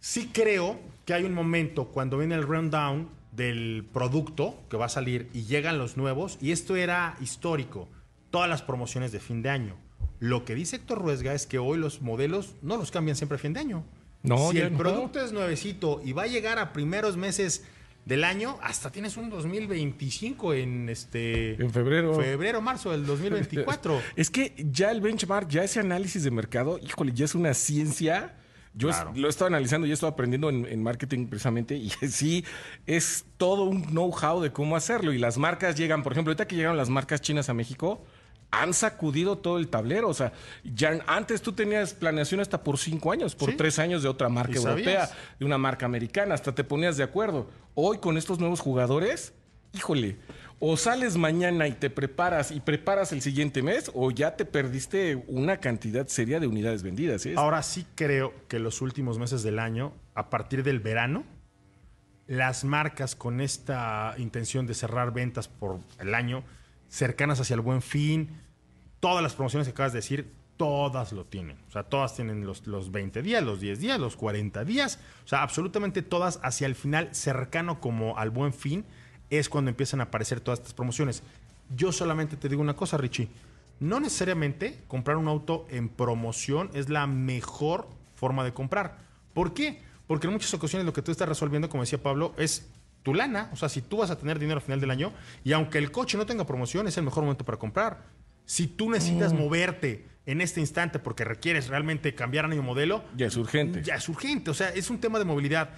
sí 0.00 0.30
creo 0.32 0.78
que 1.04 1.14
hay 1.14 1.24
un 1.24 1.34
momento 1.34 1.86
cuando 1.86 2.18
viene 2.18 2.34
el 2.34 2.42
rundown 2.42 3.08
del 3.36 3.86
producto 3.92 4.58
que 4.70 4.76
va 4.76 4.86
a 4.86 4.88
salir 4.88 5.28
y 5.32 5.42
llegan 5.44 5.78
los 5.78 5.96
nuevos, 5.96 6.38
y 6.40 6.52
esto 6.52 6.74
era 6.76 7.16
histórico. 7.20 7.88
Todas 8.30 8.48
las 8.48 8.62
promociones 8.62 9.12
de 9.12 9.20
fin 9.20 9.42
de 9.42 9.50
año. 9.50 9.76
Lo 10.18 10.44
que 10.44 10.54
dice 10.54 10.76
Héctor 10.76 10.98
Ruesga 11.02 11.34
es 11.34 11.46
que 11.46 11.58
hoy 11.58 11.78
los 11.78 12.00
modelos 12.02 12.54
no 12.62 12.76
los 12.76 12.90
cambian 12.90 13.16
siempre 13.16 13.36
a 13.36 13.38
fin 13.38 13.52
de 13.52 13.60
año. 13.60 13.84
No, 14.22 14.50
si 14.50 14.58
el 14.58 14.72
no. 14.72 14.78
producto 14.78 15.20
es 15.20 15.32
nuevecito 15.32 16.00
y 16.04 16.12
va 16.12 16.22
a 16.22 16.26
llegar 16.26 16.58
a 16.58 16.72
primeros 16.72 17.16
meses 17.16 17.64
del 18.06 18.24
año, 18.24 18.56
hasta 18.62 18.90
tienes 18.90 19.16
un 19.16 19.30
2025 19.30 20.54
en 20.54 20.88
este 20.88 21.54
En 21.62 21.70
febrero. 21.70 22.14
febrero, 22.14 22.60
marzo 22.62 22.92
del 22.92 23.04
2024. 23.04 24.00
Es 24.16 24.30
que 24.30 24.54
ya 24.70 24.90
el 24.90 25.00
benchmark, 25.00 25.48
ya 25.48 25.64
ese 25.64 25.80
análisis 25.80 26.22
de 26.24 26.30
mercado, 26.30 26.78
híjole, 26.78 27.12
ya 27.12 27.24
es 27.24 27.34
una 27.34 27.52
ciencia. 27.52 28.34
Yo 28.76 28.90
es- 28.90 28.96
lo 29.14 29.26
he 29.26 29.30
estado 29.30 29.46
analizando 29.48 29.86
y 29.86 29.90
he 29.90 29.94
estado 29.94 30.12
aprendiendo 30.12 30.48
en, 30.50 30.66
en 30.66 30.82
marketing 30.82 31.26
precisamente 31.26 31.74
y 31.76 31.90
sí, 32.08 32.44
es 32.86 33.24
todo 33.38 33.64
un 33.64 33.82
know-how 33.86 34.40
de 34.40 34.52
cómo 34.52 34.76
hacerlo. 34.76 35.12
Y 35.12 35.18
las 35.18 35.38
marcas 35.38 35.74
llegan, 35.76 36.02
por 36.02 36.12
ejemplo, 36.12 36.30
ahorita 36.30 36.46
que 36.46 36.56
llegaron 36.56 36.76
las 36.76 36.88
marcas 36.90 37.20
chinas 37.20 37.48
a 37.48 37.54
México, 37.54 38.04
han 38.50 38.74
sacudido 38.74 39.38
todo 39.38 39.58
el 39.58 39.68
tablero. 39.68 40.08
O 40.08 40.14
sea, 40.14 40.32
ya 40.62 41.00
antes 41.06 41.42
tú 41.42 41.52
tenías 41.52 41.94
planeación 41.94 42.40
hasta 42.40 42.62
por 42.62 42.78
cinco 42.78 43.10
años, 43.12 43.34
por 43.34 43.50
Sí. 43.50 43.56
tres 43.56 43.78
años 43.78 44.02
de 44.02 44.08
otra 44.08 44.28
marca 44.28 44.52
¿Y 44.52 44.56
europea, 44.56 45.10
de 45.38 45.44
una 45.44 45.58
marca 45.58 45.84
americana, 45.86 46.34
hasta 46.34 46.54
te 46.54 46.62
ponías 46.62 46.96
de 46.96 47.02
acuerdo. 47.02 47.48
Hoy 47.74 47.98
con 47.98 48.16
estos 48.16 48.38
nuevos 48.38 48.60
jugadores, 48.60 49.32
híjole, 49.72 50.16
o 50.58 50.76
sales 50.76 51.16
mañana 51.16 51.68
y 51.68 51.72
te 51.72 51.90
preparas 51.90 52.50
y 52.50 52.60
preparas 52.60 53.12
el 53.12 53.20
siguiente 53.20 53.62
mes, 53.62 53.90
o 53.94 54.10
ya 54.10 54.36
te 54.36 54.44
perdiste 54.44 55.22
una 55.28 55.58
cantidad 55.58 56.06
seria 56.06 56.40
de 56.40 56.46
unidades 56.46 56.82
vendidas. 56.82 57.26
¿eh? 57.26 57.34
Ahora 57.36 57.62
sí 57.62 57.86
creo 57.94 58.32
que 58.48 58.58
los 58.58 58.80
últimos 58.80 59.18
meses 59.18 59.42
del 59.42 59.58
año, 59.58 59.92
a 60.14 60.30
partir 60.30 60.62
del 60.62 60.80
verano, 60.80 61.24
las 62.26 62.64
marcas 62.64 63.14
con 63.14 63.40
esta 63.40 64.14
intención 64.18 64.66
de 64.66 64.74
cerrar 64.74 65.12
ventas 65.12 65.46
por 65.46 65.78
el 66.00 66.14
año, 66.14 66.42
cercanas 66.88 67.38
hacia 67.40 67.54
el 67.54 67.60
buen 67.60 67.82
fin, 67.82 68.30
todas 69.00 69.22
las 69.22 69.34
promociones 69.34 69.68
que 69.68 69.72
acabas 69.72 69.92
de 69.92 69.98
decir, 69.98 70.32
todas 70.56 71.12
lo 71.12 71.26
tienen. 71.26 71.58
O 71.68 71.70
sea, 71.70 71.82
todas 71.84 72.14
tienen 72.16 72.46
los, 72.46 72.66
los 72.66 72.90
20 72.90 73.22
días, 73.22 73.42
los 73.42 73.60
10 73.60 73.78
días, 73.78 74.00
los 74.00 74.16
40 74.16 74.64
días. 74.64 74.98
O 75.24 75.28
sea, 75.28 75.42
absolutamente 75.42 76.02
todas 76.02 76.40
hacia 76.42 76.66
el 76.66 76.74
final, 76.74 77.14
cercano 77.14 77.80
como 77.80 78.16
al 78.18 78.30
buen 78.30 78.52
fin, 78.54 78.84
es 79.30 79.48
cuando 79.48 79.70
empiezan 79.70 80.00
a 80.00 80.04
aparecer 80.04 80.40
todas 80.40 80.60
estas 80.60 80.74
promociones. 80.74 81.22
Yo 81.74 81.92
solamente 81.92 82.36
te 82.36 82.48
digo 82.48 82.60
una 82.62 82.76
cosa, 82.76 82.96
Richie. 82.96 83.28
No 83.80 84.00
necesariamente 84.00 84.78
comprar 84.88 85.16
un 85.16 85.28
auto 85.28 85.66
en 85.70 85.88
promoción 85.88 86.70
es 86.74 86.88
la 86.88 87.06
mejor 87.06 87.88
forma 88.14 88.44
de 88.44 88.54
comprar. 88.54 88.98
¿Por 89.34 89.52
qué? 89.52 89.82
Porque 90.06 90.28
en 90.28 90.32
muchas 90.32 90.54
ocasiones 90.54 90.86
lo 90.86 90.92
que 90.92 91.02
tú 91.02 91.10
estás 91.10 91.28
resolviendo, 91.28 91.68
como 91.68 91.82
decía 91.82 92.02
Pablo, 92.02 92.32
es 92.38 92.66
tu 93.02 93.12
lana. 93.12 93.50
O 93.52 93.56
sea, 93.56 93.68
si 93.68 93.82
tú 93.82 93.98
vas 93.98 94.10
a 94.10 94.16
tener 94.18 94.38
dinero 94.38 94.58
al 94.58 94.62
final 94.64 94.80
del 94.80 94.90
año 94.90 95.12
y 95.44 95.52
aunque 95.52 95.78
el 95.78 95.90
coche 95.90 96.16
no 96.16 96.24
tenga 96.26 96.46
promoción, 96.46 96.86
es 96.86 96.96
el 96.96 97.04
mejor 97.04 97.24
momento 97.24 97.44
para 97.44 97.58
comprar. 97.58 98.04
Si 98.46 98.66
tú 98.68 98.88
necesitas 98.90 99.32
moverte 99.32 100.06
en 100.24 100.40
este 100.40 100.60
instante 100.60 100.98
porque 100.98 101.24
requieres 101.24 101.68
realmente 101.68 102.14
cambiar 102.14 102.44
año 102.46 102.62
modelo, 102.62 103.04
Ya 103.16 103.26
es 103.26 103.36
urgente. 103.36 103.82
ya 103.82 103.96
es 103.96 104.08
urgente. 104.08 104.50
O 104.50 104.54
sea, 104.54 104.70
es 104.70 104.88
un 104.90 104.98
tema 104.98 105.18
de 105.18 105.24
movilidad. 105.24 105.70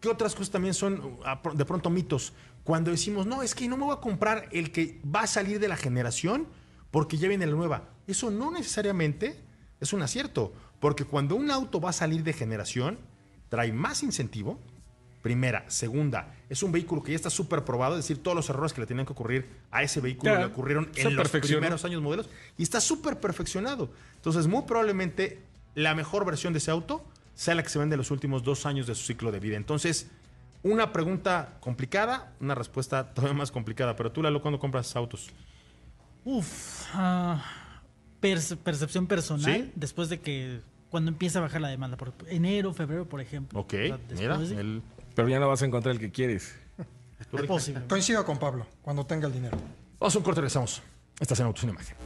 ¿Qué 0.00 0.08
otras 0.08 0.34
cosas 0.34 0.50
también 0.50 0.74
son 0.74 1.18
ah, 1.24 1.40
de 1.54 1.64
pronto 1.64 1.90
mitos? 1.90 2.32
Cuando 2.64 2.90
decimos, 2.90 3.26
no, 3.26 3.42
es 3.42 3.54
que 3.54 3.68
no 3.68 3.76
me 3.76 3.84
voy 3.84 3.96
a 3.96 4.00
comprar 4.00 4.48
el 4.52 4.70
que 4.70 5.00
va 5.04 5.22
a 5.22 5.26
salir 5.26 5.58
de 5.58 5.68
la 5.68 5.76
generación 5.76 6.46
porque 6.90 7.16
ya 7.16 7.28
viene 7.28 7.46
la 7.46 7.54
nueva. 7.54 7.88
Eso 8.06 8.30
no 8.30 8.50
necesariamente 8.50 9.40
es 9.80 9.92
un 9.92 10.02
acierto. 10.02 10.52
Porque 10.80 11.04
cuando 11.04 11.34
un 11.34 11.50
auto 11.50 11.80
va 11.80 11.90
a 11.90 11.92
salir 11.92 12.22
de 12.22 12.32
generación, 12.32 12.98
trae 13.48 13.72
más 13.72 14.02
incentivo. 14.02 14.60
Primera. 15.22 15.64
Segunda, 15.68 16.34
es 16.48 16.62
un 16.62 16.70
vehículo 16.70 17.02
que 17.02 17.10
ya 17.12 17.16
está 17.16 17.30
súper 17.30 17.64
probado. 17.64 17.98
Es 17.98 18.04
decir, 18.04 18.22
todos 18.22 18.36
los 18.36 18.48
errores 18.48 18.72
que 18.72 18.80
le 18.80 18.86
tenían 18.86 19.04
que 19.04 19.12
ocurrir 19.12 19.48
a 19.70 19.82
ese 19.82 20.00
vehículo 20.00 20.32
Ya, 20.32 20.38
le 20.38 20.44
ocurrieron 20.46 20.90
en 20.94 21.16
los 21.16 21.28
primeros 21.30 21.84
años 21.84 22.00
modelos. 22.00 22.28
Y 22.56 22.62
está 22.62 22.80
súper 22.80 23.18
perfeccionado. 23.18 23.90
Entonces, 24.14 24.46
muy 24.46 24.62
probablemente 24.62 25.42
la 25.74 25.94
mejor 25.94 26.24
versión 26.24 26.52
de 26.52 26.58
ese 26.58 26.70
auto 26.70 27.04
sea 27.38 27.54
la 27.54 27.62
que 27.62 27.68
se 27.68 27.78
vende 27.78 27.94
en 27.94 27.98
los 27.98 28.10
últimos 28.10 28.42
dos 28.42 28.66
años 28.66 28.88
de 28.88 28.96
su 28.96 29.04
ciclo 29.04 29.30
de 29.30 29.38
vida. 29.38 29.56
Entonces, 29.56 30.08
una 30.64 30.92
pregunta 30.92 31.56
complicada, 31.60 32.32
una 32.40 32.56
respuesta 32.56 33.14
todavía 33.14 33.36
más 33.38 33.52
complicada. 33.52 33.94
Pero 33.94 34.10
tú, 34.10 34.24
Lalo, 34.24 34.42
¿cuándo 34.42 34.58
compras 34.58 34.96
autos? 34.96 35.30
Uf, 36.24 36.82
ah, 36.94 37.40
perce- 38.20 38.56
percepción 38.56 39.06
personal 39.06 39.44
¿Sí? 39.54 39.72
después 39.76 40.08
de 40.08 40.20
que 40.20 40.60
cuando 40.90 41.12
empieza 41.12 41.38
a 41.38 41.42
bajar 41.42 41.60
la 41.60 41.68
demanda, 41.68 41.96
por 41.96 42.12
enero, 42.26 42.74
febrero, 42.74 43.08
por 43.08 43.20
ejemplo. 43.20 43.60
Ok, 43.60 43.72
mira, 43.72 43.98
después 44.08 44.48
de- 44.50 44.60
el- 44.60 44.82
Pero 45.14 45.28
ya 45.28 45.38
no 45.38 45.46
vas 45.46 45.62
a 45.62 45.66
encontrar 45.66 45.94
el 45.94 46.00
que 46.00 46.10
quieres. 46.10 46.58
posible. 47.46 47.82
Coincido 47.88 48.24
con 48.24 48.38
Pablo, 48.38 48.66
cuando 48.82 49.06
tenga 49.06 49.28
el 49.28 49.32
dinero. 49.32 49.56
Vamos 50.00 50.14
a 50.14 50.18
un 50.18 50.24
corte, 50.24 50.40
regresamos. 50.40 50.82
Estás 51.20 51.40
en 51.40 51.46
Autos 51.46 51.64
en 51.64 51.70
Imagen. 51.70 51.96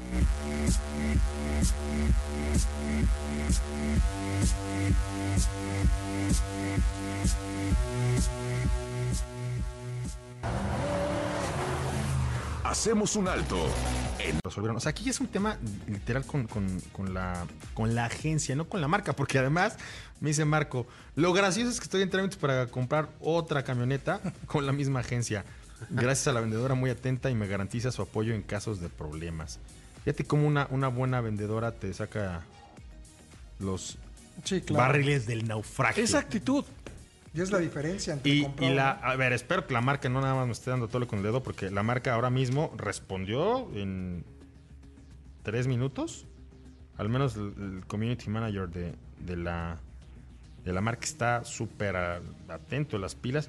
Hacemos 12.65 13.17
un 13.17 13.29
alto. 13.29 13.57
resolvieron. 14.45 14.77
O 14.77 14.81
sea, 14.81 14.91
aquí 14.91 15.09
es 15.11 15.21
un 15.21 15.27
tema 15.29 15.59
literal 15.87 16.25
con, 16.25 16.47
con- 16.47 16.81
con 16.93 17.13
la, 17.13 17.47
con 17.75 17.95
la 17.95 18.07
agencia, 18.07 18.55
no 18.55 18.69
con 18.69 18.81
la 18.81 18.89
marca, 18.89 19.15
porque 19.15 19.39
además 19.39 19.77
me 20.21 20.31
dice 20.31 20.45
Marco, 20.45 20.87
lo 21.17 21.33
gracioso 21.33 21.71
es 21.71 21.79
que 21.81 21.85
estoy 21.85 22.03
en 22.03 22.11
trámites 22.11 22.37
para 22.39 22.67
comprar 22.69 23.09
otra 23.21 23.63
camioneta 23.65 24.21
con 24.47 24.65
la 24.65 24.73
misma 24.73 25.01
agencia. 25.01 25.45
Gracias 25.91 26.29
a 26.29 26.33
la 26.33 26.41
vendedora 26.41 26.75
muy 26.75 26.91
atenta 26.91 27.31
y 27.31 27.35
me 27.35 27.47
garantiza 27.47 27.91
su 27.93 28.03
apoyo 28.03 28.35
en 28.35 28.43
casos 28.43 28.81
de 28.81 28.89
problemas. 28.89 29.59
Fíjate 30.05 30.25
cómo 30.25 30.47
una, 30.47 30.67
una 30.71 30.89
buena 30.89 31.21
vendedora 31.21 31.73
te 31.73 31.93
saca 31.95 32.43
los 33.59 33.99
Sí, 34.45 34.61
claro. 34.63 34.85
barriles 34.85 35.27
del 35.27 35.47
naufragio. 35.47 36.03
Esa 36.03 36.19
actitud. 36.19 36.65
Y 37.35 37.41
es 37.41 37.51
la 37.51 37.59
diferencia 37.59 38.13
entre 38.13 38.31
Y, 38.33 38.43
comprar 38.43 38.71
y 38.71 38.75
la, 38.75 38.91
a 38.91 39.17
ver, 39.17 39.33
espero 39.33 39.67
que 39.67 39.73
la 39.73 39.81
marca 39.81 40.09
no 40.09 40.21
nada 40.21 40.35
más 40.35 40.47
me 40.47 40.53
esté 40.53 40.71
dando 40.71 40.89
todo 40.89 41.07
con 41.07 41.19
el 41.21 41.25
dedo, 41.25 41.43
porque 41.43 41.71
la 41.71 41.83
marca 41.83 42.13
ahora 42.15 42.29
mismo 42.31 42.73
respondió 42.77 43.71
en 43.75 44.25
tres 45.43 45.67
minutos. 45.67 46.27
Al 46.99 47.09
menos 47.09 47.37
el, 47.37 47.55
el 47.59 47.85
community 47.87 48.29
manager 48.29 48.69
de, 48.69 48.95
de 49.21 49.37
la, 49.37 49.79
de 50.65 50.73
la 50.73 50.81
marca 50.83 51.05
está 51.05 51.45
súper 51.45 51.97
atento 51.97 52.97
a 52.97 53.01
las 53.01 53.15
pilas. 53.15 53.49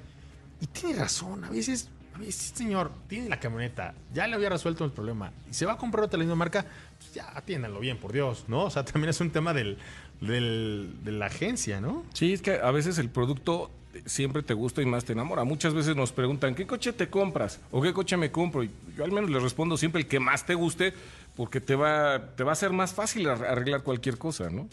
Y 0.60 0.66
tiene 0.66 0.98
razón, 0.98 1.44
a 1.44 1.50
veces, 1.50 1.88
a 2.14 2.18
veces, 2.18 2.52
señor, 2.54 2.92
tiene 3.08 3.28
la 3.28 3.40
camioneta, 3.40 3.92
ya 4.12 4.26
le 4.28 4.36
había 4.36 4.48
resuelto 4.48 4.84
el 4.84 4.92
problema 4.92 5.32
y 5.50 5.54
se 5.54 5.66
va 5.66 5.72
a 5.72 5.76
comprar 5.76 6.04
otra 6.04 6.16
la 6.18 6.24
misma 6.24 6.36
marca, 6.36 6.64
pues 6.98 7.12
ya 7.12 7.30
atiéndanlo 7.36 7.80
bien, 7.80 7.98
por 7.98 8.12
Dios, 8.12 8.44
¿no? 8.48 8.64
O 8.64 8.70
sea, 8.70 8.84
también 8.84 9.08
es 9.10 9.20
un 9.20 9.30
tema 9.30 9.52
del, 9.52 9.78
del- 10.20 10.94
de 11.02 11.12
la 11.12 11.26
agencia, 11.26 11.80
¿no? 11.80 12.04
Sí, 12.14 12.32
es 12.32 12.40
que 12.42 12.52
a 12.60 12.70
veces 12.70 12.98
el 12.98 13.10
producto 13.10 13.70
siempre 14.06 14.42
te 14.42 14.54
gusta 14.54 14.82
y 14.82 14.86
más 14.86 15.04
te 15.04 15.12
enamora. 15.12 15.44
Muchas 15.44 15.72
veces 15.74 15.94
nos 15.96 16.10
preguntan, 16.12 16.54
¿qué 16.54 16.66
coche 16.66 16.92
te 16.92 17.08
compras? 17.08 17.60
¿O 17.70 17.80
qué 17.82 17.92
coche 17.92 18.16
me 18.16 18.30
compro? 18.32 18.62
Y 18.64 18.70
yo 18.96 19.04
al 19.04 19.12
menos 19.12 19.30
les 19.30 19.42
respondo 19.42 19.76
siempre 19.76 20.00
el 20.02 20.08
que 20.08 20.18
más 20.20 20.46
te 20.46 20.54
guste, 20.54 20.94
porque 21.36 21.60
te 21.60 21.74
va, 21.76 22.30
te 22.36 22.42
va 22.44 22.52
a 22.52 22.56
ser 22.56 22.72
más 22.72 22.92
fácil 22.94 23.28
ar- 23.28 23.44
arreglar 23.44 23.82
cualquier 23.82 24.18
cosa, 24.18 24.50
¿no? 24.50 24.68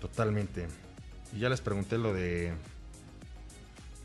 Totalmente. 0.00 0.66
Y 1.34 1.40
ya 1.40 1.48
les 1.48 1.60
pregunté 1.60 1.98
lo 1.98 2.12
de 2.14 2.52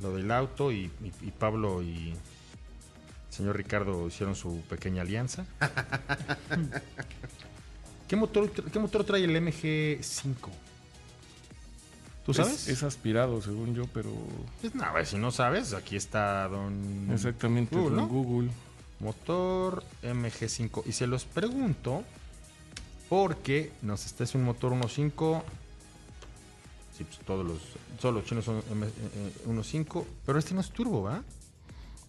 lo 0.03 0.15
del 0.15 0.31
auto 0.31 0.71
y, 0.71 0.91
y- 1.03 1.27
y 1.27 1.31
Pablo 1.31 1.81
y 1.81 2.11
el 2.11 3.35
señor 3.35 3.57
Ricardo 3.57 4.07
hicieron 4.07 4.35
su 4.35 4.61
pequeña 4.69 5.01
alianza. 5.01 5.45
¿Qué 8.07 8.15
motor, 8.15 8.49
¿Qué 8.51 8.79
motor 8.79 9.03
trae 9.05 9.23
el 9.23 9.31
MG5? 9.35 10.35
¿Tú 12.25 12.33
sabes? 12.33 12.53
Es, 12.53 12.67
es 12.69 12.83
aspirado, 12.83 13.41
según 13.41 13.73
yo, 13.75 13.85
pero 13.93 14.11
Pues 14.61 14.73
no, 14.75 14.83
a 14.83 14.91
ver, 14.93 15.05
si 15.05 15.17
no 15.17 15.31
sabes, 15.31 15.73
aquí 15.73 15.95
está 15.95 16.47
don... 16.47 17.09
exactamente 17.11 17.75
Google, 17.75 17.95
¿no? 17.97 18.07
Google. 18.07 18.49
Motor 18.99 19.83
MG5. 20.03 20.83
Y 20.85 20.91
se 20.93 21.07
los 21.07 21.25
pregunto 21.25 22.03
porque 23.09 23.71
nos 23.81 24.05
está 24.05 24.23
es 24.23 24.35
un 24.35 24.43
motor 24.43 24.71
1.5. 24.73 25.41
Sí, 26.95 27.03
pues 27.03 27.19
todos 27.25 27.45
los, 27.45 27.59
todos 27.99 28.13
los 28.13 28.25
chinos 28.25 28.45
son 28.45 28.57
eh, 28.57 28.61
eh, 28.71 29.33
1.5. 29.47 30.05
Pero 30.25 30.37
este 30.39 30.53
no 30.53 30.61
es 30.61 30.69
turbo, 30.69 31.03
¿va? 31.03 31.23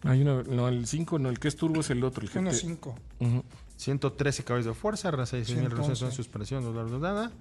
Hay 0.02 0.20
una, 0.20 0.42
no, 0.42 0.68
el 0.68 0.86
5, 0.86 1.18
no, 1.18 1.30
el 1.30 1.38
que 1.38 1.48
es 1.48 1.56
turbo 1.56 1.80
es 1.80 1.88
el 1.90 2.04
otro, 2.04 2.22
el 2.22 2.28
GT. 2.28 2.36
1.5. 2.40 2.94
Ujú. 3.20 3.44
113 3.76 4.44
caballos 4.44 4.66
de 4.66 4.74
fuerza, 4.74 5.10
raza 5.10 5.36
de 5.36 5.44
6.000 5.44 5.46
revoluciones 5.46 6.02
en 6.02 6.12
111. 6.12 6.16
suspensión, 6.16 6.72
bla, 6.72 6.82
bla, 6.82 6.98
bla, 6.98 7.12
bla. 7.12 7.32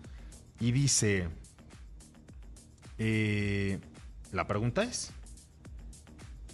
Y 0.60 0.72
dice... 0.72 1.28
eh, 2.98 3.80
la 4.32 4.48
pregunta 4.48 4.84
es... 4.84 5.12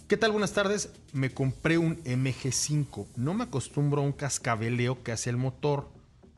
¿Qué 0.08 0.16
tal? 0.16 0.32
Buenas 0.32 0.52
tardes. 0.52 0.90
Me 1.12 1.30
compré 1.30 1.78
un 1.78 2.02
MG5. 2.02 3.06
No 3.14 3.32
me 3.32 3.44
acostumbro 3.44 4.02
a 4.02 4.04
un 4.04 4.10
cascabeleo 4.10 5.04
que 5.04 5.12
hace 5.12 5.30
el 5.30 5.36
motor. 5.36 5.88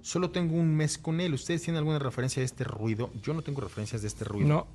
Solo 0.02 0.30
tengo 0.30 0.54
un 0.56 0.74
mes 0.74 0.98
con 0.98 1.20
él. 1.20 1.32
¿Ustedes 1.34 1.62
tienen 1.62 1.78
alguna 1.78 1.98
referencia 1.98 2.40
de 2.40 2.44
este 2.46 2.64
ruido? 2.64 3.10
Yo 3.22 3.32
no 3.34 3.42
tengo 3.42 3.60
referencias 3.60 4.02
de 4.02 4.08
este 4.08 4.24
ruido. 4.24 4.48
No, 4.48 4.66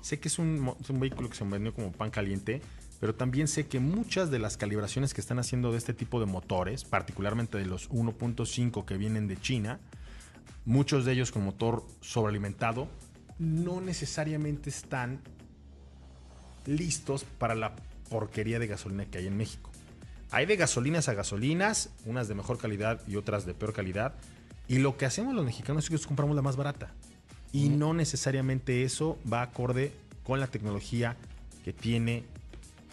Sé 0.00 0.18
que 0.18 0.26
es 0.28 0.38
un, 0.40 0.58
mo- 0.58 0.76
es 0.80 0.90
un 0.90 0.98
vehículo 0.98 1.28
que 1.30 1.36
se 1.36 1.44
vendió 1.44 1.72
como 1.72 1.92
pan 1.92 2.10
caliente, 2.10 2.60
pero 2.98 3.14
también 3.14 3.46
sé 3.46 3.68
que 3.68 3.78
muchas 3.78 4.32
de 4.32 4.40
las 4.40 4.56
calibraciones 4.56 5.14
que 5.14 5.20
están 5.20 5.38
haciendo 5.38 5.70
de 5.70 5.78
este 5.78 5.94
tipo 5.94 6.18
de 6.18 6.26
motores, 6.26 6.82
particularmente 6.84 7.56
de 7.58 7.66
los 7.66 7.88
1.5 7.90 8.84
que 8.84 8.96
vienen 8.96 9.28
de 9.28 9.40
China, 9.40 9.78
muchos 10.64 11.04
de 11.04 11.12
ellos 11.12 11.30
con 11.30 11.44
motor 11.44 11.84
sobrealimentado, 12.00 12.88
no 13.38 13.80
necesariamente 13.80 14.70
están 14.70 15.20
listos 16.66 17.24
para 17.38 17.54
la 17.54 17.74
porquería 18.10 18.58
de 18.58 18.66
gasolina 18.66 19.06
que 19.06 19.18
hay 19.18 19.26
en 19.28 19.36
México. 19.36 19.70
Hay 20.30 20.46
de 20.46 20.56
gasolinas 20.56 21.08
a 21.08 21.14
gasolinas, 21.14 21.90
unas 22.06 22.26
de 22.28 22.34
mejor 22.34 22.58
calidad 22.58 23.00
y 23.06 23.16
otras 23.16 23.44
de 23.46 23.54
peor 23.54 23.72
calidad. 23.72 24.14
Y 24.72 24.78
lo 24.78 24.96
que 24.96 25.04
hacemos 25.04 25.34
los 25.34 25.44
mexicanos 25.44 25.84
es 25.84 25.90
que 25.90 26.08
compramos 26.08 26.34
la 26.34 26.40
más 26.40 26.56
barata. 26.56 26.94
Y 27.52 27.68
no 27.68 27.92
necesariamente 27.92 28.84
eso 28.84 29.18
va 29.30 29.42
acorde 29.42 29.92
con 30.24 30.40
la 30.40 30.46
tecnología 30.46 31.14
que 31.62 31.74
tiene 31.74 32.24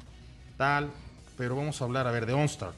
tal. 0.56 0.90
Pero 1.36 1.56
vamos 1.56 1.80
a 1.80 1.84
hablar, 1.84 2.06
a 2.06 2.10
ver, 2.10 2.26
de 2.26 2.32
OnStar. 2.32 2.72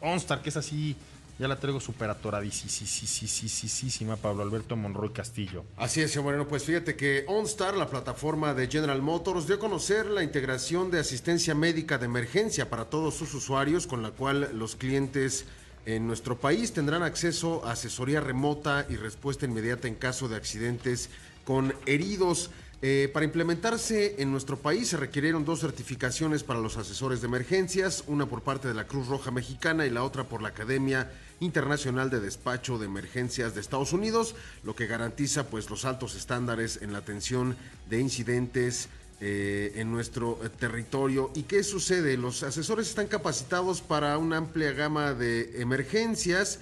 OnStar, 0.00 0.42
que 0.42 0.48
es 0.48 0.56
así, 0.56 0.96
ya 1.38 1.46
la 1.46 1.56
traigo 1.56 1.78
súper 1.78 2.10
atoradísima, 2.10 4.16
Pablo 4.16 4.42
Alberto 4.42 4.76
Monroy 4.76 5.10
Castillo. 5.10 5.64
Así 5.76 6.00
es, 6.00 6.10
señor 6.10 6.24
Moreno. 6.24 6.48
Pues 6.48 6.64
fíjate 6.64 6.96
que 6.96 7.24
OnStar, 7.28 7.76
la 7.76 7.88
plataforma 7.88 8.54
de 8.54 8.66
General 8.66 9.00
Motors, 9.00 9.46
dio 9.46 9.56
a 9.56 9.58
conocer 9.58 10.06
la 10.06 10.24
integración 10.24 10.90
de 10.90 11.00
asistencia 11.00 11.54
médica 11.54 11.98
de 11.98 12.06
emergencia 12.06 12.68
para 12.68 12.86
todos 12.86 13.14
sus 13.14 13.32
usuarios, 13.34 13.86
con 13.86 14.02
la 14.02 14.10
cual 14.10 14.50
los 14.54 14.74
clientes 14.74 15.44
en 15.88 16.06
nuestro 16.06 16.36
país 16.36 16.74
tendrán 16.74 17.02
acceso 17.02 17.64
a 17.64 17.72
asesoría 17.72 18.20
remota 18.20 18.84
y 18.90 18.96
respuesta 18.96 19.46
inmediata 19.46 19.88
en 19.88 19.94
caso 19.94 20.28
de 20.28 20.36
accidentes 20.36 21.08
con 21.46 21.72
heridos. 21.86 22.50
Eh, 22.82 23.10
para 23.14 23.24
implementarse 23.24 24.16
en 24.18 24.30
nuestro 24.30 24.58
país 24.58 24.88
se 24.88 24.98
requirieron 24.98 25.46
dos 25.46 25.60
certificaciones 25.60 26.44
para 26.44 26.60
los 26.60 26.76
asesores 26.76 27.22
de 27.22 27.28
emergencias, 27.28 28.04
una 28.06 28.26
por 28.26 28.42
parte 28.42 28.68
de 28.68 28.74
la 28.74 28.86
Cruz 28.86 29.08
Roja 29.08 29.30
Mexicana 29.30 29.86
y 29.86 29.90
la 29.90 30.04
otra 30.04 30.24
por 30.24 30.42
la 30.42 30.48
Academia 30.48 31.10
Internacional 31.40 32.10
de 32.10 32.20
Despacho 32.20 32.78
de 32.78 32.84
Emergencias 32.84 33.54
de 33.54 33.62
Estados 33.62 33.94
Unidos, 33.94 34.34
lo 34.64 34.76
que 34.76 34.86
garantiza 34.86 35.46
pues 35.46 35.70
los 35.70 35.86
altos 35.86 36.16
estándares 36.16 36.80
en 36.82 36.92
la 36.92 36.98
atención 36.98 37.56
de 37.88 37.98
incidentes 37.98 38.90
eh, 39.20 39.72
en 39.76 39.90
nuestro 39.90 40.38
eh, 40.44 40.48
territorio. 40.48 41.30
¿Y 41.34 41.42
qué 41.42 41.62
sucede? 41.62 42.16
Los 42.16 42.42
asesores 42.42 42.88
están 42.88 43.06
capacitados 43.06 43.80
para 43.80 44.16
una 44.18 44.36
amplia 44.36 44.72
gama 44.72 45.14
de 45.14 45.60
emergencias, 45.60 46.60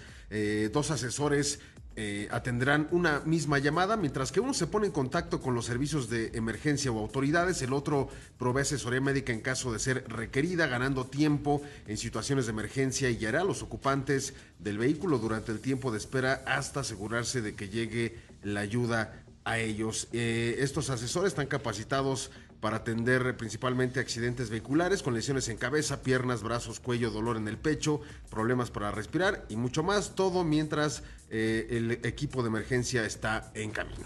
dos 0.72 0.90
asesores 0.90 1.60
eh, 1.98 2.28
atendrán 2.30 2.88
una 2.90 3.20
misma 3.20 3.58
llamada, 3.58 3.96
mientras 3.96 4.30
que 4.30 4.40
uno 4.40 4.52
se 4.52 4.66
pone 4.66 4.84
en 4.84 4.92
contacto 4.92 5.40
con 5.40 5.54
los 5.54 5.64
servicios 5.64 6.10
de 6.10 6.30
emergencia 6.34 6.92
o 6.92 6.98
autoridades, 6.98 7.62
el 7.62 7.72
otro 7.72 8.10
provee 8.36 8.60
asesoría 8.60 9.00
médica 9.00 9.32
en 9.32 9.40
caso 9.40 9.72
de 9.72 9.78
ser 9.78 10.04
requerida, 10.06 10.66
ganando 10.66 11.06
tiempo 11.06 11.62
en 11.86 11.96
situaciones 11.96 12.44
de 12.44 12.52
emergencia 12.52 13.08
y 13.08 13.16
guiará 13.16 13.40
a 13.40 13.44
los 13.44 13.62
ocupantes 13.62 14.34
del 14.58 14.76
vehículo 14.76 15.16
durante 15.16 15.52
el 15.52 15.60
tiempo 15.60 15.90
de 15.90 15.96
espera 15.96 16.44
hasta 16.46 16.80
asegurarse 16.80 17.40
de 17.40 17.54
que 17.54 17.70
llegue 17.70 18.18
la 18.42 18.60
ayuda 18.60 19.24
a 19.46 19.58
ellos. 19.58 20.08
Eh, 20.12 20.56
estos 20.58 20.90
asesores 20.90 21.28
están 21.28 21.46
capacitados 21.46 22.30
para 22.60 22.78
atender 22.78 23.36
principalmente 23.36 24.00
accidentes 24.00 24.50
vehiculares 24.50 25.02
con 25.02 25.14
lesiones 25.14 25.48
en 25.48 25.56
cabeza, 25.56 26.02
piernas, 26.02 26.42
brazos, 26.42 26.80
cuello, 26.80 27.10
dolor 27.10 27.36
en 27.36 27.48
el 27.48 27.58
pecho, 27.58 28.00
problemas 28.30 28.70
para 28.70 28.90
respirar 28.90 29.44
y 29.48 29.56
mucho 29.56 29.82
más, 29.82 30.14
todo 30.14 30.44
mientras 30.44 31.02
eh, 31.30 31.66
el 31.70 31.92
equipo 32.04 32.42
de 32.42 32.48
emergencia 32.48 33.04
está 33.04 33.50
en 33.54 33.70
camino. 33.70 34.04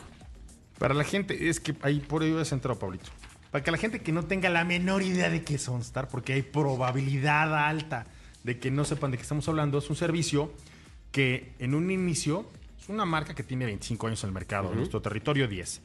Para 0.78 0.94
la 0.94 1.04
gente, 1.04 1.48
es 1.48 1.60
que 1.60 1.76
ahí 1.82 2.00
por 2.00 2.22
ello 2.22 2.40
es 2.40 2.52
entrado, 2.52 2.78
Pablito. 2.78 3.10
Para 3.50 3.64
que 3.64 3.70
la 3.70 3.78
gente 3.78 4.00
que 4.00 4.12
no 4.12 4.24
tenga 4.24 4.48
la 4.48 4.64
menor 4.64 5.02
idea 5.02 5.28
de 5.28 5.42
qué 5.42 5.56
es 5.56 5.68
OnStar, 5.68 6.08
porque 6.08 6.32
hay 6.32 6.42
probabilidad 6.42 7.54
alta 7.54 8.06
de 8.44 8.58
que 8.58 8.70
no 8.70 8.84
sepan 8.84 9.10
de 9.10 9.16
qué 9.16 9.22
estamos 9.22 9.48
hablando, 9.48 9.78
es 9.78 9.90
un 9.90 9.96
servicio 9.96 10.52
que 11.12 11.52
en 11.58 11.74
un 11.74 11.90
inicio 11.90 12.46
es 12.80 12.88
una 12.88 13.04
marca 13.04 13.34
que 13.34 13.42
tiene 13.42 13.66
25 13.66 14.06
años 14.06 14.24
en 14.24 14.28
el 14.28 14.34
mercado, 14.34 14.70
en 14.70 14.78
nuestro 14.78 15.02
territorio 15.02 15.48
10. 15.48 15.80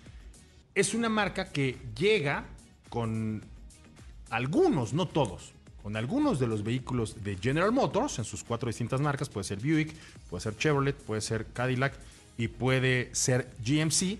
Es 0.75 0.93
una 0.93 1.09
marca 1.09 1.51
que 1.51 1.77
llega 1.97 2.45
con 2.89 3.41
algunos, 4.29 4.93
no 4.93 5.07
todos, 5.07 5.53
con 5.83 5.95
algunos 5.95 6.39
de 6.39 6.47
los 6.47 6.63
vehículos 6.63 7.23
de 7.23 7.37
General 7.37 7.71
Motors 7.71 8.17
en 8.19 8.25
sus 8.25 8.43
cuatro 8.43 8.67
distintas 8.67 9.01
marcas. 9.01 9.29
Puede 9.29 9.43
ser 9.43 9.59
Buick, 9.59 9.93
puede 10.29 10.41
ser 10.41 10.57
Chevrolet, 10.57 10.95
puede 10.95 11.21
ser 11.21 11.45
Cadillac 11.53 11.93
y 12.37 12.47
puede 12.47 13.13
ser 13.13 13.51
GMC. 13.63 14.17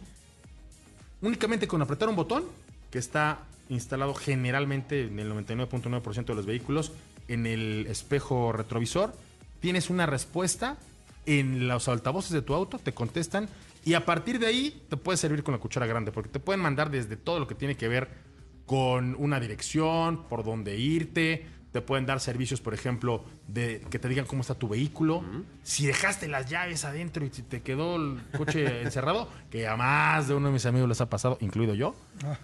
Únicamente 1.21 1.67
con 1.67 1.81
apretar 1.81 2.09
un 2.09 2.15
botón 2.15 2.43
que 2.91 2.99
está 2.99 3.39
instalado 3.69 4.13
generalmente 4.13 5.07
en 5.07 5.19
el 5.19 5.31
99.9% 5.31 6.25
de 6.25 6.35
los 6.35 6.45
vehículos 6.45 6.91
en 7.27 7.47
el 7.47 7.87
espejo 7.87 8.51
retrovisor, 8.51 9.15
tienes 9.59 9.89
una 9.89 10.05
respuesta 10.05 10.77
en 11.25 11.67
los 11.67 11.87
altavoces 11.87 12.31
de 12.31 12.43
tu 12.43 12.53
auto, 12.53 12.77
te 12.77 12.93
contestan 12.93 13.49
y 13.83 13.95
a 13.95 14.05
partir 14.05 14.39
de 14.39 14.47
ahí 14.47 14.83
te 14.89 14.97
puede 14.97 15.17
servir 15.17 15.43
con 15.43 15.53
la 15.53 15.59
cuchara 15.59 15.87
grande 15.87 16.11
porque 16.11 16.29
te 16.29 16.39
pueden 16.39 16.61
mandar 16.61 16.91
desde 16.91 17.17
todo 17.17 17.39
lo 17.39 17.47
que 17.47 17.55
tiene 17.55 17.75
que 17.75 17.87
ver 17.87 18.09
con 18.65 19.15
una 19.19 19.39
dirección, 19.39 20.23
por 20.27 20.43
dónde 20.43 20.77
irte. 20.77 21.47
Te 21.71 21.81
pueden 21.81 22.05
dar 22.05 22.21
servicios, 22.21 22.61
por 22.61 22.73
ejemplo, 22.73 23.25
de 23.47 23.81
que 23.89 23.99
te 23.99 24.07
digan 24.07 24.25
cómo 24.25 24.41
está 24.41 24.55
tu 24.55 24.69
vehículo. 24.69 25.23
Si 25.63 25.85
dejaste 25.85 26.27
las 26.29 26.49
llaves 26.49 26.85
adentro 26.85 27.25
y 27.25 27.29
si 27.29 27.41
te 27.41 27.61
quedó 27.61 27.97
el 27.97 28.21
coche 28.37 28.81
encerrado, 28.83 29.29
que 29.51 29.67
a 29.67 29.75
más 29.75 30.29
de 30.29 30.35
uno 30.35 30.47
de 30.47 30.53
mis 30.53 30.65
amigos 30.65 30.87
les 30.87 31.01
ha 31.01 31.09
pasado, 31.09 31.37
incluido 31.41 31.73
yo, 31.73 31.93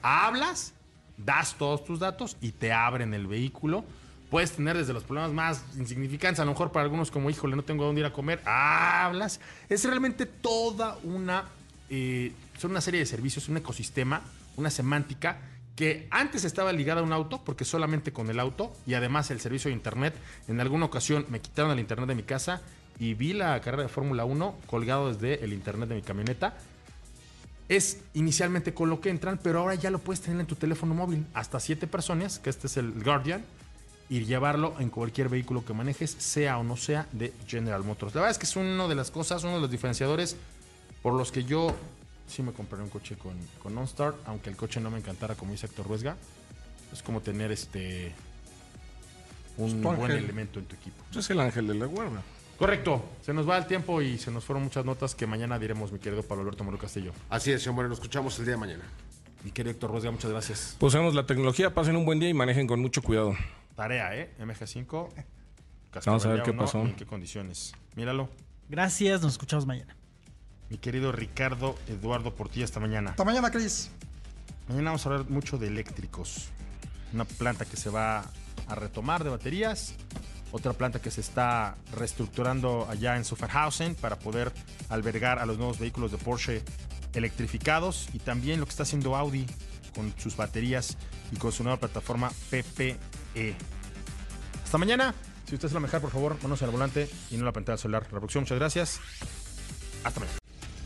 hablas, 0.01 0.73
das 1.17 1.55
todos 1.57 1.85
tus 1.85 1.99
datos 1.99 2.35
y 2.41 2.51
te 2.51 2.73
abren 2.73 3.13
el 3.13 3.25
vehículo. 3.25 3.85
Puedes 4.29 4.51
tener 4.51 4.77
desde 4.77 4.91
los 4.91 5.03
problemas 5.03 5.31
más 5.31 5.63
insignificantes, 5.77 6.41
a 6.41 6.45
lo 6.45 6.51
mejor 6.51 6.73
para 6.73 6.83
algunos 6.83 7.09
como, 7.09 7.29
híjole, 7.29 7.55
no 7.55 7.63
tengo 7.63 7.85
dónde 7.85 8.01
ir 8.01 8.07
a 8.07 8.13
comer, 8.13 8.41
hablas. 8.45 9.39
Es 9.69 9.85
realmente 9.85 10.25
toda 10.25 10.97
una, 11.03 11.45
eh, 11.89 12.33
son 12.57 12.71
una 12.71 12.81
serie 12.81 12.99
de 12.99 13.05
servicios, 13.05 13.47
un 13.47 13.57
ecosistema, 13.57 14.21
una 14.57 14.69
semántica 14.69 15.39
que 15.75 16.07
antes 16.11 16.43
estaba 16.43 16.73
ligada 16.73 17.01
a 17.01 17.03
un 17.03 17.13
auto, 17.13 17.41
porque 17.43 17.65
solamente 17.65 18.11
con 18.11 18.29
el 18.29 18.39
auto 18.39 18.71
y 18.85 18.93
además 18.93 19.31
el 19.31 19.39
servicio 19.39 19.69
de 19.69 19.75
internet. 19.75 20.13
En 20.47 20.59
alguna 20.59 20.85
ocasión 20.85 21.25
me 21.29 21.39
quitaron 21.39 21.71
el 21.71 21.79
internet 21.79 22.07
de 22.09 22.15
mi 22.15 22.23
casa 22.23 22.61
y 22.99 23.13
vi 23.13 23.33
la 23.33 23.59
carrera 23.61 23.83
de 23.83 23.89
Fórmula 23.89 24.25
1 24.25 24.55
colgado 24.67 25.13
desde 25.13 25.43
el 25.43 25.53
internet 25.53 25.89
de 25.89 25.95
mi 25.95 26.01
camioneta. 26.01 26.55
Es 27.69 28.01
inicialmente 28.13 28.73
con 28.73 28.89
lo 28.89 28.99
que 28.99 29.09
entran, 29.09 29.39
pero 29.41 29.59
ahora 29.59 29.75
ya 29.75 29.89
lo 29.89 29.99
puedes 29.99 30.21
tener 30.21 30.39
en 30.41 30.45
tu 30.45 30.55
teléfono 30.55 30.93
móvil. 30.93 31.25
Hasta 31.33 31.59
siete 31.59 31.87
personas, 31.87 32.37
que 32.37 32.49
este 32.49 32.67
es 32.67 32.75
el 32.75 32.91
Guardian, 33.01 33.43
y 34.09 34.25
llevarlo 34.25 34.75
en 34.79 34.89
cualquier 34.89 35.29
vehículo 35.29 35.63
que 35.63 35.73
manejes, 35.73 36.11
sea 36.11 36.57
o 36.57 36.65
no 36.65 36.75
sea 36.75 37.07
de 37.13 37.33
General 37.47 37.81
Motors. 37.81 38.13
La 38.13 38.21
verdad 38.21 38.31
es 38.31 38.37
que 38.37 38.45
es 38.45 38.57
una 38.57 38.89
de 38.89 38.95
las 38.95 39.09
cosas, 39.09 39.45
uno 39.45 39.55
de 39.55 39.61
los 39.61 39.71
diferenciadores 39.71 40.35
por 41.01 41.13
los 41.13 41.31
que 41.31 41.45
yo 41.45 41.73
sí 42.31 42.41
me 42.41 42.53
compré 42.53 42.81
un 42.81 42.89
coche 42.89 43.15
con, 43.17 43.33
con 43.61 43.77
OnStar, 43.77 44.15
aunque 44.25 44.49
el 44.49 44.55
coche 44.55 44.79
no 44.79 44.89
me 44.89 44.97
encantara, 44.97 45.35
como 45.35 45.51
dice 45.51 45.67
Héctor 45.67 45.87
Ruesga. 45.87 46.15
Es 46.91 47.03
como 47.03 47.21
tener 47.21 47.51
este 47.51 48.13
un 49.57 49.81
buen 49.81 50.11
elemento 50.11 50.59
en 50.59 50.65
tu 50.65 50.75
equipo. 50.75 51.03
Es 51.17 51.29
el 51.29 51.39
ángel 51.39 51.67
de 51.67 51.75
la 51.75 51.85
guarda. 51.85 52.21
Correcto. 52.57 53.03
Se 53.21 53.33
nos 53.33 53.49
va 53.49 53.57
el 53.57 53.65
tiempo 53.65 54.01
y 54.01 54.17
se 54.17 54.31
nos 54.31 54.45
fueron 54.45 54.63
muchas 54.63 54.85
notas 54.85 55.15
que 55.15 55.25
mañana 55.25 55.57
diremos, 55.57 55.91
mi 55.91 55.99
querido 55.99 56.23
Pablo 56.23 56.43
Alberto 56.43 56.63
Moro 56.63 56.77
Castillo. 56.77 57.11
Así 57.29 57.51
es, 57.51 57.61
señor 57.61 57.75
Moreno. 57.75 57.89
Nos 57.89 57.99
escuchamos 57.99 58.37
el 58.39 58.45
día 58.45 58.53
de 58.53 58.59
mañana. 58.59 58.83
Mi 59.43 59.51
querido 59.51 59.71
Héctor 59.71 59.91
Ruesga, 59.91 60.11
muchas 60.11 60.31
gracias. 60.31 60.75
Pues 60.79 60.93
Usemos 60.93 61.15
la 61.15 61.25
tecnología, 61.25 61.73
pasen 61.73 61.95
un 61.95 62.05
buen 62.05 62.19
día 62.19 62.29
y 62.29 62.33
manejen 62.33 62.67
con 62.67 62.79
mucho 62.79 63.01
cuidado. 63.01 63.35
Tarea, 63.75 64.15
¿eh? 64.15 64.33
MG5. 64.39 65.09
Vamos 66.05 66.25
a 66.25 66.29
ver 66.29 66.43
qué 66.43 66.51
uno, 66.51 66.61
pasó. 66.61 66.81
en 66.81 66.95
qué 66.95 67.05
condiciones. 67.05 67.73
Míralo. 67.95 68.29
Gracias, 68.69 69.21
nos 69.21 69.33
escuchamos 69.33 69.65
mañana. 69.65 69.95
Mi 70.71 70.77
querido 70.77 71.11
Ricardo 71.11 71.75
Eduardo 71.89 72.33
Portilla, 72.33 72.63
esta 72.63 72.79
mañana. 72.79 73.09
Hasta 73.09 73.25
mañana, 73.25 73.51
Cris. 73.51 73.91
Mañana 74.69 74.91
vamos 74.91 75.05
a 75.05 75.09
hablar 75.09 75.29
mucho 75.29 75.57
de 75.57 75.67
eléctricos. 75.67 76.47
Una 77.11 77.25
planta 77.25 77.65
que 77.65 77.75
se 77.75 77.89
va 77.89 78.23
a 78.67 78.75
retomar 78.75 79.25
de 79.25 79.29
baterías. 79.29 79.95
Otra 80.53 80.71
planta 80.71 81.01
que 81.01 81.11
se 81.11 81.19
está 81.19 81.75
reestructurando 81.97 82.87
allá 82.89 83.17
en 83.17 83.25
Zuffenhausen 83.25 83.95
para 83.95 84.17
poder 84.17 84.53
albergar 84.87 85.39
a 85.39 85.45
los 85.45 85.57
nuevos 85.57 85.77
vehículos 85.77 86.09
de 86.09 86.17
Porsche 86.17 86.63
electrificados. 87.15 88.07
Y 88.13 88.19
también 88.19 88.61
lo 88.61 88.65
que 88.65 88.69
está 88.69 88.83
haciendo 88.83 89.17
Audi 89.17 89.45
con 89.93 90.13
sus 90.19 90.37
baterías 90.37 90.97
y 91.33 91.35
con 91.35 91.51
su 91.51 91.63
nueva 91.63 91.81
plataforma 91.81 92.31
PPE. 92.49 93.55
Hasta 94.63 94.77
mañana. 94.77 95.13
Si 95.47 95.55
usted 95.55 95.67
es 95.67 95.73
la 95.73 95.81
mejor, 95.81 95.99
por 95.99 96.11
favor, 96.11 96.41
manos 96.41 96.61
en 96.61 96.69
el 96.69 96.71
volante 96.71 97.09
y 97.29 97.35
no 97.35 97.43
la 97.43 97.51
pantalla 97.51 97.77
celular. 97.77 98.03
La 98.03 98.09
producción, 98.11 98.45
muchas 98.45 98.57
gracias. 98.57 99.01
Hasta 100.05 100.21
mañana. 100.21 100.40